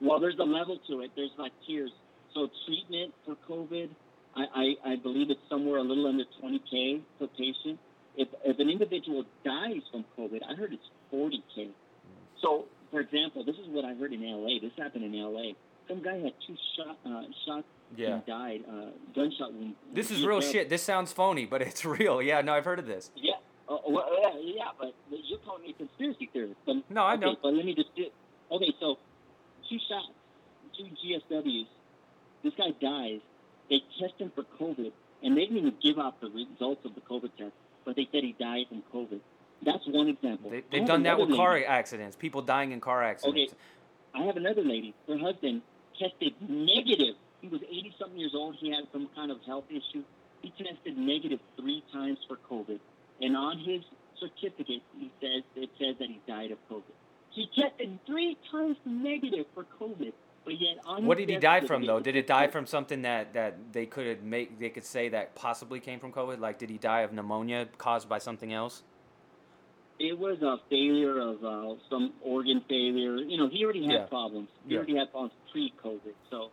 Well, 0.00 0.18
there's 0.20 0.38
a 0.38 0.44
level 0.44 0.78
to 0.88 1.00
it. 1.00 1.12
There's 1.16 1.30
like 1.38 1.52
tiers. 1.66 1.90
So 2.34 2.48
treatment 2.66 3.14
for 3.24 3.36
COVID, 3.48 3.88
I, 4.36 4.42
I, 4.84 4.92
I 4.92 4.96
believe 4.96 5.30
it's 5.30 5.40
somewhere 5.48 5.78
a 5.78 5.82
little 5.82 6.06
under 6.08 6.24
20k 6.42 7.00
per 7.18 7.28
patient. 7.28 7.78
If, 8.16 8.28
if 8.44 8.58
an 8.58 8.68
individual 8.68 9.24
dies 9.44 9.80
from 9.90 10.04
COVID, 10.18 10.40
I 10.48 10.54
heard 10.54 10.72
it's 10.72 10.82
40k. 11.12 11.68
So, 12.42 12.66
for 12.90 13.00
example, 13.00 13.44
this 13.44 13.56
is 13.56 13.66
what 13.68 13.84
I 13.84 13.94
heard 13.94 14.12
in 14.12 14.22
LA. 14.22 14.58
This 14.60 14.72
happened 14.76 15.04
in 15.04 15.12
LA. 15.20 15.52
Some 15.88 16.02
guy 16.02 16.16
had 16.18 16.32
two 16.46 16.56
shot, 16.76 16.98
uh, 17.06 17.22
shots 17.46 17.66
Yeah. 17.96 18.14
and 18.14 18.26
died. 18.26 18.64
Uh, 18.68 18.86
gunshot 19.14 19.52
wound. 19.54 19.74
this 19.92 20.10
is 20.10 20.24
real 20.24 20.40
shit. 20.40 20.68
This 20.68 20.82
sounds 20.82 21.12
phony, 21.12 21.46
but 21.46 21.62
it's 21.62 21.84
real. 21.98 22.20
Yeah, 22.20 22.40
no, 22.40 22.52
I've 22.54 22.64
heard 22.64 22.78
of 22.80 22.86
this. 22.86 23.10
Yeah. 23.16 23.34
Uh, 23.68 23.78
well, 23.88 24.08
yeah, 24.20 24.30
yeah, 24.42 24.64
but 24.78 24.94
you're 25.10 25.38
calling 25.38 25.62
me 25.62 25.70
a 25.70 25.72
conspiracy 25.72 26.28
theorist. 26.32 26.56
But, 26.66 26.76
No, 26.90 27.04
I 27.04 27.14
okay, 27.14 27.20
know. 27.24 27.36
But 27.42 27.54
let 27.54 27.64
me 27.64 27.74
just 27.74 27.94
do. 27.96 28.06
Okay, 28.52 28.72
so 28.78 28.98
two 29.68 29.78
shots, 29.88 30.08
two 30.76 30.84
GSWs. 30.84 31.66
This 32.42 32.52
guy 32.58 32.70
dies. 32.80 33.20
They 33.70 33.80
test 33.98 34.14
him 34.18 34.30
for 34.34 34.44
COVID, 34.60 34.92
and 35.22 35.36
they 35.36 35.42
didn't 35.42 35.56
even 35.56 35.74
give 35.82 35.98
out 35.98 36.20
the 36.20 36.28
results 36.28 36.84
of 36.84 36.94
the 36.94 37.00
COVID 37.00 37.30
test, 37.38 37.52
but 37.86 37.96
they 37.96 38.06
said 38.12 38.22
he 38.22 38.36
died 38.38 38.66
from 38.68 38.82
COVID. 38.92 39.20
That's 39.64 39.86
one 39.86 40.08
example. 40.08 40.50
They, 40.50 40.62
they've 40.70 40.86
done 40.86 41.02
that 41.04 41.18
with 41.18 41.34
car 41.34 41.58
accidents. 41.66 42.16
People 42.16 42.42
dying 42.42 42.72
in 42.72 42.80
car 42.80 43.02
accidents. 43.02 43.52
Okay. 43.52 44.20
I 44.22 44.26
have 44.26 44.36
another 44.36 44.62
lady. 44.62 44.94
Her 45.08 45.18
husband 45.18 45.62
tested 45.98 46.34
negative. 46.46 47.14
He 47.40 47.48
was 47.48 47.62
80 47.62 47.94
something 47.98 48.18
years 48.18 48.32
old. 48.34 48.56
He 48.60 48.70
had 48.70 48.84
some 48.92 49.08
kind 49.14 49.30
of 49.30 49.38
health 49.46 49.64
issue. 49.70 50.04
He 50.42 50.50
tested 50.50 50.98
negative 50.98 51.40
three 51.58 51.82
times 51.92 52.18
for 52.28 52.36
COVID. 52.50 52.78
And 53.20 53.36
on 53.36 53.58
his 53.58 53.82
certificate, 54.20 54.82
he 54.98 55.10
says 55.20 55.42
it 55.56 55.70
says 55.78 55.96
that 55.98 56.08
he 56.08 56.20
died 56.26 56.50
of 56.50 56.58
COVID. 56.70 56.82
He 57.30 57.48
tested 57.58 57.98
three 58.06 58.36
times 58.50 58.76
negative 58.84 59.46
for 59.54 59.64
COVID, 59.80 60.12
but 60.44 60.54
yet 60.60 60.78
on 60.86 61.04
What 61.04 61.18
did 61.18 61.28
he 61.28 61.36
die 61.36 61.60
from 61.60 61.84
though? 61.86 62.00
Did 62.00 62.16
it 62.16 62.26
die 62.26 62.46
from 62.48 62.66
something 62.66 63.02
that, 63.02 63.34
that 63.34 63.72
they 63.72 63.86
could 63.86 64.22
make 64.22 64.58
they 64.58 64.70
could 64.70 64.84
say 64.84 65.08
that 65.10 65.34
possibly 65.34 65.80
came 65.80 65.98
from 65.98 66.12
COVID? 66.12 66.38
Like 66.38 66.58
did 66.58 66.70
he 66.70 66.78
die 66.78 67.00
of 67.00 67.12
pneumonia 67.12 67.68
caused 67.78 68.08
by 68.08 68.18
something 68.18 68.52
else? 68.52 68.82
It 69.98 70.18
was 70.18 70.42
a 70.42 70.56
failure 70.68 71.20
of 71.20 71.44
uh, 71.44 71.80
some 71.88 72.14
organ 72.20 72.62
failure. 72.68 73.16
You 73.16 73.38
know, 73.38 73.48
he 73.48 73.64
already 73.64 73.84
had 73.84 73.92
Yeah. 73.92 74.06
problems. 74.06 74.48
He 74.66 74.72
Yeah. 74.72 74.78
already 74.78 74.96
had 74.96 75.10
problems 75.12 75.34
pre-COVID. 75.52 76.14
So, 76.30 76.50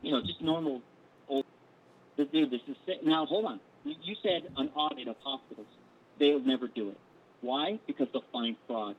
you 0.00 0.12
know, 0.12 0.20
just 0.22 0.40
normal. 0.40 0.80
Old, 1.28 1.44
dude, 2.16 2.50
this 2.50 2.60
is 2.68 2.76
sick. 2.86 3.02
now. 3.02 3.26
Hold 3.26 3.46
on. 3.46 3.60
You 3.84 4.14
said 4.22 4.48
an 4.56 4.70
audit 4.76 5.08
of 5.08 5.16
hospitals. 5.18 5.66
They'll 6.18 6.40
never 6.40 6.68
do 6.68 6.90
it. 6.90 6.98
Why? 7.40 7.78
Because 7.86 8.08
they'll 8.12 8.24
find 8.32 8.56
fraud. 8.66 8.96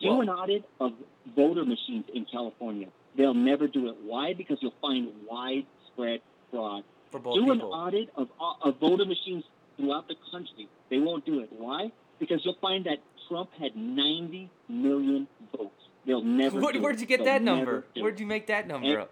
Do 0.00 0.08
Well- 0.08 0.20
an 0.22 0.28
audit 0.30 0.64
of 0.80 0.92
voter 1.36 1.64
machines 1.64 2.04
in 2.12 2.24
California. 2.24 2.88
They'll 3.14 3.34
never 3.34 3.68
do 3.68 3.88
it. 3.88 3.96
Why? 4.02 4.32
Because 4.32 4.58
you'll 4.62 4.74
find 4.80 5.12
widespread 5.26 6.22
fraud. 6.50 6.84
For 7.10 7.18
both 7.20 7.34
do 7.34 7.50
an 7.50 7.60
audit 7.60 8.08
of, 8.16 8.28
of 8.62 8.78
voter 8.78 9.04
machines 9.04 9.44
throughout 9.76 10.08
the 10.08 10.16
country. 10.30 10.66
They 10.88 10.98
won't 10.98 11.26
do 11.26 11.40
it. 11.40 11.52
Why? 11.52 11.92
Because 12.18 12.42
you'll 12.44 12.56
find 12.60 12.86
that 12.86 12.98
Trump 13.28 13.50
had 13.58 13.76
90 13.76 14.48
million 14.68 15.28
votes. 15.54 15.74
They'll 16.06 16.22
never. 16.22 16.58
Where, 16.58 16.72
where'd 16.80 17.00
you 17.00 17.06
get 17.06 17.18
They'll 17.18 17.26
that 17.26 17.42
number? 17.42 17.84
Where'd 17.96 18.18
you 18.18 18.26
make 18.26 18.46
that 18.46 18.66
number 18.66 18.88
And- 18.88 18.98
up? 19.02 19.10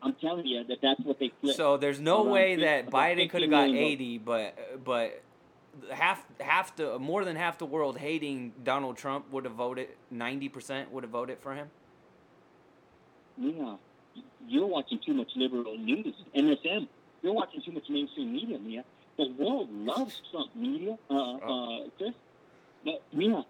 I'm 0.00 0.14
telling 0.14 0.46
you 0.46 0.62
that 0.62 0.78
that's 0.80 1.00
what 1.00 1.18
they 1.18 1.32
flip. 1.40 1.56
So 1.56 1.76
there's 1.76 1.98
no 1.98 2.22
Around 2.22 2.30
way 2.30 2.56
that 2.56 2.88
Biden 2.88 3.28
could 3.28 3.42
have 3.42 3.50
got 3.50 3.66
million 3.68 3.84
80, 3.84 4.18
but 4.18 4.84
but 4.84 5.22
half 5.92 6.24
half 6.40 6.74
the 6.76 6.98
more 6.98 7.24
than 7.24 7.36
half 7.36 7.58
the 7.58 7.66
world 7.66 7.98
hating 7.98 8.52
Donald 8.64 8.96
Trump 8.96 9.30
would 9.32 9.44
have 9.44 9.54
voted 9.54 9.88
90% 10.12 10.90
would 10.90 11.04
have 11.04 11.10
voted 11.10 11.38
for 11.40 11.54
him. 11.54 11.68
Yeah, 13.36 13.76
you're 14.46 14.66
watching 14.66 14.98
too 15.04 15.14
much 15.14 15.30
liberal 15.36 15.76
news. 15.78 16.14
MSM. 16.34 16.88
You're 17.22 17.32
watching 17.34 17.62
too 17.64 17.72
much 17.72 17.84
mainstream 17.88 18.32
media, 18.32 18.58
Mia. 18.58 18.84
The 19.16 19.28
world 19.38 19.68
loves 19.72 20.20
Trump 20.30 20.54
media, 20.54 20.96
uh, 21.10 21.14
Oh. 21.14 21.84
uh, 21.84 21.88
Chris. 21.98 22.14
But 22.84 23.02
Mia, 23.12 23.44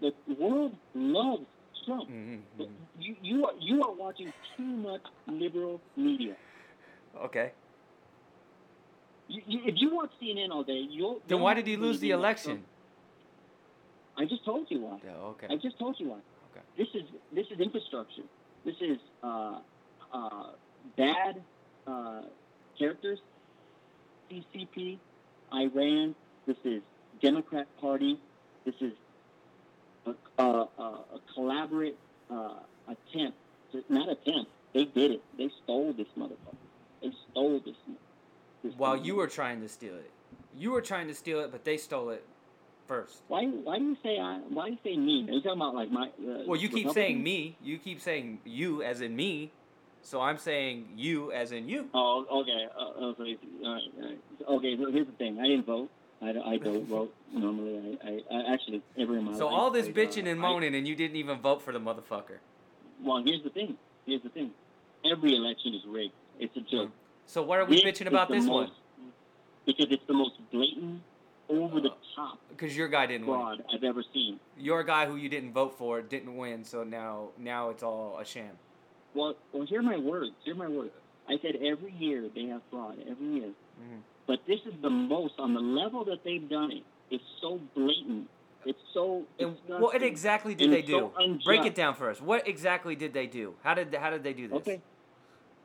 the 0.00 0.12
world 0.38 0.74
loves 0.94 1.46
Trump. 1.84 2.08
Mhm, 2.10 2.40
But 2.58 2.68
mhm. 2.68 2.72
you, 2.98 3.16
you 3.22 3.44
are 3.46 3.52
you 3.58 3.82
are 3.82 3.92
watching 3.92 4.32
too 4.56 4.62
much 4.62 5.02
liberal 5.26 5.80
media. 5.96 6.36
Okay. 7.16 7.52
You, 9.30 9.42
you, 9.46 9.60
if 9.64 9.74
you 9.76 9.94
watch 9.94 10.10
CNN 10.20 10.50
all 10.50 10.64
day, 10.64 10.84
you'll. 10.90 11.20
Then 11.28 11.40
why 11.40 11.54
did 11.54 11.66
he 11.66 11.76
lose 11.76 12.00
the 12.00 12.10
election? 12.10 12.64
I 14.18 14.24
just 14.24 14.44
told 14.44 14.66
you 14.70 14.80
why. 14.80 14.98
Yeah, 15.04 15.12
okay. 15.32 15.46
I 15.48 15.56
just 15.56 15.78
told 15.78 15.98
you 16.00 16.08
why. 16.08 16.18
Okay. 16.50 16.64
This 16.76 16.88
is 16.94 17.08
this 17.32 17.46
is 17.52 17.60
infrastructure. 17.60 18.22
This 18.64 18.74
is 18.80 18.98
uh, 19.22 19.60
uh, 20.12 20.46
bad 20.96 21.40
uh, 21.86 22.22
characters. 22.76 23.20
CCP, 24.30 24.98
Iran. 25.54 26.14
This 26.46 26.56
is 26.64 26.82
Democrat 27.22 27.68
Party. 27.80 28.18
This 28.64 28.74
is 28.80 28.92
a, 30.06 30.14
a, 30.38 30.42
a, 30.42 30.82
a 30.82 31.20
collaborate 31.34 31.96
uh, 32.30 32.54
attempt. 32.88 33.38
Not 33.88 34.08
attempt. 34.08 34.50
They 34.74 34.86
did 34.86 35.12
it. 35.12 35.22
They 35.38 35.50
stole 35.62 35.92
this 35.92 36.08
motherfucker. 36.18 36.56
They 37.00 37.12
stole 37.30 37.60
this. 37.64 37.76
this 37.86 37.96
While 38.76 38.96
you 38.96 39.14
were 39.16 39.26
trying 39.26 39.60
to 39.62 39.68
steal 39.68 39.94
it. 39.94 40.10
You 40.56 40.72
were 40.72 40.82
trying 40.82 41.08
to 41.08 41.14
steal 41.14 41.40
it, 41.40 41.50
but 41.52 41.64
they 41.64 41.76
stole 41.76 42.10
it 42.10 42.24
first. 42.86 43.22
Why? 43.28 43.44
Why 43.46 43.78
do 43.78 43.84
you 43.84 43.96
say 44.02 44.18
I? 44.18 44.38
Why 44.48 44.66
do 44.66 44.72
you 44.72 44.78
say 44.84 44.96
me? 44.96 45.26
Are 45.28 45.32
you 45.32 45.40
talking 45.40 45.60
about 45.60 45.74
like 45.74 45.90
my? 45.90 46.08
Uh, 46.08 46.42
Well, 46.46 46.60
you 46.60 46.68
keep 46.68 46.90
saying 46.90 47.22
me. 47.22 47.56
You 47.62 47.78
keep 47.78 48.00
saying 48.00 48.40
you 48.44 48.82
as 48.82 49.00
in 49.00 49.14
me. 49.16 49.52
So 50.02 50.20
I'm 50.20 50.38
saying 50.38 50.88
you 50.96 51.30
as 51.32 51.52
in 51.52 51.68
you. 51.68 51.88
Oh, 51.94 52.26
okay. 52.40 52.66
Uh, 52.76 53.04
okay. 53.10 53.36
All 53.64 53.74
right, 53.74 53.82
all 53.96 54.02
right. 54.08 54.18
Okay. 54.58 54.76
So 54.76 54.90
here's 54.90 55.06
the 55.06 55.12
thing. 55.12 55.38
I 55.38 55.44
didn't 55.46 55.66
vote. 55.66 55.90
I, 56.22 56.32
don't- 56.32 56.46
I 56.46 56.56
don't 56.58 56.86
vote 56.96 57.14
normally. 57.32 57.98
I, 58.04 58.08
I, 58.34 58.38
I 58.38 58.52
actually 58.54 58.82
ever 58.98 59.16
in 59.18 59.24
my 59.24 59.34
So 59.38 59.46
life. 59.46 59.54
all 59.54 59.70
this 59.70 59.86
I, 59.86 59.90
uh, 59.90 59.92
bitching 59.92 60.26
and 60.26 60.40
I- 60.40 60.42
moaning, 60.42 60.74
and 60.74 60.86
you 60.88 60.94
didn't 60.96 61.16
even 61.16 61.38
vote 61.40 61.62
for 61.62 61.72
the 61.72 61.78
motherfucker. 61.80 62.38
well, 63.02 63.22
here's 63.24 63.42
the 63.42 63.50
thing. 63.50 63.76
Here's 64.06 64.22
the 64.22 64.30
thing. 64.30 64.50
Every 65.04 65.34
election 65.36 65.74
is 65.74 65.82
rigged. 65.86 66.12
It's 66.38 66.56
a 66.56 66.60
joke. 66.60 66.90
So 67.30 67.44
what 67.44 67.60
are 67.60 67.64
we 67.64 67.76
This 67.76 67.84
bitching 67.84 68.08
about 68.08 68.28
this 68.28 68.44
most, 68.44 68.72
one? 68.72 69.12
Because 69.64 69.86
it's 69.90 70.02
the 70.08 70.14
most 70.14 70.32
blatant, 70.50 71.00
over 71.48 71.80
the 71.80 71.90
top 72.16 72.40
Because 72.48 72.76
your 72.76 72.88
guy 72.88 73.06
didn't 73.06 73.28
win. 73.28 73.38
fraud 73.38 73.62
I've 73.72 73.84
ever 73.84 74.02
seen. 74.12 74.40
Your 74.58 74.82
guy 74.82 75.06
who 75.06 75.14
you 75.14 75.28
didn't 75.28 75.52
vote 75.52 75.78
for 75.78 76.02
didn't 76.02 76.36
win, 76.36 76.64
so 76.64 76.82
now 76.82 77.28
now 77.38 77.70
it's 77.70 77.84
all 77.84 78.18
a 78.18 78.24
sham. 78.24 78.58
Well, 79.14 79.36
well, 79.52 79.64
hear 79.64 79.80
my 79.80 79.96
words. 79.96 80.32
Hear 80.44 80.56
my 80.56 80.66
words. 80.66 80.90
I 81.28 81.38
said 81.40 81.54
every 81.62 81.92
year 82.00 82.28
they 82.34 82.46
have 82.46 82.62
fraud. 82.68 82.98
Every 83.08 83.26
year. 83.26 83.50
Mhm. 83.80 84.00
But 84.26 84.40
this 84.48 84.60
is 84.66 84.74
the 84.82 84.90
most 84.90 85.34
on 85.38 85.54
the 85.54 85.60
level 85.60 86.04
that 86.06 86.24
they've 86.24 86.48
done 86.48 86.72
it. 86.72 86.82
It's 87.10 87.24
so 87.40 87.60
blatant 87.76 88.28
It's 88.64 88.78
so. 88.92 89.24
And 89.38 89.56
what 89.66 90.02
exactly 90.02 90.56
did 90.56 90.72
they 90.72 90.82
do? 90.82 91.12
so 91.16 91.38
Break 91.44 91.64
it 91.64 91.76
down 91.76 91.94
for 91.94 92.10
us. 92.10 92.20
What 92.20 92.48
exactly 92.48 92.96
did 92.96 93.14
they 93.14 93.28
do? 93.28 93.54
How 93.62 93.74
did 93.74 93.94
how 93.94 94.10
did 94.10 94.24
they 94.24 94.32
do 94.32 94.48
this? 94.48 94.56
Okay. 94.58 94.82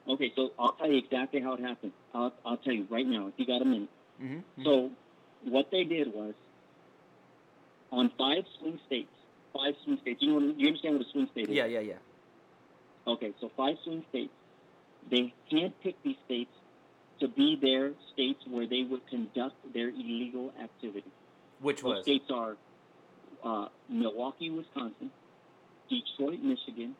Okay, 0.08 0.32
so 0.36 0.52
I'll 0.60 0.74
tell 0.74 0.90
you 0.90 0.98
exactly 0.98 1.42
how 1.42 1.54
it 1.54 1.62
happened. 1.62 1.92
I'll, 2.14 2.34
I'll 2.46 2.58
tell 2.58 2.74
you 2.74 2.86
right 2.90 3.06
now 3.06 3.28
if 3.28 3.34
you 3.38 3.46
got 3.46 3.62
a 3.62 3.66
minute. 3.66 3.90
Mm-hmm. 4.22 4.64
So, 4.64 4.92
what 5.44 5.70
they 5.72 5.84
did 5.84 6.14
was 6.14 6.34
on 7.92 8.12
five 8.18 8.44
swing 8.60 8.80
states, 8.86 9.12
five 9.54 9.74
swing 9.84 9.98
states. 10.02 10.22
You 10.22 10.40
know, 10.40 10.54
you 10.58 10.68
understand 10.68 10.98
what 10.98 11.08
a 11.08 11.12
swing 11.12 11.28
state 11.32 11.50
is? 11.50 11.56
Yeah, 11.56 11.66
yeah, 11.66 11.80
yeah. 11.80 11.94
Okay, 13.08 13.34
so 13.42 13.52
five 13.58 13.76
swing 13.84 14.04
states. 14.10 14.32
They 15.10 15.34
handpicked 15.52 16.02
these 16.04 16.16
states 16.26 16.52
to 17.20 17.28
be 17.28 17.58
their 17.62 17.92
states 18.14 18.40
where 18.48 18.68
they 18.68 18.84
would 18.84 19.08
conduct 19.08 19.56
their 19.74 19.90
illegal 19.90 20.52
activity. 20.62 21.12
Which 21.62 21.82
Those 21.82 21.96
was 21.96 22.04
states 22.04 22.26
are 22.32 22.58
uh, 23.44 23.68
Milwaukee, 23.90 24.50
Wisconsin, 24.50 25.12
Detroit, 25.90 26.42
Michigan, 26.42 26.96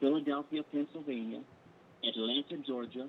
Philadelphia, 0.00 0.62
Pennsylvania, 0.70 1.40
Atlanta, 2.06 2.56
Georgia, 2.66 3.08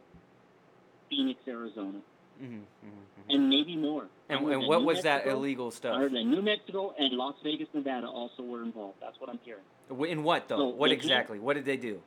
Phoenix, 1.10 1.40
Arizona, 1.48 2.00
Mhm, 2.42 2.46
mhm, 2.46 2.64
mhm. 2.84 3.36
and 3.36 3.50
maybe 3.50 3.76
more. 3.76 4.08
And, 4.30 4.48
and 4.50 4.68
what 4.68 4.80
New 4.80 4.86
was 4.88 5.02
that 5.04 5.26
Mexico- 5.26 5.38
illegal 5.38 5.68
I 5.68 5.70
stuff? 5.72 5.98
heard 5.98 6.14
that 6.14 6.24
New 6.24 6.42
Mexico 6.42 6.94
and 6.98 7.14
Las 7.14 7.36
Vegas, 7.44 7.68
Nevada 7.74 8.08
also 8.08 8.44
were 8.44 8.64
involved. 8.64 8.98
That's 9.02 9.20
what 9.20 9.30
I'm 9.30 9.40
hearing. 9.44 9.64
In 10.10 10.24
what 10.24 10.48
though? 10.48 10.58
So 10.58 10.66
what 10.68 10.92
exactly? 10.92 11.40
What 11.40 11.54
did 11.56 11.66
they 11.66 11.78
do? 11.78 12.02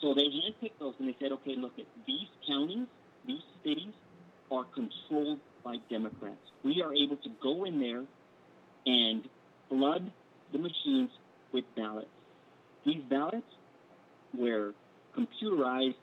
So 0.00 0.14
they 0.14 0.24
handpicked 0.28 0.78
those 0.78 0.94
and 0.98 1.08
they 1.08 1.16
said, 1.20 1.32
okay, 1.32 1.56
look, 1.56 1.78
at 1.78 1.86
these 2.06 2.28
counties, 2.46 2.86
these 3.26 3.42
cities 3.64 3.92
are 4.50 4.64
controlled 4.64 5.40
by 5.64 5.76
Democrats. 5.90 6.38
We 6.62 6.82
are 6.82 6.94
able 6.94 7.16
to 7.16 7.28
go 7.42 7.64
in 7.64 7.80
there 7.80 8.04
and 8.86 9.28
flood 9.68 10.10
the 10.52 10.58
machines 10.58 11.10
with 11.52 11.64
ballots. 11.76 12.08
These 12.84 13.02
ballots 13.08 13.46
were 14.36 14.72
computerized 15.18 15.94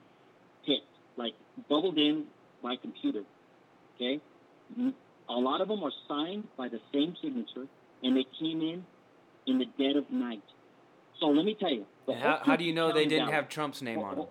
picked, 0.66 0.84
like 1.18 1.34
bubbled 1.70 1.98
in 1.98 2.26
by 2.64 2.76
computer. 2.76 3.24
Okay? 3.96 4.20
Mm, 4.80 4.94
A 5.30 5.34
lot 5.34 5.62
of 5.62 5.68
them 5.68 5.84
are 5.84 5.92
signed 6.08 6.48
by 6.58 6.68
the 6.70 6.80
same 6.94 7.16
signature 7.22 7.68
and 8.04 8.18
they 8.18 8.26
came 8.40 8.62
in 8.62 8.86
in 9.48 9.58
the 9.60 9.66
dead 9.78 9.96
of 9.96 10.10
night. 10.12 10.44
So 11.20 11.28
let 11.28 11.46
me 11.46 11.56
tell 11.60 11.72
you. 11.72 11.86
How, 12.20 12.40
how 12.44 12.56
do 12.56 12.64
you 12.64 12.74
know 12.74 12.92
they 12.92 13.06
didn't 13.06 13.20
ballot- 13.28 13.34
have 13.36 13.50
Trump's 13.50 13.82
name 13.82 14.00
on 14.00 14.16
them? 14.18 14.28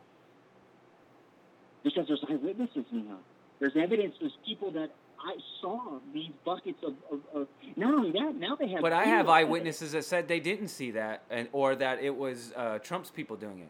because 1.83 2.07
there's 2.09 2.25
eyewitnesses 2.31 2.85
now. 2.93 3.19
There's 3.61 3.77
evidence. 3.77 4.15
There's 4.19 4.37
people 4.47 4.71
that 4.73 4.91
I 5.21 5.37
saw 5.61 5.99
these 6.15 6.31
buckets 6.45 6.79
of. 6.83 6.95
of, 7.13 7.21
of 7.35 7.49
not 7.77 7.93
only 7.95 8.11
that, 8.13 8.35
now 8.37 8.57
they 8.57 8.69
have. 8.69 8.81
But 8.81 8.93
I 8.95 9.05
have 9.05 9.29
eyewitnesses 9.29 9.93
that 9.93 10.05
said 10.05 10.27
they 10.27 10.41
didn't 10.41 10.69
see 10.69 10.93
that, 10.93 11.23
and 11.31 11.49
or 11.53 11.75
that 11.77 12.03
it 12.03 12.17
was 12.17 12.53
uh, 12.57 12.79
Trump's 12.79 13.11
people 13.11 13.37
doing 13.37 13.59
it. 13.61 13.69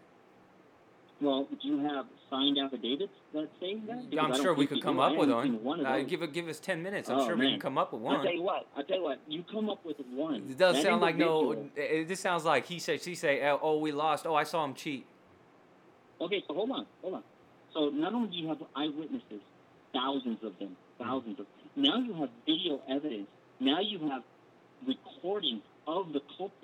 Well, 1.21 1.47
do 1.63 1.69
you 1.69 1.79
have 1.79 2.07
signed 2.29 2.59
affidavits 2.59 3.13
that 3.33 3.49
say 3.61 3.77
that? 3.87 4.11
Because 4.11 4.37
I'm 4.37 4.43
sure 4.43 4.53
we 4.55 4.67
could 4.67 4.83
come 4.83 4.97
do. 4.97 5.03
up 5.03 5.17
with 5.17 5.31
one. 5.31 5.63
one 5.63 5.81
of 5.81 5.87
Uh, 5.87 6.03
give 6.03 6.23
it, 6.23 6.33
give 6.33 6.49
us 6.49 6.59
ten 6.59 6.83
minutes. 6.83 7.09
I'm 7.09 7.21
Oh, 7.21 7.27
sure 7.27 7.37
we 7.37 7.51
can 7.51 7.61
come 7.61 7.79
up 7.79 7.93
with 7.93 8.03
one. 8.03 8.17
I'll 8.17 8.23
tell 8.23 8.33
you 8.33 8.43
what. 8.43 8.67
I'll 8.77 8.85
tell 8.85 8.97
you 8.99 9.03
what. 9.05 9.21
You 9.29 9.45
come 9.51 9.71
up 9.71 9.85
with 9.85 9.97
one. 10.13 10.47
It 10.51 10.59
does 10.59 10.77
That 10.77 10.83
sound 10.83 11.01
like 11.01 11.17
no. 11.17 11.69
It, 11.77 12.09
this 12.09 12.21
sounds 12.21 12.45
like 12.45 12.67
he 12.67 12.79
said, 12.79 13.01
she 13.01 13.15
say, 13.15 13.47
oh, 13.49 13.59
oh, 13.63 13.79
we 13.79 13.93
lost. 13.93 14.27
Oh, 14.27 14.35
I 14.35 14.43
saw 14.45 14.65
him 14.65 14.75
cheat. 14.75 15.07
Okay, 16.21 16.43
so 16.47 16.55
hold 16.55 16.71
on, 16.71 16.87
hold 17.03 17.15
on. 17.15 17.23
So 17.73 17.91
not 17.91 18.13
only 18.15 18.31
do 18.31 18.37
you 18.37 18.49
have 18.49 18.59
eyewitnesses, 18.77 19.41
thousands 19.93 20.39
of 20.43 20.59
them, 20.59 20.77
thousands 20.99 21.39
of. 21.41 21.47
Now 21.77 21.99
you 21.99 22.15
have 22.15 22.31
video 22.47 22.81
evidence. 22.89 23.29
Now 23.61 23.81
you 23.81 23.99
have 24.09 24.23
recordings 24.87 25.63
of 25.87 26.13
the 26.13 26.21
culprits, 26.37 26.64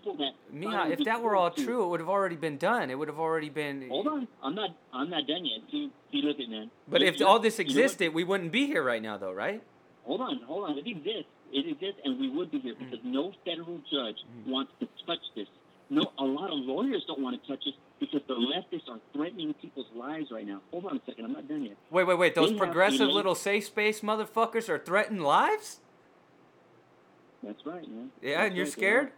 people 0.00 0.16
that. 0.16 0.32
Signed 0.62 0.92
if 0.92 1.04
that 1.04 1.22
were 1.22 1.36
all 1.36 1.50
to- 1.50 1.64
true, 1.64 1.84
it 1.84 1.88
would 1.88 2.00
have 2.00 2.08
already 2.08 2.36
been 2.36 2.56
done. 2.56 2.90
It 2.90 2.98
would 2.98 3.08
have 3.08 3.18
already 3.18 3.48
been. 3.50 3.88
Hold 3.88 4.06
on, 4.08 4.28
I'm 4.42 4.54
not. 4.54 4.70
I'm 4.92 5.10
not 5.10 5.26
done 5.26 5.44
yet. 5.44 5.60
See, 5.70 5.90
see, 6.12 6.22
look 6.22 6.38
at 6.40 6.48
man. 6.48 6.70
But 6.88 7.00
You- 7.02 7.08
if 7.08 7.22
all 7.22 7.38
this 7.38 7.58
you 7.58 7.64
know 7.64 7.68
existed, 7.70 8.14
we 8.14 8.24
wouldn't 8.24 8.52
be 8.52 8.66
here 8.66 8.82
right 8.82 9.02
now, 9.02 9.16
though, 9.16 9.32
right? 9.32 9.62
hold 10.06 10.22
on, 10.22 10.38
hold 10.46 10.68
on. 10.70 10.78
It 10.78 10.86
exists. 10.88 11.30
It 11.52 11.66
exists, 11.68 12.00
and 12.04 12.18
we 12.18 12.28
would 12.30 12.50
be 12.50 12.58
here 12.58 12.74
Mm. 12.74 12.90
because 12.90 13.04
no 13.04 13.32
federal 13.44 13.78
judge 13.90 14.16
wants 14.46 14.72
to 14.80 14.88
touch 15.06 15.20
this. 15.36 15.46
No, 15.88 16.10
a 16.18 16.24
lot 16.24 16.50
of 16.50 16.58
lawyers 16.60 17.04
don't 17.06 17.20
want 17.20 17.40
to 17.40 17.48
touch 17.48 17.64
this 17.64 17.74
because 17.98 18.22
the 18.28 18.34
leftists 18.34 18.88
are 18.88 18.98
threatening 19.12 19.52
people's 19.54 19.90
lives 19.94 20.30
right 20.30 20.46
now. 20.46 20.60
Hold 20.70 20.86
on 20.86 20.96
a 20.96 21.00
second, 21.04 21.24
I'm 21.26 21.32
not 21.32 21.48
done 21.48 21.64
yet. 21.64 21.76
Wait, 21.90 22.04
wait, 22.04 22.18
wait. 22.18 22.34
Those 22.34 22.52
They 22.52 22.56
progressive 22.58 23.08
little 23.08 23.34
safe 23.34 23.66
space 23.66 24.00
motherfuckers 24.00 24.68
are 24.68 24.78
threatening 24.78 25.22
lives? 25.22 25.80
That's 27.42 27.64
right, 27.66 27.88
man. 27.88 28.12
Yeah, 28.22 28.36
That's 28.38 28.46
and 28.48 28.56
you're 28.56 28.64
right, 28.66 28.72
scared? 28.72 29.12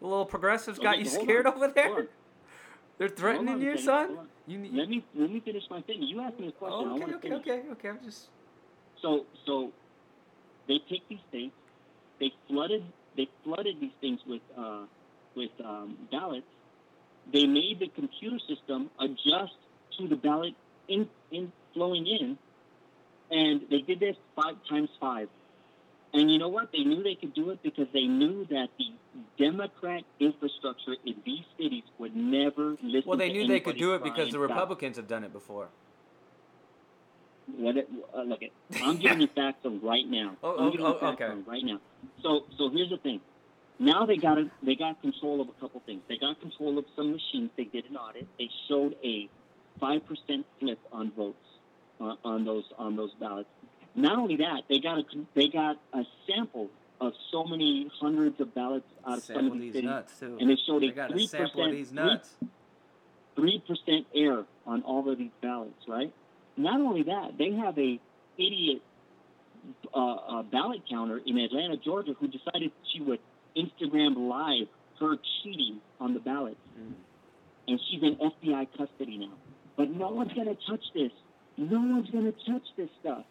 The 0.00 0.06
little 0.06 0.26
progressives 0.26 0.78
Okay, 0.78 0.84
got 0.84 0.98
you 0.98 1.04
scared 1.06 1.46
on, 1.46 1.54
over 1.54 1.68
there? 1.68 2.06
They're 2.98 3.08
threatening 3.08 3.54
on 3.54 3.62
you, 3.62 3.78
son? 3.78 4.18
You 4.46 4.58
need. 4.58 4.74
Let 4.74 4.88
me 4.88 5.04
let 5.14 5.30
me 5.30 5.40
finish 5.40 5.64
my 5.70 5.80
thing. 5.82 6.02
You 6.02 6.20
asked 6.20 6.38
me 6.38 6.48
a 6.48 6.52
question. 6.52 6.88
I 6.88 6.92
Oh, 6.92 6.96
want 6.96 7.14
okay, 7.14 7.28
to 7.28 7.34
okay, 7.36 7.52
okay, 7.52 7.68
okay. 7.72 7.88
I'm 7.88 7.98
just. 8.04 8.28
So 9.00 9.26
so 9.46 9.72
they 10.68 10.78
take 10.88 11.08
these 11.08 11.24
things, 11.30 11.52
they 12.18 12.32
flooded 12.48 12.84
they 13.16 13.28
flooded 13.44 13.80
these 13.80 13.92
things 14.00 14.20
with 14.26 14.42
uh, 14.56 14.84
with 15.36 15.50
um, 15.64 15.96
ballots. 16.10 16.46
They 17.32 17.46
made 17.46 17.78
the 17.80 17.88
computer 17.88 18.38
system 18.48 18.90
adjust 18.98 19.54
to 19.98 20.08
the 20.08 20.16
ballot 20.16 20.54
in, 20.88 21.08
in 21.30 21.52
flowing 21.74 22.06
in, 22.06 22.38
and 23.30 23.62
they 23.70 23.80
did 23.82 24.00
this 24.00 24.16
five 24.34 24.56
times 24.68 24.88
five. 25.00 25.28
And 26.12 26.30
you 26.30 26.38
know 26.38 26.48
what? 26.48 26.72
They 26.72 26.82
knew 26.82 27.02
they 27.02 27.14
could 27.14 27.34
do 27.34 27.50
it 27.50 27.62
because 27.62 27.86
they 27.92 28.04
knew 28.04 28.44
that 28.46 28.68
the 28.78 28.86
Democrat 29.38 30.02
infrastructure 30.18 30.96
in 31.06 31.14
these 31.24 31.44
cities 31.56 31.84
would 31.98 32.16
never 32.16 32.76
listen. 32.82 33.02
Well, 33.06 33.18
they 33.18 33.32
knew 33.32 33.46
they 33.46 33.60
could 33.60 33.78
do 33.78 33.94
it 33.94 34.02
because 34.02 34.30
the. 34.30 34.38
Republicans 34.38 34.96
have 34.96 35.06
done 35.06 35.22
it 35.22 35.32
before. 35.32 35.68
What 37.56 37.76
it, 37.76 37.88
uh, 38.14 38.22
look, 38.22 38.42
it, 38.42 38.52
I'm 38.82 38.96
giving 38.96 39.20
you 39.20 39.28
facts 39.28 39.64
of 39.64 39.82
right 39.82 40.06
now. 40.06 40.36
Oh, 40.42 40.56
oh, 40.58 40.98
oh, 41.02 41.06
okay. 41.08 41.30
right 41.46 41.64
now. 41.64 41.80
So, 42.22 42.44
so 42.58 42.70
here's 42.70 42.90
the 42.90 42.98
thing. 42.98 43.20
Now 43.78 44.04
they 44.04 44.16
got 44.16 44.38
a, 44.38 44.50
they 44.62 44.74
got 44.74 45.00
control 45.00 45.40
of 45.40 45.48
a 45.48 45.52
couple 45.60 45.80
things. 45.86 46.02
They 46.08 46.18
got 46.18 46.40
control 46.40 46.78
of 46.78 46.84
some 46.96 47.12
machines. 47.12 47.50
They 47.56 47.64
did 47.64 47.86
an 47.86 47.96
audit. 47.96 48.26
They 48.38 48.48
showed 48.68 48.96
a 49.04 49.28
five 49.78 50.02
percent 50.06 50.44
flip 50.58 50.78
on 50.92 51.12
votes 51.12 51.38
uh, 52.00 52.14
on 52.24 52.44
those 52.44 52.64
on 52.78 52.96
those 52.96 53.12
ballots. 53.20 53.48
Not 53.94 54.18
only 54.18 54.36
that, 54.36 54.62
they 54.68 54.78
got 54.78 54.98
a 54.98 55.02
they 55.34 55.48
got 55.48 55.76
a 55.92 56.02
sample 56.26 56.70
of 57.00 57.12
so 57.32 57.44
many 57.44 57.90
hundreds 58.00 58.40
of 58.40 58.54
ballots 58.54 58.86
out 59.06 59.18
of 59.18 59.24
some 59.24 59.34
Sample 59.36 59.52
of 59.54 59.60
these 59.60 59.72
cities, 59.72 59.88
nuts 59.90 60.20
too. 60.20 60.36
and 60.40 60.50
they 60.50 60.56
showed 60.66 60.82
They 60.82 60.88
a 60.88 60.92
got 60.92 61.10
a 61.10 61.14
three 61.14 61.26
sample 61.26 61.46
of 61.46 61.52
percent 61.54 61.72
these 61.72 61.92
nuts. 61.92 62.34
three 63.36 63.62
percent 63.66 64.06
error 64.14 64.44
on 64.66 64.82
all 64.82 65.08
of 65.10 65.18
these 65.18 65.30
ballots, 65.42 65.88
right? 65.88 66.12
Not 66.56 66.80
only 66.80 67.02
that, 67.04 67.38
they 67.38 67.52
have 67.52 67.78
a 67.78 67.98
idiot 68.36 68.82
uh, 69.94 70.42
ballot 70.44 70.82
counter 70.88 71.20
in 71.24 71.38
Atlanta, 71.38 71.76
Georgia, 71.76 72.14
who 72.18 72.28
decided 72.28 72.70
she 72.92 73.00
would 73.00 73.18
Instagram 73.56 74.28
live 74.28 74.68
her 75.00 75.16
cheating 75.42 75.80
on 75.98 76.14
the 76.14 76.20
ballots, 76.20 76.56
Mm. 76.78 76.92
and 77.68 77.80
she's 77.90 78.02
in 78.02 78.16
FBI 78.16 78.66
custody 78.76 79.18
now. 79.18 79.32
But 79.76 79.90
no 79.90 80.10
one's 80.10 80.32
gonna 80.34 80.54
touch 80.68 80.84
this. 80.94 81.12
No 81.56 81.80
one's 81.80 82.10
gonna 82.10 82.32
touch 82.32 82.62
this 82.76 82.90
stuff. 83.00 83.24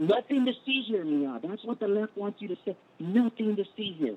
Nothing 0.00 0.46
to 0.46 0.52
see 0.64 0.82
here, 0.88 1.04
Mia. 1.04 1.38
That's 1.42 1.62
what 1.62 1.78
the 1.78 1.86
left 1.86 2.16
wants 2.16 2.40
you 2.40 2.48
to 2.48 2.56
say. 2.64 2.74
Nothing 2.98 3.56
to 3.56 3.64
see 3.76 3.94
here. 3.98 4.16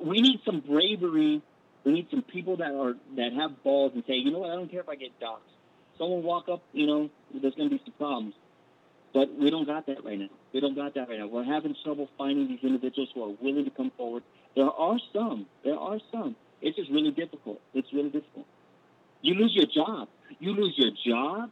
We 0.00 0.20
need 0.20 0.38
some 0.46 0.60
bravery. 0.60 1.42
We 1.82 1.92
need 1.92 2.06
some 2.10 2.22
people 2.22 2.58
that 2.58 2.72
are 2.72 2.94
that 3.16 3.32
have 3.32 3.60
balls 3.64 3.90
and 3.92 4.04
say, 4.06 4.14
you 4.14 4.30
know 4.30 4.38
what, 4.38 4.50
I 4.50 4.54
don't 4.54 4.70
care 4.70 4.80
if 4.80 4.88
I 4.88 4.94
get 4.94 5.18
doxxed. 5.20 5.40
Someone 5.98 6.22
walk 6.22 6.48
up, 6.48 6.62
you 6.72 6.86
know, 6.86 7.10
there's 7.34 7.56
going 7.56 7.70
to 7.70 7.76
be 7.76 7.82
some 7.84 7.94
problems. 7.98 8.34
But 9.12 9.34
we 9.36 9.50
don't 9.50 9.66
got 9.66 9.86
that 9.86 10.04
right 10.04 10.18
now. 10.18 10.28
We 10.52 10.60
don't 10.60 10.76
got 10.76 10.94
that 10.94 11.08
right 11.08 11.18
now. 11.18 11.26
We're 11.26 11.42
having 11.42 11.74
trouble 11.84 12.08
finding 12.16 12.46
these 12.46 12.60
individuals 12.62 13.08
who 13.12 13.24
are 13.24 13.34
willing 13.40 13.64
to 13.64 13.70
come 13.72 13.90
forward. 13.96 14.22
There 14.54 14.70
are 14.70 14.98
some. 15.12 15.46
There 15.64 15.76
are 15.76 15.98
some. 16.12 16.36
It's 16.62 16.76
just 16.76 16.90
really 16.90 17.10
difficult. 17.10 17.60
It's 17.74 17.92
really 17.92 18.10
difficult. 18.10 18.46
You 19.22 19.34
lose 19.34 19.52
your 19.54 19.66
job. 19.66 20.08
You 20.38 20.52
lose 20.52 20.74
your 20.76 20.92
job. 21.04 21.50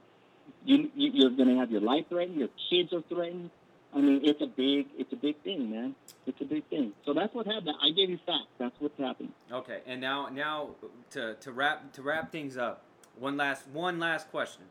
You, 0.65 0.91
you 0.95 1.11
you're 1.15 1.31
going 1.31 1.49
to 1.49 1.57
have 1.57 1.71
your 1.71 1.81
life 1.81 2.05
threatened. 2.09 2.39
Your 2.39 2.49
kids 2.71 2.93
are 2.93 3.03
threatened. 3.09 3.51
I 3.95 3.99
mean, 4.01 4.21
it's 4.23 4.43
a 4.43 4.47
big, 4.47 4.87
it's 4.99 5.13
a 5.13 5.17
big 5.17 5.43
thing, 5.43 5.71
man. 5.71 5.95
It's 6.27 6.41
a 6.41 6.45
big 6.45 6.69
thing. 6.69 6.93
So 7.07 7.15
that's 7.15 7.35
what 7.35 7.47
happened. 7.47 7.75
I 7.83 7.91
gave 7.91 8.11
you 8.11 8.19
facts. 8.27 8.49
That's 8.59 8.75
what's 8.81 8.99
happening. 8.99 9.33
Okay, 9.51 9.81
and 9.87 10.01
now 10.01 10.29
now 10.31 10.71
to 11.11 11.35
to 11.35 11.53
wrap 11.53 11.93
to 11.95 12.03
wrap 12.03 12.31
things 12.31 12.57
up, 12.57 12.83
one 13.19 13.37
last 13.37 13.67
one 13.73 13.99
last 13.99 14.31
question, 14.31 14.63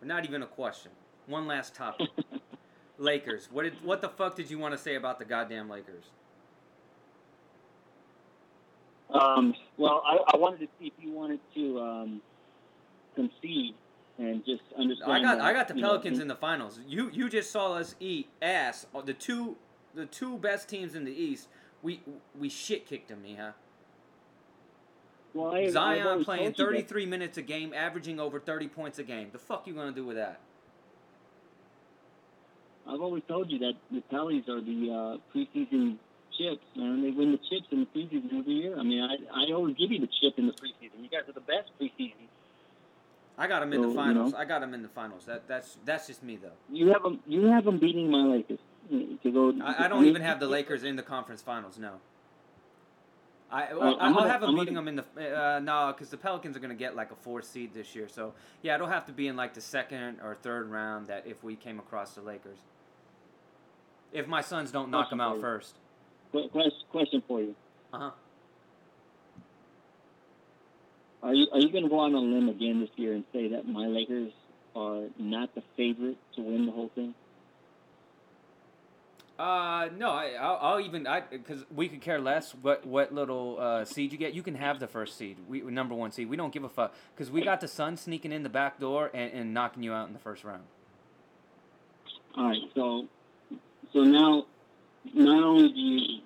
or 0.00 0.06
not 0.06 0.24
even 0.24 0.42
a 0.42 0.46
question, 0.46 0.92
one 1.26 1.46
last 1.46 1.74
topic. 1.74 2.08
Lakers. 2.98 3.48
What 3.50 3.64
did 3.64 3.74
what 3.82 4.00
the 4.00 4.08
fuck 4.08 4.36
did 4.36 4.50
you 4.50 4.58
want 4.58 4.72
to 4.72 4.78
say 4.78 4.94
about 4.94 5.18
the 5.18 5.24
goddamn 5.24 5.68
Lakers? 5.68 6.04
Um, 9.10 9.54
well, 9.76 10.02
I, 10.06 10.18
I 10.34 10.36
wanted 10.38 10.60
to 10.60 10.68
see 10.78 10.86
if 10.86 10.92
you 10.98 11.12
wanted 11.12 11.40
to 11.54 11.80
um, 11.80 12.22
concede 13.14 13.74
and 14.18 14.44
just 14.44 14.62
understand. 14.78 15.12
I 15.12 15.20
got 15.22 15.38
that, 15.38 15.44
I 15.44 15.52
got 15.52 15.68
the 15.68 15.74
you 15.74 15.80
know, 15.82 15.88
Pelicans 15.88 16.18
in 16.18 16.28
the 16.28 16.36
finals. 16.36 16.78
You 16.86 17.10
you 17.12 17.28
just 17.28 17.50
saw 17.50 17.74
us 17.74 17.94
eat 18.00 18.28
ass. 18.40 18.86
uh, 18.94 19.00
The 19.02 19.14
two 19.14 19.56
the 19.94 20.06
two 20.06 20.38
best 20.38 20.68
teams 20.68 20.94
in 20.94 21.04
the 21.04 21.12
East, 21.12 21.48
we 21.82 22.02
we 22.38 22.48
shit 22.48 22.86
kicked 22.86 23.08
them, 23.08 23.22
Miha. 23.24 23.54
Well, 25.34 25.54
I, 25.54 25.68
Zion 25.70 26.06
always 26.06 26.24
playing 26.26 26.52
told 26.52 26.58
you 26.58 26.64
that- 26.66 26.88
33 26.88 27.06
minutes 27.06 27.38
a 27.38 27.42
game, 27.42 27.72
averaging 27.74 28.20
over 28.20 28.38
30 28.38 28.68
points 28.68 28.98
a 28.98 29.02
game. 29.02 29.28
The 29.32 29.38
fuck 29.38 29.66
you 29.66 29.74
gonna 29.74 29.90
do 29.92 30.04
with 30.04 30.16
that? 30.16 30.40
I've 32.86 33.00
always 33.00 33.22
told 33.28 33.50
you 33.50 33.58
that 33.60 33.74
the 33.90 34.02
Pellies 34.12 34.48
are 34.48 34.60
the 34.60 34.90
uh, 34.92 35.16
preseason 35.34 35.96
chips, 36.36 36.64
man. 36.76 37.00
They 37.02 37.10
win 37.12 37.32
the 37.32 37.38
chips 37.48 37.66
in 37.70 37.80
the 37.80 37.86
preseason 37.86 38.38
every 38.38 38.54
year. 38.54 38.78
I 38.78 38.82
mean, 38.82 39.00
I, 39.02 39.16
I 39.32 39.52
always 39.52 39.76
give 39.76 39.92
you 39.92 40.00
the 40.00 40.08
chip 40.20 40.34
in 40.36 40.46
the 40.46 40.52
preseason. 40.52 41.00
You 41.00 41.08
guys 41.08 41.28
are 41.28 41.32
the 41.32 41.40
best 41.40 41.70
preseason. 41.80 42.26
I 43.38 43.46
got 43.46 43.60
them 43.60 43.72
in 43.72 43.78
So, 43.78 43.82
the 43.82 43.88
you 43.88 43.94
finals. 43.94 44.32
know. 44.32 44.38
I 44.38 44.44
got 44.44 44.60
them 44.60 44.74
in 44.74 44.82
the 44.82 44.88
finals. 44.88 45.24
That 45.26 45.48
that's 45.48 45.78
that's 45.84 46.06
just 46.06 46.22
me 46.22 46.36
though. 46.36 46.50
You 46.70 46.88
have 46.88 47.02
them. 47.02 47.20
You 47.26 47.46
have 47.46 47.64
them 47.64 47.78
beating 47.78 48.10
my 48.10 48.22
Lakers 48.24 48.58
to 48.90 49.32
go. 49.32 49.52
I, 49.62 49.84
I 49.84 49.88
don't 49.88 50.04
even 50.06 50.22
have 50.22 50.38
the 50.40 50.46
Lakers 50.48 50.84
in 50.84 50.96
the 50.96 51.02
conference 51.02 51.40
finals. 51.42 51.78
No. 51.78 51.94
I, 53.50 53.74
well, 53.74 53.98
I'm 54.00 54.16
I'll 54.16 54.24
have 54.28 54.40
them 54.40 54.50
I'm 54.50 54.56
beating 54.56 54.74
gonna- 54.74 54.86
them 54.92 54.98
in 54.98 55.04
the 55.14 55.38
uh, 55.38 55.58
no, 55.60 55.92
because 55.94 56.08
the 56.08 56.16
Pelicans 56.16 56.56
are 56.56 56.60
gonna 56.60 56.74
get 56.74 56.96
like 56.96 57.10
a 57.10 57.14
four 57.16 57.42
seed 57.42 57.74
this 57.74 57.94
year. 57.94 58.08
So 58.08 58.32
yeah, 58.62 58.74
it'll 58.76 58.86
have 58.86 59.04
to 59.06 59.12
be 59.12 59.28
in 59.28 59.36
like 59.36 59.52
the 59.54 59.60
second 59.60 60.18
or 60.22 60.34
third 60.36 60.70
round. 60.70 61.08
That 61.08 61.26
if 61.26 61.42
we 61.44 61.54
came 61.56 61.78
across 61.78 62.14
the 62.14 62.22
Lakers, 62.22 62.58
if 64.12 64.26
my 64.26 64.40
sons 64.40 64.70
don't 64.72 64.90
knock 64.90 65.10
them 65.10 65.20
out 65.20 65.36
you. 65.36 65.40
first. 65.42 65.74
Qu- 66.32 66.48
quest- 66.48 66.84
Question 66.90 67.22
for 67.28 67.40
you: 67.40 67.54
Uh 67.92 67.98
huh. 67.98 68.10
Are 71.22 71.34
you 71.34 71.46
are 71.52 71.60
you 71.60 71.70
going 71.70 71.84
to 71.84 71.90
go 71.90 72.00
on 72.00 72.14
a 72.14 72.18
limb 72.18 72.48
again 72.48 72.80
this 72.80 72.90
year 72.96 73.14
and 73.14 73.24
say 73.32 73.48
that 73.48 73.66
my 73.66 73.86
Lakers 73.86 74.32
are 74.74 75.04
not 75.18 75.54
the 75.54 75.62
favorite 75.76 76.16
to 76.34 76.42
win 76.42 76.66
the 76.66 76.72
whole 76.72 76.90
thing? 76.94 77.14
Uh 79.38 79.88
no, 79.96 80.10
I, 80.10 80.32
I'll, 80.38 80.58
I'll 80.60 80.80
even 80.80 81.06
I 81.06 81.20
because 81.20 81.64
we 81.74 81.88
could 81.88 82.00
care 82.00 82.20
less 82.20 82.52
what 82.52 82.86
what 82.86 83.12
little 83.14 83.56
uh, 83.58 83.84
seed 83.84 84.12
you 84.12 84.18
get. 84.18 84.34
You 84.34 84.42
can 84.42 84.54
have 84.56 84.78
the 84.78 84.86
first 84.86 85.16
seed, 85.16 85.36
we 85.48 85.60
number 85.62 85.94
one 85.94 86.12
seed. 86.12 86.28
We 86.28 86.36
don't 86.36 86.52
give 86.52 86.64
a 86.64 86.68
fuck 86.68 86.94
because 87.14 87.30
we 87.30 87.42
got 87.42 87.60
the 87.60 87.68
sun 87.68 87.96
sneaking 87.96 88.32
in 88.32 88.42
the 88.42 88.48
back 88.48 88.78
door 88.78 89.10
and, 89.14 89.32
and 89.32 89.54
knocking 89.54 89.82
you 89.82 89.92
out 89.92 90.06
in 90.08 90.12
the 90.12 90.20
first 90.20 90.44
round. 90.44 90.64
All 92.36 92.44
right, 92.48 92.60
so 92.74 93.06
so 93.92 94.00
now 94.00 94.46
not 95.14 95.42
only 95.42 95.68
do 95.68 95.80
you 95.80 96.20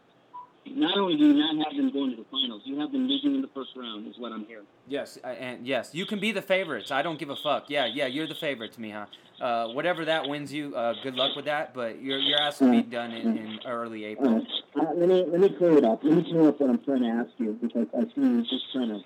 not 0.75 0.99
only 0.99 1.17
do 1.17 1.27
you 1.27 1.35
not 1.35 1.57
have 1.67 1.77
them 1.77 1.93
going 1.93 2.11
to 2.11 2.17
the 2.17 2.25
finals, 2.31 2.63
you 2.65 2.79
have 2.81 2.93
them 2.93 3.07
losing 3.07 3.35
in 3.35 3.43
the 3.43 3.49
first 3.49 3.71
round, 3.77 4.07
is 4.07 4.19
what 4.19 4.33
I'm 4.33 4.45
hearing. 4.47 4.67
Yes, 4.89 5.19
and 5.25 5.67
yes, 5.67 5.91
you 5.93 6.07
can 6.07 6.19
be 6.19 6.33
the 6.33 6.43
favorites. 6.43 6.91
I 6.91 7.03
don't 7.03 7.19
give 7.19 7.31
a 7.31 7.37
fuck. 7.37 7.65
Yeah, 7.69 7.87
yeah, 7.87 8.07
you're 8.07 8.27
the 8.27 8.35
favorites, 8.35 8.77
Miha. 8.77 9.07
Uh, 9.41 9.69
whatever 9.69 10.05
that 10.07 10.29
wins 10.29 10.53
you, 10.53 10.75
uh, 10.75 10.95
good 11.03 11.15
luck 11.15 11.37
with 11.37 11.45
that. 11.45 11.75
But 11.75 12.01
your 12.01 12.19
your 12.19 12.41
ass 12.41 12.61
will 12.61 12.71
be 12.71 12.83
done 12.83 13.13
in, 13.13 13.37
in 13.37 13.61
early 13.67 14.05
April. 14.07 14.35
right, 14.75 14.89
uh, 14.89 14.93
let 14.95 15.09
me 15.09 15.25
let 15.29 15.41
me 15.41 15.51
clear 15.51 15.77
it 15.77 15.85
up. 15.85 16.03
Let 16.03 16.17
me 16.17 16.23
clear 16.23 16.49
up 16.49 16.61
what 16.61 16.71
I'm 16.71 16.83
trying 16.85 17.03
to 17.03 17.09
ask 17.09 17.31
you 17.39 17.53
because 17.61 17.87
I 17.97 18.05
see 18.15 18.21
you 18.23 18.43
just 18.43 18.73
trying 18.73 18.89
to 18.89 19.01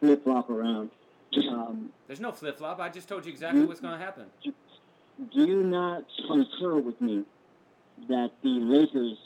flip 0.00 0.24
flop 0.24 0.50
around. 0.50 0.90
Um, 1.50 1.90
There's 2.06 2.20
no 2.20 2.32
flip 2.32 2.56
flop. 2.56 2.80
I 2.80 2.88
just 2.88 3.08
told 3.08 3.26
you 3.26 3.32
exactly 3.32 3.64
what's 3.64 3.80
going 3.80 3.98
to 3.98 4.02
happen. 4.02 4.24
do 4.42 5.44
you 5.44 5.62
not 5.62 6.04
concur 6.26 6.76
with 6.78 6.98
me 7.00 7.24
that 8.08 8.30
the 8.42 8.48
Lakers 8.48 9.18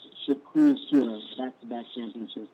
cruise 0.51 0.79
to 0.91 1.03
a 1.03 1.21
back-to-back 1.37 1.85
championship? 1.95 2.47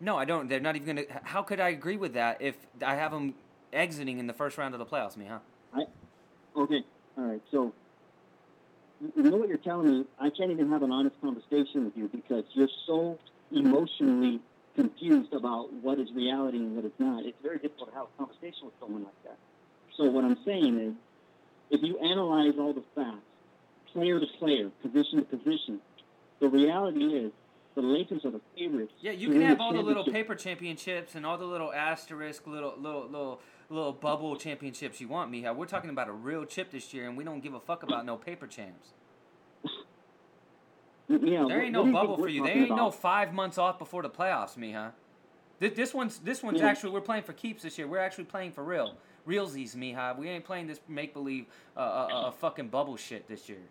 No, 0.00 0.16
I 0.16 0.24
don't. 0.24 0.48
They're 0.48 0.60
not 0.60 0.76
even 0.76 0.96
going 0.96 1.06
to. 1.06 1.20
How 1.24 1.42
could 1.42 1.60
I 1.60 1.68
agree 1.68 1.96
with 1.96 2.14
that 2.14 2.42
if 2.42 2.56
I 2.84 2.96
have 2.96 3.12
them 3.12 3.34
exiting 3.72 4.18
in 4.18 4.26
the 4.26 4.32
first 4.32 4.58
round 4.58 4.74
of 4.74 4.78
the 4.78 4.86
playoffs, 4.86 5.16
Miha? 5.16 5.40
Okay, 6.54 6.84
all 7.16 7.24
right. 7.24 7.40
So, 7.50 7.72
you 9.16 9.22
know 9.22 9.36
what 9.36 9.48
you're 9.48 9.58
telling 9.58 9.88
me? 9.88 10.04
I 10.20 10.28
can't 10.28 10.50
even 10.50 10.70
have 10.70 10.82
an 10.82 10.92
honest 10.92 11.18
conversation 11.20 11.86
with 11.86 11.96
you 11.96 12.08
because 12.08 12.44
you're 12.52 12.68
so 12.86 13.18
emotionally 13.50 14.40
confused 14.76 15.32
about 15.32 15.72
what 15.72 15.98
is 15.98 16.08
reality 16.12 16.58
and 16.58 16.76
what 16.76 16.84
is 16.84 16.92
not. 16.98 17.24
It's 17.24 17.38
very 17.42 17.58
difficult 17.58 17.90
to 17.90 17.94
have 17.94 18.06
a 18.14 18.18
conversation 18.18 18.66
with 18.66 18.74
someone 18.80 19.04
like 19.04 19.22
that. 19.24 19.38
So, 19.96 20.04
what 20.10 20.24
I'm 20.24 20.36
saying 20.44 20.78
is, 20.78 20.94
if 21.70 21.82
you 21.82 21.98
analyze 21.98 22.54
all 22.58 22.74
the 22.74 22.84
facts, 22.94 23.24
player 23.92 24.20
to 24.20 24.26
player, 24.38 24.70
position 24.82 25.18
to 25.18 25.24
position, 25.24 25.80
the 26.42 26.48
reality 26.48 27.04
is 27.04 27.32
the 27.76 27.80
Lakers 27.82 28.24
are 28.24 28.32
the 28.32 28.40
favorites. 28.58 28.92
Yeah, 29.00 29.12
you 29.12 29.30
can 29.30 29.40
have 29.42 29.60
all 29.60 29.72
the 29.72 29.80
little 29.80 30.04
paper 30.04 30.34
championships 30.34 31.14
and 31.14 31.24
all 31.24 31.38
the 31.38 31.46
little 31.46 31.72
asterisk, 31.72 32.46
little 32.46 32.74
little 32.76 33.06
little 33.06 33.40
little 33.70 33.92
bubble 33.92 34.36
championships 34.36 35.00
you 35.00 35.08
want, 35.08 35.32
Miha. 35.32 35.54
We're 35.54 35.66
talking 35.66 35.88
about 35.88 36.08
a 36.08 36.12
real 36.12 36.44
chip 36.44 36.70
this 36.72 36.92
year, 36.92 37.08
and 37.08 37.16
we 37.16 37.24
don't 37.24 37.40
give 37.40 37.54
a 37.54 37.60
fuck 37.60 37.84
about 37.84 38.04
no 38.04 38.16
paper 38.16 38.46
champs. 38.46 38.88
Yeah, 41.08 41.44
There 41.46 41.62
ain't 41.62 41.72
no 41.72 41.90
bubble 41.90 42.16
for 42.16 42.28
you. 42.28 42.44
There 42.44 42.56
ain't 42.56 42.70
no 42.70 42.90
five 42.90 43.32
months 43.32 43.58
off 43.58 43.78
before 43.78 44.02
the 44.02 44.10
playoffs, 44.10 44.56
Miha. 44.56 44.92
This, 45.58 45.74
this 45.74 45.94
one's 45.94 46.18
this 46.18 46.42
one's 46.42 46.60
Yeah. 46.60 46.66
actually 46.68 46.90
we're 46.90 47.00
playing 47.00 47.22
for 47.22 47.32
keeps 47.32 47.62
this 47.62 47.78
year. 47.78 47.86
We're 47.86 47.98
actually 47.98 48.24
playing 48.24 48.52
for 48.52 48.64
real, 48.64 48.96
realsies, 49.28 49.76
Miha. 49.76 50.18
We 50.18 50.28
ain't 50.28 50.44
playing 50.44 50.66
this 50.66 50.80
make 50.88 51.14
believe 51.14 51.46
uh, 51.76 51.80
uh, 51.80 51.82
uh, 52.12 52.30
fucking 52.32 52.68
bubble 52.68 52.96
shit 52.96 53.28
this 53.28 53.48
year. 53.48 53.62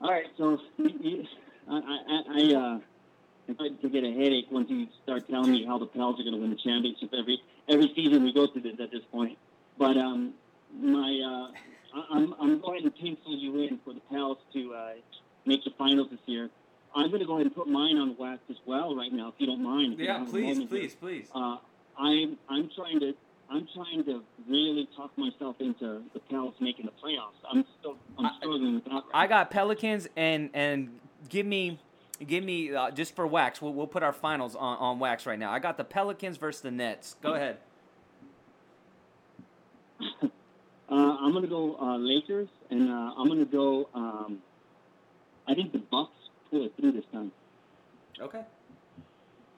All 0.00 0.10
right, 0.10 0.26
so 0.36 0.58
I, 1.68 1.72
I, 1.72 2.22
I, 2.28 2.54
uh, 2.54 2.58
I'm 3.48 3.54
starting 3.54 3.78
to 3.78 3.88
get 3.88 4.04
a 4.04 4.12
headache 4.12 4.46
once 4.50 4.70
you 4.70 4.86
start 5.02 5.28
telling 5.28 5.50
me 5.50 5.64
how 5.64 5.78
the 5.78 5.86
Pels 5.86 6.20
are 6.20 6.22
going 6.22 6.34
to 6.34 6.40
win 6.40 6.50
the 6.50 6.56
championship 6.56 7.10
every 7.18 7.40
every 7.68 7.92
season 7.96 8.22
we 8.22 8.32
go 8.32 8.46
through 8.46 8.62
this 8.62 8.78
at 8.80 8.90
this 8.92 9.02
point. 9.10 9.36
But 9.76 9.96
um, 9.96 10.34
my, 10.78 10.98
uh, 11.94 11.98
I- 11.98 12.06
I'm 12.16 12.34
I'm 12.40 12.60
going 12.60 12.84
to 12.84 12.90
pencil 12.90 13.36
you 13.36 13.58
in 13.62 13.78
for 13.84 13.92
the 13.92 14.00
Pels 14.10 14.38
to 14.52 14.74
uh, 14.74 14.92
make 15.46 15.64
the 15.64 15.70
finals 15.76 16.08
this 16.10 16.20
year. 16.26 16.48
I'm 16.94 17.08
going 17.08 17.20
to 17.20 17.26
go 17.26 17.34
ahead 17.34 17.46
and 17.46 17.54
put 17.54 17.66
mine 17.68 17.96
on 17.98 18.16
wax 18.16 18.40
as 18.50 18.56
well 18.66 18.94
right 18.94 19.12
now, 19.12 19.28
if 19.28 19.34
you 19.38 19.46
don't 19.46 19.62
mind. 19.62 19.94
if 19.94 20.00
Yeah, 20.00 20.22
a 20.22 20.26
please, 20.26 20.58
here. 20.58 20.66
please, 20.68 20.94
please. 20.94 21.28
Uh, 21.34 21.56
I'm 21.98 22.38
I'm 22.48 22.70
trying 22.76 23.00
to 23.00 23.14
I'm 23.50 23.66
trying 23.74 24.04
to 24.04 24.22
really 24.48 24.88
talk 24.96 25.16
myself 25.16 25.56
into 25.60 26.02
the 26.12 26.20
Pels 26.30 26.54
making 26.60 26.86
the 26.86 26.92
playoffs. 26.92 27.38
I'm 27.50 27.64
still 27.80 27.96
I'm 28.18 28.26
I- 28.26 28.36
struggling 28.38 28.74
with 28.74 28.84
that. 28.84 28.90
right 28.92 29.02
I 29.14 29.26
got 29.26 29.50
Pelicans 29.50 30.06
and 30.16 30.50
and 30.52 30.98
give 31.28 31.46
me 31.46 31.78
give 32.26 32.44
me 32.44 32.74
uh, 32.74 32.90
just 32.90 33.14
for 33.16 33.26
wax. 33.26 33.62
We'll, 33.62 33.72
we'll 33.72 33.86
put 33.86 34.02
our 34.02 34.12
finals 34.12 34.54
on, 34.56 34.76
on 34.78 34.98
wax 34.98 35.24
right 35.24 35.38
now. 35.38 35.50
I 35.50 35.60
got 35.60 35.76
the 35.76 35.84
Pelicans 35.84 36.36
versus 36.36 36.60
the 36.60 36.70
Nets. 36.70 37.16
Go 37.22 37.34
ahead. 37.34 37.58
Uh, 40.90 40.94
I'm 41.20 41.34
gonna 41.34 41.46
go 41.46 41.76
uh, 41.78 41.98
Lakers, 41.98 42.48
and 42.70 42.88
uh, 42.88 43.12
I'm 43.18 43.28
gonna 43.28 43.44
go. 43.44 43.90
Um, 43.94 44.38
I 45.46 45.54
think 45.54 45.72
the 45.72 45.80
Bucks 45.80 46.12
pull 46.50 46.64
it 46.64 46.72
through 46.80 46.92
this 46.92 47.04
time. 47.12 47.30
Okay. 48.18 48.40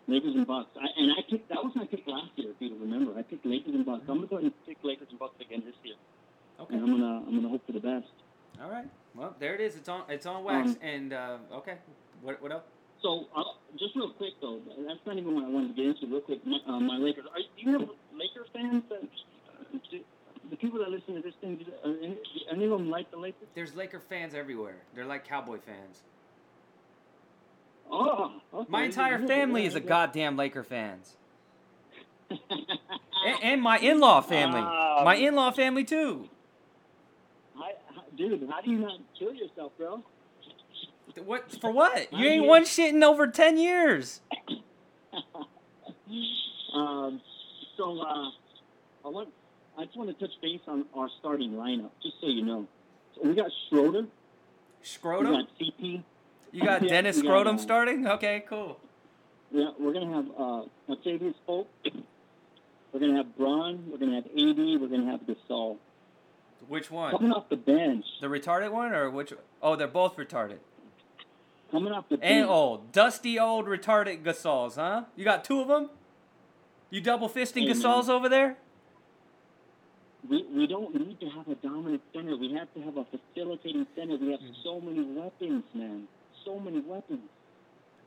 Lakers 0.09 0.35
and 0.35 0.47
Bucks. 0.47 0.71
I, 0.77 0.87
and 1.01 1.13
I 1.13 1.23
picked 1.31 1.49
that 1.49 1.63
was 1.63 1.73
my 1.77 1.85
pick 1.87 2.07
last 2.07 2.31
year, 2.37 2.51
if 2.51 2.57
you 2.61 2.77
remember. 2.81 3.19
I 3.19 3.23
picked 3.23 3.47
Lakers 3.47 3.75
and 3.75 3.85
Bucks. 3.87 4.03
I'm 4.09 4.17
gonna 4.17 4.27
go 4.27 4.37
ahead 4.37 4.53
and 4.53 4.67
pick 4.67 4.79
Lakers 4.83 5.09
and 5.11 5.19
Bucks 5.19 5.35
again 5.41 5.63
this 5.65 5.75
year, 5.85 5.95
Okay. 6.61 6.75
and 6.75 6.83
I'm 6.83 6.91
gonna 6.91 7.17
I'm 7.27 7.35
gonna 7.37 7.49
hope 7.49 7.65
for 7.67 7.73
the 7.73 7.81
best. 7.81 8.11
All 8.63 8.71
right. 8.71 8.87
Well, 9.15 9.35
there 9.39 9.55
it 9.55 9.61
is. 9.61 9.77
It's 9.77 9.89
on. 9.89 10.03
It's 10.09 10.27
on 10.27 10.45
wax. 10.45 10.71
Um, 10.71 10.77
and 10.83 11.13
uh, 11.13 11.37
okay. 11.55 11.77
What 12.23 12.43
what 12.43 12.53
else? 12.53 12.65
So 13.03 13.27
uh, 13.35 13.43
just 13.79 13.97
real 13.97 14.11
quick 14.11 14.35
though, 14.41 14.61
that's 14.87 15.01
not 15.07 15.17
even 15.17 15.35
what 15.35 15.45
I 15.45 15.49
wanted 15.49 15.69
to 15.69 15.75
get 15.75 15.87
into. 15.87 16.07
Real 16.07 16.21
quick, 16.21 16.45
my, 16.47 16.59
uh, 16.67 16.81
my 16.81 16.97
Lakers. 16.99 17.25
Are, 17.33 17.39
do 17.39 17.45
you 17.57 17.73
have 17.79 17.89
Lakers 18.13 18.49
fans? 18.53 18.83
That, 18.91 19.03
uh, 19.03 19.79
do, 19.91 20.01
the 20.51 20.57
people 20.57 20.81
that 20.81 20.91
listen 20.91 21.15
to 21.15 21.23
this 21.23 21.35
thing, 21.41 21.57
do, 21.57 21.65
are 21.85 21.95
any, 22.03 22.15
do 22.15 22.41
any 22.51 22.65
of 22.65 22.71
them 22.71 22.91
like 22.91 23.11
the 23.11 23.17
Lakers? 23.17 23.49
There's 23.55 23.75
Laker 23.75 24.01
fans 24.01 24.35
everywhere. 24.35 24.77
They're 24.95 25.07
like 25.07 25.27
Cowboy 25.27 25.59
fans. 25.65 26.03
Oh, 27.91 28.32
okay. 28.55 28.66
My 28.70 28.84
entire 28.84 29.18
family 29.26 29.64
is 29.66 29.74
a 29.74 29.80
goddamn 29.80 30.36
Laker 30.36 30.62
fans. 30.62 31.16
And, 32.30 32.38
and 33.43 33.62
my 33.62 33.78
in-law 33.78 34.20
family. 34.20 34.61
Um, 34.61 35.05
My 35.05 35.16
in-law 35.16 35.51
family 35.51 35.84
too. 35.84 36.28
I, 37.57 37.72
dude, 38.16 38.49
how 38.51 38.61
do 38.61 38.70
you 38.70 38.78
not 38.78 38.99
kill 39.18 39.34
yourself, 39.34 39.72
bro? 39.76 40.03
What 41.24 41.51
for 41.61 41.72
what? 41.72 42.12
You 42.12 42.26
ain't 42.26 42.47
won 42.47 42.64
shit 42.64 42.95
in 42.95 43.03
over 43.03 43.26
10 43.26 43.59
years. 43.59 44.20
Um, 46.72 47.20
so 47.76 48.01
uh, 48.01 48.30
I 49.05 49.09
want, 49.09 49.28
I 49.76 49.84
just 49.84 49.97
want 49.97 50.16
to 50.16 50.24
touch 50.24 50.34
base 50.41 50.61
on 50.68 50.84
our 50.95 51.09
starting 51.18 51.53
lineup, 51.53 51.91
just 52.03 52.14
so 52.20 52.28
you 52.28 52.45
know. 52.45 52.66
So 53.14 53.28
we 53.28 53.34
got 53.34 53.51
Schroeder, 53.68 54.07
Schroeder. 54.82 55.30
we 55.30 55.36
got 55.36 55.49
CP. 55.61 56.03
You 56.53 56.63
got 56.65 56.83
Yeah, 56.83 56.89
Dennis 56.89 57.19
Scrotum 57.19 57.59
starting? 57.59 58.07
Okay, 58.07 58.45
cool. 58.49 58.79
Yeah, 59.53 59.71
we're 59.79 59.93
gonna 59.93 60.15
have 60.15 60.27
uh, 60.39 60.93
Octavius 60.93 61.35
Polk. 61.47 61.69
We're 62.93 63.01
gonna 63.01 63.17
have 63.17 63.37
Bron. 63.37 63.85
We're 63.91 63.99
gonna 63.99 64.17
have 64.17 64.27
AD. 64.27 64.81
We're 64.81 64.89
gonna 64.89 65.11
have 65.11 65.21
Gasol. 65.23 65.77
Which 66.69 66.91
one? 66.91 67.11
Coming 67.13 67.33
off 67.33 67.49
the 67.49 67.57
bench, 67.57 68.05
The 68.21 68.27
retarded 68.29 68.71
one 68.71 68.93
or 68.93 69.11
which? 69.11 69.33
Oh, 69.63 69.75
they're 69.77 69.89
both 69.89 70.17
retarded. 70.17 70.59
coming 71.71 71.93
off 71.93 72.05
the 72.09 72.17
bench. 72.19 72.31
And 72.31 72.47
old, 72.49 72.93
dusty 72.93 73.39
old 73.39 73.67
retarded 73.67 74.23
Gasols, 74.23 74.77
huh? 74.77 75.05
You 75.17 75.25
got 75.25 75.43
two 75.45 75.61
of 75.61 75.69
them? 75.69 75.91
You 76.91 77.01
double 77.01 77.29
fisting 77.29 77.63
Hey, 77.63 77.67
man. 77.69 77.77
Gasols 77.77 78.09
over 78.09 78.29
there? 78.29 78.57
we, 80.29 80.45
we 80.55 80.67
don't 80.67 80.95
need 80.95 81.19
to 81.21 81.29
have 81.31 81.49
a 81.49 81.55
dominant 81.57 82.03
center. 82.13 82.37
We 82.37 82.53
have 82.55 82.73
to 82.75 82.83
have 82.83 82.97
a 82.99 83.05
facilitating 83.07 83.87
center. 83.97 84.17
We 84.17 84.31
have 84.33 84.41
so 84.63 84.81
many 84.81 85.03
weapons, 85.03 85.65
man. 85.75 86.07
So 86.45 86.59
many 86.59 86.80
weapons. 86.80 87.20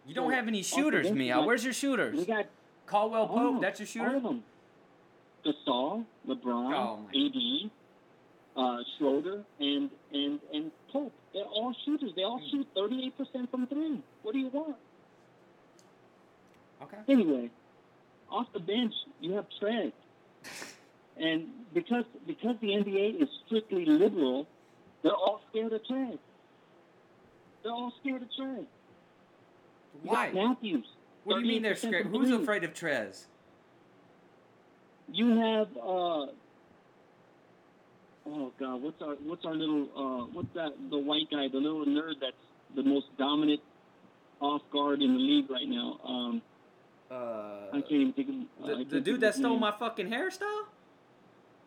You 0.06 0.14
don't 0.16 0.30
So, 0.30 0.36
have 0.36 0.48
any 0.48 0.64
shooters, 0.64 1.12
Mia. 1.12 1.42
Where's 1.42 1.64
your 1.64 1.74
shooters? 1.74 2.18
We 2.18 2.26
got 2.26 2.46
Caldwell 2.86 3.28
Pope, 3.28 3.54
them. 3.54 3.62
that's 3.62 3.80
your 3.80 4.04
All 4.06 4.10
shooter? 4.12 4.18
of 4.18 4.24
them. 4.24 4.44
Gasol, 5.46 6.06
LeBron, 6.28 6.74
Oh, 6.74 7.00
AD, 7.14 7.72
uh, 8.56 8.84
Schroeder, 8.98 9.44
and, 9.60 9.90
and, 10.14 10.40
and 10.54 10.72
Pope. 10.92 11.12
They're 11.34 11.44
all 11.46 11.74
shooters. 11.86 12.12
They 12.16 12.24
all 12.24 12.42
shoot 12.52 12.68
38% 12.76 13.50
from 13.50 13.68
three. 13.68 14.02
What 14.22 14.34
do 14.34 14.40
you 14.40 14.48
want? 14.48 14.76
Okay. 16.82 16.98
Anyway, 17.08 17.50
off 18.30 18.48
the 18.54 18.60
bench, 18.60 18.94
you 19.22 19.34
have 19.34 19.46
Trez. 19.62 19.92
And 21.18 21.48
because 21.74 22.06
because 22.28 22.56
the 22.62 22.70
NBA 22.70 23.22
is 23.22 23.30
strictly 23.46 23.86
liberal, 23.86 24.48
they're 25.04 25.12
all 25.14 25.42
scared 25.50 25.72
of 25.72 25.82
Trez. 25.84 26.18
They're 27.64 27.72
all 27.72 27.94
scared 28.02 28.22
of 28.22 28.28
Trez. 28.38 28.66
Why? 30.04 30.32
Matthews. 30.34 30.86
What 31.24 31.36
do 31.36 31.42
you 31.42 31.48
mean 31.48 31.62
they're 31.64 31.76
scared? 31.76 32.08
Who's 32.08 32.30
afraid 32.32 32.64
of 32.64 32.74
Trez? 32.74 33.26
You 35.12 35.38
have 35.40 35.68
uh 35.78 36.28
oh 38.26 38.52
god, 38.60 38.82
what's 38.82 39.02
our 39.02 39.16
what's 39.24 39.46
our 39.46 39.54
little 39.54 39.88
uh 39.96 40.26
what's 40.34 40.54
that 40.56 40.72
the 40.90 40.98
white 40.98 41.30
guy, 41.32 41.48
the 41.48 41.58
little 41.60 41.86
nerd 41.86 42.16
that's 42.20 42.36
the 42.76 42.84
most 42.84 43.08
dominant 43.18 43.62
off 44.42 44.62
guard 44.72 45.02
in 45.02 45.14
the 45.14 45.20
league 45.20 45.50
right 45.50 45.68
now. 45.68 46.00
Um 46.06 46.42
I 47.12 47.16
Uh, 47.16 47.72
can't 47.74 47.92
even 47.92 48.14
think 48.14 48.30
of 48.30 48.36
uh, 48.72 48.78
the, 48.80 48.84
the 48.86 49.02
dude 49.02 49.22
that 49.22 49.36
stole 49.36 49.52
name. 49.52 49.60
my 49.60 49.72
fucking 49.72 50.08
hairstyle? 50.10 50.64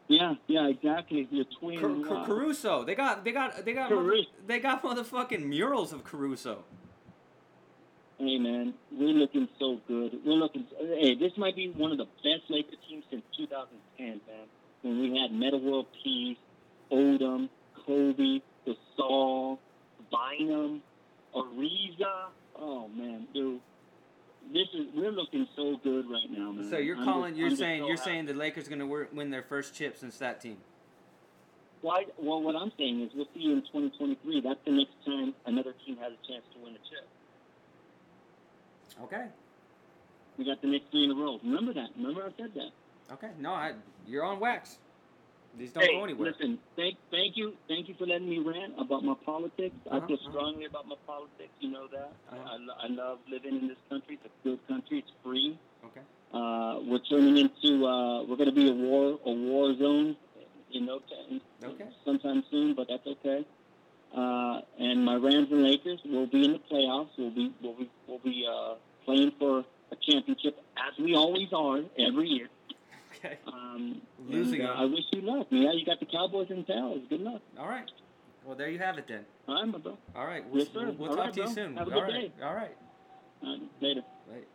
Yeah, 0.09 0.35
yeah, 0.47 0.69
exactly. 0.69 1.27
Your 1.31 1.45
twin 1.59 1.81
Car- 2.05 2.17
Car- 2.17 2.27
Caruso. 2.27 2.85
They 2.85 2.95
got 2.95 3.25
they 3.25 3.33
got 3.33 3.65
they 3.65 3.73
got 3.73 3.91
they 4.47 4.59
got 4.61 4.83
motherfucking 4.83 5.45
murals 5.45 5.93
of 5.93 6.05
Caruso. 6.05 6.65
Hey 8.19 8.39
man, 8.39 8.73
we're 8.93 9.09
looking 9.09 9.49
so 9.59 9.79
good. 9.89 10.19
We're 10.25 10.35
looking. 10.35 10.65
Hey, 10.79 11.17
this 11.17 11.33
might 11.37 11.55
be 11.57 11.69
one 11.71 11.93
of 11.93 11.99
the 11.99 12.07
best 12.23 12.49
Laker 12.49 12.77
teams 12.89 13.05
since 13.11 13.23
2010, 13.37 14.07
man. 14.07 14.21
When 14.83 15.01
we 15.01 15.19
had 15.21 15.33
Metta 15.33 15.57
World 15.59 15.87
Peace, 16.03 16.39
Odom, 16.91 17.49
Kobe, 17.85 18.41
Gasol, 18.67 19.59
Bynum, 20.11 20.81
Ariza. 21.35 22.29
Oh 22.59 22.89
man, 22.89 23.27
dude, 23.35 23.61
this 24.53 24.69
is 24.75 24.87
we're 24.95 25.11
looking 25.13 25.47
so 25.57 25.77
good 25.83 26.07
right 26.11 26.31
now, 26.31 26.53
man. 26.53 26.69
So 26.71 26.79
you're 26.79 26.97
I'm 26.97 27.05
calling 27.05 27.33
just- 27.33 27.39
you're 27.41 27.49
I'm 27.51 27.57
saying 27.57 27.83
so 27.83 27.87
you're 27.89 27.97
happy. 27.97 28.11
saying 28.11 28.27
the 28.27 28.35
Lakers 28.35 28.69
gonna 28.69 28.87
win 28.87 29.31
their 29.31 29.43
first 29.43 29.75
chip 29.75 29.97
since 29.97 30.19
that 30.19 30.41
team. 30.41 30.59
Why? 31.83 32.07
Well, 32.19 32.43
what 32.43 32.57
I'm 32.57 32.73
saying 32.79 33.01
is 33.03 33.11
we'll 33.15 33.27
see 33.35 33.41
you 33.41 33.53
in 33.53 33.63
2023. 33.63 34.41
That's 34.41 34.59
the 34.65 34.73
next 34.73 34.93
time 35.05 35.35
another 35.45 35.75
team 35.85 35.97
has 35.99 36.13
a 36.13 36.27
chance 36.27 36.45
to 36.55 36.59
win 36.65 36.75
a 36.75 36.79
chip. 36.79 37.07
Okay. 39.03 39.27
We 40.39 40.45
got 40.45 40.61
the 40.63 40.69
next 40.69 40.91
three 40.91 41.05
in 41.05 41.11
a 41.11 41.15
row. 41.15 41.39
Remember 41.43 41.73
that? 41.75 41.91
Remember 41.97 42.23
I 42.25 42.31
said 42.43 42.53
that. 42.55 42.71
Okay. 43.15 43.31
No, 43.39 43.53
I 43.53 43.75
you're 44.07 44.25
on 44.25 44.41
wax. 44.41 44.79
These 45.59 45.73
don't 45.73 45.85
hey, 45.85 45.95
go 45.95 46.05
anywhere. 46.05 46.33
listen, 46.33 46.59
thank, 46.77 46.97
thank 47.11 47.37
you, 47.37 47.55
thank 47.67 47.89
you 47.89 47.95
for 47.99 48.07
letting 48.07 48.29
me 48.29 48.39
rant 48.39 48.75
about 48.79 49.05
my 49.05 49.15
politics. 49.25 49.75
Uh-huh, 49.87 50.01
I 50.03 50.07
feel 50.07 50.17
uh-huh. 50.17 50.31
strongly 50.31 50.67
about 50.67 50.87
my 50.87 50.97
politics. 51.07 51.53
You 51.61 51.71
know 51.71 51.87
that. 51.93 52.13
Uh-huh. 52.31 52.59
I, 52.83 52.87
I, 52.87 52.89
love 52.89 53.19
living 53.31 53.57
in 53.57 53.69
this 53.69 53.79
country. 53.89 54.19
It's 54.23 54.27
a 54.27 54.49
good 54.49 54.59
country. 54.69 54.99
It's 54.99 55.13
free. 55.25 55.59
Okay. 55.85 56.01
Uh, 56.33 56.81
we're 56.85 57.01
turning 57.09 57.39
into 57.39 57.87
uh, 57.87 58.25
we're 58.25 58.37
going 58.37 58.51
to 58.51 58.55
be 58.55 58.69
a 58.69 58.73
war 58.73 59.19
a 59.25 59.31
war 59.31 59.75
zone 59.79 60.17
in 60.73 60.87
no 60.87 60.99
time 60.99 61.41
Okay. 61.63 61.87
sometime 62.05 62.43
soon, 62.51 62.75
but 62.75 62.89
that's 62.89 63.07
okay. 63.07 63.47
Uh, 64.15 64.61
and 64.79 65.05
my 65.05 65.15
Rams 65.15 65.49
and 65.51 65.63
Lakers 65.63 66.01
will 66.05 66.27
be 66.27 66.45
in 66.45 66.53
the 66.53 66.61
playoffs. 66.71 67.11
We'll 67.17 67.31
be 67.31 67.55
we'll 67.63 67.75
be 67.75 67.91
we'll 68.07 68.19
be 68.19 68.47
uh, 68.51 68.75
playing 69.05 69.33
for 69.39 69.65
a 69.91 69.97
championship 70.03 70.59
as 70.77 70.99
we 70.99 71.15
always 71.15 71.49
are 71.53 71.81
every 71.99 72.29
year. 72.29 72.49
Okay. 73.19 73.39
Um, 73.47 74.01
Losing 74.29 74.61
and, 74.61 74.69
uh. 74.71 74.73
I 74.75 74.85
wish 74.85 75.05
you 75.13 75.23
luck. 75.23 75.47
Yeah, 75.51 75.73
you 75.73 75.85
got 75.87 76.01
the 76.01 76.07
Cowboys 76.07 76.49
in 76.51 76.65
town. 76.65 77.03
Good 77.09 77.21
luck. 77.21 77.41
All 77.59 77.69
right. 77.69 77.91
Well, 78.45 78.57
there 78.57 78.69
you 78.69 78.79
have 78.79 78.99
it 78.99 79.07
then. 79.09 79.25
All 79.49 79.55
right, 79.57 79.67
my 79.67 79.79
bro. 79.79 79.99
All 80.15 80.27
right. 80.27 80.49
We'll, 80.49 80.63
Yes, 80.65 80.73
sir. 80.73 80.85
we'll, 80.87 80.95
we'll 80.95 81.09
talk 81.17 81.19
right, 81.27 81.35
to 81.35 81.41
you 81.41 81.47
bro. 81.47 81.55
soon. 81.55 81.77
Have 81.77 81.89
a 81.89 81.95
All 81.95 82.01
good 82.01 82.13
right. 82.13 82.33
All 82.43 82.55
right. 82.55 82.77
All 83.43 83.51
right, 83.53 83.63
later. 83.81 84.03
Right. 84.31 84.47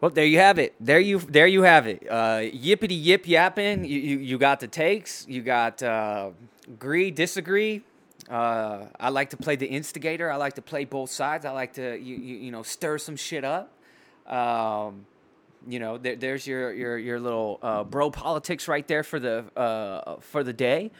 Well, 0.00 0.10
there 0.10 0.24
you 0.24 0.38
have 0.38 0.58
it. 0.58 0.74
There 0.80 0.98
you 0.98 1.18
there 1.18 1.46
you 1.46 1.62
have 1.62 1.86
it. 1.86 2.06
Uh, 2.08 2.38
yippity 2.40 3.02
yip 3.02 3.28
yapping. 3.28 3.84
You, 3.84 4.00
you 4.00 4.18
you 4.18 4.38
got 4.38 4.60
the 4.60 4.66
takes. 4.66 5.26
You 5.28 5.42
got 5.42 5.82
uh, 5.82 6.30
agree 6.66 7.10
disagree. 7.10 7.82
Uh, 8.30 8.86
I 8.98 9.08
like 9.08 9.30
to 9.30 9.36
play 9.36 9.56
the 9.56 9.66
instigator. 9.66 10.30
I 10.30 10.36
like 10.36 10.54
to 10.54 10.62
play 10.62 10.84
both 10.84 11.10
sides. 11.10 11.44
I 11.44 11.50
like 11.50 11.72
to 11.74 11.98
you 11.98 12.16
you, 12.16 12.36
you 12.36 12.50
know 12.52 12.62
stir 12.62 12.98
some 12.98 13.16
shit 13.16 13.44
up. 13.44 13.72
Um, 14.26 15.06
you 15.66 15.80
know, 15.80 15.98
there, 15.98 16.16
there's 16.16 16.46
your 16.46 16.72
your 16.72 16.96
your 16.96 17.18
little 17.18 17.58
uh, 17.62 17.82
bro 17.82 18.10
politics 18.10 18.68
right 18.68 18.86
there 18.86 19.02
for 19.02 19.18
the 19.18 19.44
uh, 19.58 20.16
for 20.20 20.44
the 20.44 20.52
day. 20.52 20.92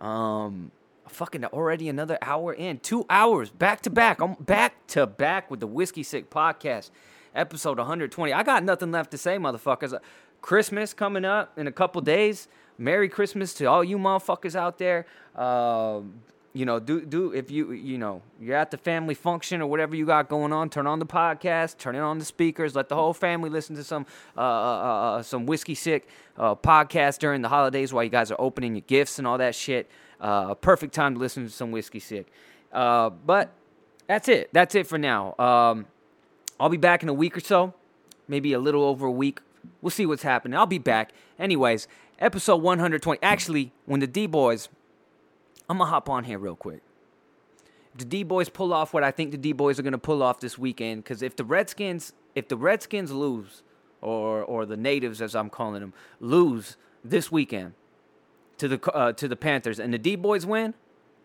Um, 0.00 0.70
fucking 1.08 1.44
already 1.46 1.88
another 1.88 2.18
hour 2.22 2.52
in, 2.52 2.78
two 2.78 3.04
hours 3.10 3.50
back 3.50 3.80
to 3.82 3.90
back. 3.90 4.20
I'm 4.20 4.34
back 4.34 4.86
to 4.88 5.06
back 5.06 5.50
with 5.50 5.60
the 5.60 5.66
Whiskey 5.66 6.02
Sick 6.02 6.30
podcast, 6.30 6.90
episode 7.34 7.78
120. 7.78 8.32
I 8.32 8.42
got 8.42 8.62
nothing 8.62 8.92
left 8.92 9.10
to 9.10 9.18
say, 9.18 9.38
motherfuckers. 9.38 9.98
Christmas 10.40 10.94
coming 10.94 11.24
up 11.24 11.58
in 11.58 11.66
a 11.66 11.72
couple 11.72 12.00
days. 12.00 12.46
Merry 12.78 13.08
Christmas 13.08 13.54
to 13.54 13.64
all 13.64 13.82
you 13.82 13.98
motherfuckers 13.98 14.54
out 14.54 14.78
there. 14.78 15.06
Um, 15.34 16.20
you 16.56 16.64
know, 16.64 16.78
do 16.80 17.04
do 17.04 17.32
if 17.32 17.50
you 17.50 17.72
you 17.72 17.98
know 17.98 18.22
you're 18.40 18.56
at 18.56 18.70
the 18.70 18.78
family 18.78 19.14
function 19.14 19.60
or 19.60 19.66
whatever 19.66 19.94
you 19.94 20.06
got 20.06 20.28
going 20.28 20.54
on, 20.54 20.70
turn 20.70 20.86
on 20.86 20.98
the 20.98 21.06
podcast, 21.06 21.76
turn 21.76 21.94
it 21.94 22.00
on 22.00 22.18
the 22.18 22.24
speakers, 22.24 22.74
let 22.74 22.88
the 22.88 22.94
whole 22.94 23.12
family 23.12 23.50
listen 23.50 23.76
to 23.76 23.84
some 23.84 24.06
uh, 24.36 24.40
uh, 24.40 24.42
uh, 24.42 25.22
some 25.22 25.44
whiskey 25.44 25.74
sick 25.74 26.08
uh, 26.38 26.54
podcast 26.54 27.18
during 27.18 27.42
the 27.42 27.48
holidays 27.50 27.92
while 27.92 28.02
you 28.02 28.08
guys 28.08 28.30
are 28.30 28.40
opening 28.40 28.74
your 28.74 28.84
gifts 28.86 29.18
and 29.18 29.26
all 29.26 29.36
that 29.36 29.54
shit. 29.54 29.90
Uh, 30.18 30.54
perfect 30.54 30.94
time 30.94 31.12
to 31.12 31.20
listen 31.20 31.44
to 31.44 31.50
some 31.50 31.70
whiskey 31.70 32.00
sick. 32.00 32.26
Uh, 32.72 33.10
but 33.10 33.52
that's 34.06 34.28
it. 34.28 34.48
That's 34.52 34.74
it 34.74 34.86
for 34.86 34.96
now. 34.96 35.34
Um, 35.38 35.84
I'll 36.58 36.70
be 36.70 36.78
back 36.78 37.02
in 37.02 37.10
a 37.10 37.14
week 37.14 37.36
or 37.36 37.40
so, 37.40 37.74
maybe 38.28 38.54
a 38.54 38.58
little 38.58 38.82
over 38.82 39.06
a 39.06 39.10
week. 39.10 39.40
We'll 39.82 39.90
see 39.90 40.06
what's 40.06 40.22
happening. 40.22 40.56
I'll 40.56 40.64
be 40.64 40.78
back. 40.78 41.12
Anyways, 41.38 41.86
episode 42.18 42.62
120. 42.62 43.22
Actually, 43.22 43.72
when 43.84 44.00
the 44.00 44.06
D 44.06 44.26
boys 44.26 44.70
I'm 45.68 45.78
gonna 45.78 45.90
hop 45.90 46.08
on 46.08 46.24
here 46.24 46.38
real 46.38 46.56
quick. 46.56 46.80
The 47.96 48.04
D 48.04 48.22
boys 48.22 48.48
pull 48.48 48.72
off 48.72 48.92
what 48.92 49.02
I 49.02 49.10
think 49.10 49.30
the 49.30 49.38
D 49.38 49.52
boys 49.52 49.78
are 49.78 49.82
gonna 49.82 49.98
pull 49.98 50.22
off 50.22 50.40
this 50.40 50.58
weekend. 50.58 51.04
Because 51.04 51.22
if 51.22 51.36
the 51.36 51.44
Redskins, 51.44 52.12
if 52.34 52.48
the 52.48 52.56
Redskins 52.56 53.10
lose, 53.12 53.62
or 54.00 54.42
or 54.42 54.66
the 54.66 54.76
natives 54.76 55.22
as 55.22 55.34
I'm 55.34 55.50
calling 55.50 55.80
them, 55.80 55.92
lose 56.20 56.76
this 57.04 57.32
weekend 57.32 57.72
to 58.58 58.68
the 58.68 58.92
uh, 58.92 59.12
to 59.12 59.28
the 59.28 59.36
Panthers, 59.36 59.78
and 59.78 59.92
the 59.92 59.98
D 59.98 60.16
boys 60.16 60.46
win, 60.46 60.74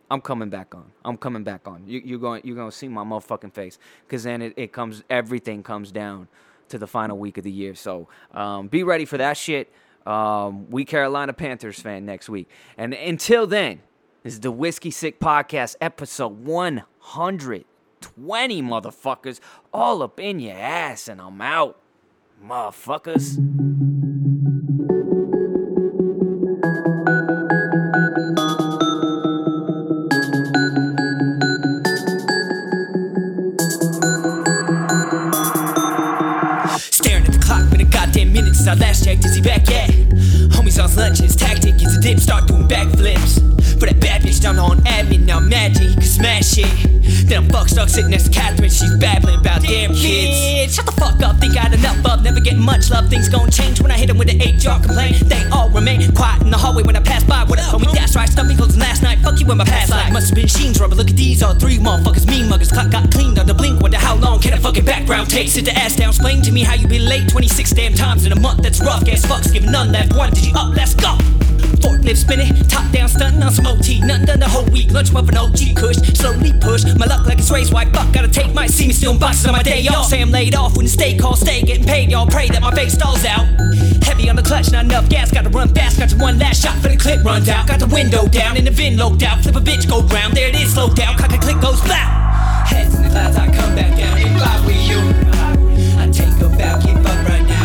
I'm 0.09 0.21
coming 0.21 0.49
back 0.49 0.75
on. 0.75 0.91
I'm 1.05 1.17
coming 1.17 1.43
back 1.43 1.67
on. 1.67 1.83
You, 1.87 2.01
you're 2.03 2.19
going 2.19 2.41
you're 2.43 2.55
gonna 2.55 2.71
see 2.71 2.87
my 2.87 3.03
motherfucking 3.03 3.53
face. 3.53 3.77
Because 4.05 4.23
then 4.23 4.41
it, 4.41 4.53
it 4.57 4.73
comes 4.73 5.03
everything 5.09 5.63
comes 5.63 5.91
down 5.91 6.27
to 6.69 6.77
the 6.77 6.87
final 6.87 7.17
week 7.17 7.37
of 7.37 7.43
the 7.43 7.51
year. 7.51 7.75
So 7.75 8.07
um, 8.33 8.67
be 8.67 8.83
ready 8.83 9.05
for 9.05 9.17
that 9.17 9.37
shit. 9.37 9.71
Um, 10.05 10.69
we 10.69 10.83
Carolina 10.83 11.33
Panthers 11.33 11.79
fan 11.79 12.05
next 12.05 12.27
week. 12.27 12.49
And 12.77 12.93
until 12.93 13.45
then, 13.45 13.81
this 14.23 14.33
is 14.33 14.39
the 14.41 14.51
Whiskey 14.51 14.91
Sick 14.91 15.19
Podcast, 15.19 15.75
episode 15.81 16.45
120, 16.45 18.61
motherfuckers. 18.61 19.39
All 19.73 20.03
up 20.03 20.19
in 20.19 20.39
your 20.39 20.55
ass, 20.55 21.07
and 21.07 21.19
I'm 21.19 21.41
out, 21.41 21.79
motherfuckers. 22.45 23.33
Staring 36.93 37.25
at 37.25 37.33
the 37.33 37.41
clock, 37.43 37.67
been 37.71 37.81
a 37.81 37.85
goddamn 37.85 38.33
minute 38.33 38.55
since 38.55 38.67
I 38.67 38.75
last 38.75 39.03
checked. 39.03 39.25
Is 39.25 39.33
he 39.33 39.41
back 39.41 39.67
yet? 39.67 39.80
Stuck 47.81 47.89
sitting 47.89 48.11
next 48.11 48.25
to 48.25 48.29
Catherine, 48.29 48.69
she's 48.69 48.95
babbling 48.97 49.39
about 49.39 49.61
damn 49.63 49.93
kids. 49.93 50.75
Shut 50.75 50.85
the 50.85 50.91
fuck 50.91 51.19
up, 51.23 51.37
think 51.37 51.57
I 51.57 51.61
had 51.61 51.73
enough 51.73 52.05
of, 52.05 52.21
never 52.23 52.39
getting 52.39 52.61
much 52.61 52.91
love. 52.91 53.09
Things 53.09 53.27
gon' 53.27 53.49
change 53.49 53.81
when 53.81 53.89
I 53.89 53.97
hit 53.97 54.09
him 54.09 54.17
with 54.17 54.29
an 54.29 54.37
HR 54.37 54.77
complaint. 54.85 55.17
They 55.25 55.43
all 55.49 55.69
remain 55.69 55.99
quiet 56.13 56.43
in 56.43 56.51
the 56.51 56.57
hallway 56.57 56.83
when 56.83 56.95
I 56.95 56.99
pass 56.99 57.23
by. 57.23 57.43
What 57.43 57.59
up, 57.59 57.73
homie? 57.73 57.91
That's 57.93 58.15
right, 58.15 58.29
stuffing 58.29 58.57
closing 58.57 58.79
last 58.79 59.01
night. 59.01 59.19
Fuck 59.19 59.39
you 59.39 59.49
in 59.49 59.57
my 59.57 59.65
past 59.65 59.89
life. 59.89 60.13
Must 60.13 60.29
have 60.29 60.35
been 60.35 60.47
Sheen's 60.47 60.79
rubber. 60.79 60.95
Look 60.95 61.09
at 61.09 61.15
these 61.15 61.41
all 61.41 61.55
three 61.55 61.79
motherfuckers, 61.79 62.27
mean 62.27 62.47
muggers. 62.47 62.71
Clock 62.71 62.91
got 62.91 63.09
cleaned 63.11 63.39
on 63.39 63.47
the 63.47 63.53
blink. 63.53 63.81
Wonder 63.81 63.97
how 63.97 64.15
long 64.15 64.39
can 64.39 64.53
I 64.53 64.57
fuck 64.57 64.75
fucking 64.75 64.85
background 64.85 65.29
take? 65.29 65.49
Sit 65.49 65.65
the 65.65 65.73
ass 65.73 65.95
down, 65.95 66.09
explain 66.09 66.41
to 66.43 66.51
me 66.51 66.61
how 66.61 66.75
you 66.75 66.87
been 66.87 67.05
late 67.05 67.29
26 67.29 67.71
damn 67.71 67.93
times 67.93 68.25
in 68.25 68.31
a 68.31 68.39
month. 68.39 68.61
That's 68.61 68.79
rough, 68.79 69.07
ass 69.07 69.25
fucks, 69.25 69.51
give 69.51 69.63
none 69.63 69.91
left. 69.91 70.15
One, 70.15 70.29
did 70.29 70.45
you 70.45 70.53
up? 70.55 70.75
Let's 70.75 70.93
go. 70.93 71.30
Forklift 71.81 72.17
spinning, 72.17 72.53
top 72.67 72.89
down 72.91 73.09
stunting 73.09 73.43
on 73.43 73.51
some 73.51 73.67
OT. 73.67 73.99
Nothing 74.01 74.25
done 74.25 74.39
the 74.39 74.47
whole 74.47 74.65
week. 74.65 74.91
Lunch 74.91 75.11
muffin 75.11 75.37
OG 75.37 75.75
kush, 75.75 75.97
slowly 76.13 76.53
push. 76.61 76.83
My 76.97 77.05
luck 77.05 77.25
like 77.25 77.39
it's 77.39 77.51
race 77.51 77.71
white. 77.71 77.93
Fuck, 77.93 78.13
gotta 78.13 78.27
take 78.27 78.53
my 78.53 78.67
see 78.67 78.87
me 78.87 78.93
still 78.93 79.13
in 79.13 79.19
boxes 79.19 79.45
on 79.45 79.53
my 79.53 79.63
day 79.63 79.87
off. 79.87 80.07
Say 80.07 80.21
I'm 80.21 80.31
laid 80.31 80.55
off 80.55 80.75
when 80.75 80.85
the 80.85 80.91
state 80.91 81.19
calls, 81.19 81.39
stay 81.41 81.61
getting 81.61 81.85
paid. 81.85 82.09
Y'all 82.11 82.27
pray 82.27 82.47
that 82.49 82.61
my 82.61 82.73
face 82.73 82.93
stalls 82.93 83.25
out. 83.25 83.45
Heavy 84.03 84.29
on 84.29 84.35
the 84.35 84.43
clutch, 84.43 84.71
not 84.71 84.85
enough 84.85 85.09
gas. 85.09 85.31
Gotta 85.31 85.49
run 85.49 85.69
fast. 85.73 85.99
Got 85.99 86.11
your 86.11 86.19
one 86.19 86.39
last 86.39 86.61
shot 86.61 86.75
for 86.81 86.89
the 86.89 86.97
clip 86.97 87.23
runs 87.23 87.49
out. 87.49 87.67
Got 87.67 87.79
the 87.79 87.87
window 87.87 88.27
down 88.27 88.57
and 88.57 88.65
the 88.65 88.71
VIN 88.71 88.97
locked 88.97 89.23
out. 89.23 89.41
Flip 89.43 89.55
a 89.55 89.59
bitch, 89.59 89.87
go 89.89 90.01
round. 90.13 90.33
There 90.33 90.49
it 90.49 90.55
is, 90.55 90.73
slow 90.73 90.89
down. 90.93 91.17
Cock 91.17 91.33
a 91.33 91.37
click 91.37 91.59
goes 91.61 91.81
flat. 91.81 92.67
Heads 92.67 92.95
in 92.95 93.03
the 93.03 93.09
clouds, 93.09 93.37
I 93.37 93.45
come 93.47 93.75
back 93.75 93.97
down. 93.97 94.17
If 94.17 94.41
I 94.41 94.65
were 94.65 94.71
you, 94.71 94.99
I 95.99 96.09
take 96.11 96.35
a 96.41 96.49
bow, 96.49 96.79
get 96.79 96.95
fucked 97.03 97.29
right 97.29 97.45
now. 97.47 97.60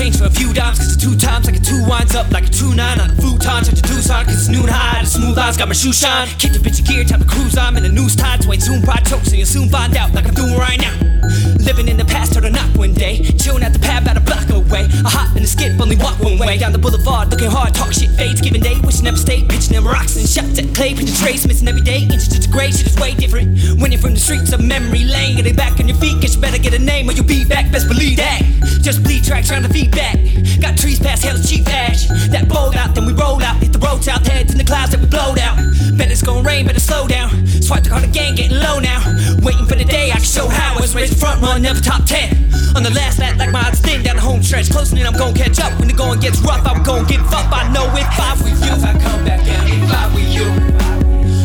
Change 0.00 0.16
for 0.16 0.24
a 0.24 0.30
few 0.30 0.52
dimes. 0.52 0.78
Cause 0.78 0.96
the 0.96 1.00
two 1.00 1.16
times, 1.16 1.46
like 1.46 1.56
a 1.56 1.60
two 1.60 1.84
winds 1.86 2.14
up 2.14 2.30
like 2.30 2.46
a 2.46 2.48
two 2.48 2.74
nine 2.74 3.00
on 3.00 3.10
a 3.10 3.16
futon. 3.16 3.64
Check 3.64 3.76
the 3.76 3.84
Tucson, 3.84 4.24
cause 4.24 4.34
it's 4.34 4.48
noon 4.48 4.68
high, 4.68 5.02
the 5.02 5.06
smooth 5.06 5.36
eyes 5.36 5.56
got 5.56 5.68
my 5.68 5.74
shoe 5.74 5.92
shine. 5.92 6.28
Kick 6.38 6.52
the 6.52 6.58
bitch 6.58 6.86
gear, 6.86 7.04
time 7.04 7.20
to 7.20 7.28
cruise, 7.28 7.56
I'm 7.58 7.76
in 7.76 7.82
the 7.82 7.88
news 7.88 8.16
tide. 8.16 8.44
Wait, 8.46 8.60
zoom, 8.60 8.82
pride 8.82 9.04
choke, 9.04 9.24
so 9.24 9.36
you'll 9.36 9.46
soon 9.46 9.68
find 9.68 9.96
out, 9.96 10.12
like 10.14 10.26
I'm 10.26 10.34
doing 10.34 10.56
right 10.56 10.80
now. 10.80 11.49
Living 11.60 11.88
in 11.88 11.96
the 11.96 12.04
past, 12.04 12.34
heard 12.34 12.44
a 12.44 12.50
knock 12.50 12.74
one 12.76 12.94
day. 12.94 13.22
Chilling 13.36 13.62
at 13.62 13.72
the 13.72 13.78
pad, 13.78 14.02
about 14.02 14.16
a 14.16 14.20
block 14.20 14.48
away. 14.48 14.88
A 15.04 15.08
hop 15.08 15.36
and 15.36 15.44
a 15.44 15.46
skip, 15.46 15.78
only 15.80 15.96
walk 15.96 16.18
one 16.20 16.38
way. 16.38 16.56
Down 16.58 16.72
the 16.72 16.78
boulevard, 16.78 17.30
looking 17.30 17.50
hard, 17.50 17.74
talk 17.74 17.92
shit, 17.92 18.10
fades, 18.16 18.40
giving 18.40 18.62
day, 18.62 18.80
wishing 18.80 19.04
never 19.04 19.16
stayed. 19.16 19.48
Pitching 19.48 19.74
them 19.74 19.86
rocks 19.86 20.16
and 20.16 20.28
shots 20.28 20.58
at 20.58 20.74
clay, 20.74 20.94
pitching 20.94 21.14
trace, 21.14 21.46
missing 21.46 21.68
every 21.68 21.82
day. 21.82 22.02
Inches 22.02 22.28
to 22.28 22.40
the 22.40 22.48
grade, 22.48 22.74
shit 22.74 22.86
is 22.86 22.96
way 22.98 23.14
different. 23.14 23.58
When 23.80 23.92
you're 23.92 24.00
from 24.00 24.14
the 24.14 24.20
streets 24.20 24.52
of 24.52 24.60
memory 24.64 25.04
lane, 25.04 25.36
getting 25.36 25.54
back 25.54 25.78
on 25.78 25.88
your 25.88 25.96
feet, 25.98 26.20
guess 26.20 26.34
you 26.34 26.40
better 26.40 26.58
get 26.58 26.72
a 26.72 26.78
name 26.78 27.08
or 27.08 27.12
you'll 27.12 27.26
be 27.26 27.44
back, 27.44 27.70
best 27.70 27.88
believe 27.88 28.16
that. 28.16 28.40
Just 28.80 29.02
bleed 29.02 29.24
tracks 29.24 29.50
around 29.50 29.62
the 29.62 29.68
feedback. 29.68 30.16
Got 30.60 30.78
trees 30.78 30.98
past 30.98 31.24
hell's 31.24 31.48
cheap 31.48 31.68
ash. 31.68 32.08
That 32.32 32.48
bold 32.48 32.74
out, 32.76 32.94
then 32.94 33.04
we 33.04 33.12
roll 33.12 33.42
out, 33.42 33.56
hit 33.60 33.72
the 33.72 33.78
roads 33.78 34.08
out, 34.08 34.26
heads 34.26 34.52
in 34.52 34.58
the 34.58 34.64
clouds 34.64 34.92
that 34.92 35.00
we 35.00 35.06
blowed 35.06 35.38
out. 35.38 35.56
Bet 35.96 36.10
it's 36.10 36.22
gonna 36.22 36.42
rain, 36.42 36.66
better 36.66 36.80
slow 36.80 37.06
down. 37.06 37.46
Swipe 37.46 37.84
the 37.84 37.90
card 37.90 38.04
again, 38.04 38.34
getting 38.34 38.58
low 38.58 38.78
now. 38.80 39.00
Waiting 39.42 39.66
for 39.66 39.76
the 39.76 39.84
day 39.84 40.10
I 40.10 40.16
can 40.16 40.24
show 40.24 40.48
how 40.48 40.76
I 40.76 40.80
was 40.80 40.94
raised 40.94 41.18
front 41.20 41.40
one, 41.50 41.62
never 41.62 41.80
top 41.80 42.04
ten. 42.04 42.30
On 42.76 42.82
the 42.82 42.90
last 42.94 43.18
lap, 43.18 43.36
like 43.36 43.50
my 43.50 43.60
odds 43.66 43.80
down 43.80 44.02
the 44.02 44.22
home 44.22 44.42
stretch. 44.42 44.70
Closing 44.70 44.98
in, 44.98 45.06
I'm 45.06 45.16
gonna 45.16 45.34
catch 45.34 45.58
up. 45.58 45.78
When 45.78 45.88
the 45.88 45.94
going 45.94 46.20
gets 46.20 46.38
rough, 46.40 46.64
I'm 46.66 46.82
gonna 46.82 47.08
give 47.08 47.22
up. 47.32 47.50
I 47.50 47.70
know 47.72 47.86
if 47.94 48.06
I 48.18 48.30
were 48.40 48.54
you, 48.66 48.74
I 48.90 48.92
come 49.04 49.24
back 49.24 49.44
down. 49.44 49.66
If 49.66 49.90
I 49.90 50.04
were 50.14 50.30
you, 50.36 50.48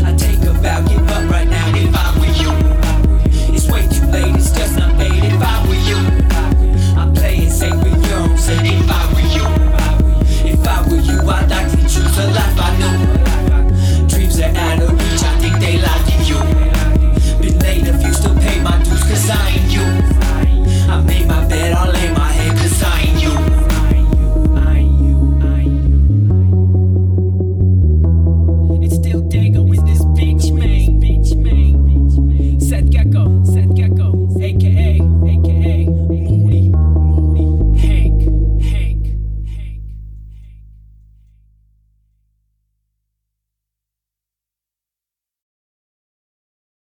I 0.05 0.13
take 0.15 0.41
a 0.45 0.53
vow, 0.53 0.81
give 0.87 1.09
up 1.09 1.29
right 1.31 1.47
now. 1.47 1.67
If 1.73 1.95
I 1.95 2.07
were 2.19 2.35
you, 2.41 2.51
it's 3.55 3.67
way 3.71 3.87
too 3.87 4.05
late, 4.13 4.35
it's 4.35 4.51
just 4.51 4.77
not 4.77 4.95
made. 4.97 5.23
If 5.23 5.41
I 5.41 5.55
were 5.67 5.81
you, 5.89 5.99
I 7.01 7.03
play 7.17 7.37
it 7.45 7.51
safe 7.51 7.77
with 7.83 7.99
you. 8.07 8.37
Say 8.37 8.57
if 8.61 8.89
I 8.89 9.01
were 9.13 9.29
you, 9.37 9.45
if 10.53 10.67
I 10.67 10.81
were 10.87 11.01
you, 11.09 11.17
I'd 11.29 11.49
like 11.49 11.71
to 11.71 11.77
choose 11.81 12.17
a 12.17 12.27
life 12.37 12.59
I 12.59 12.77
know. 12.79 12.94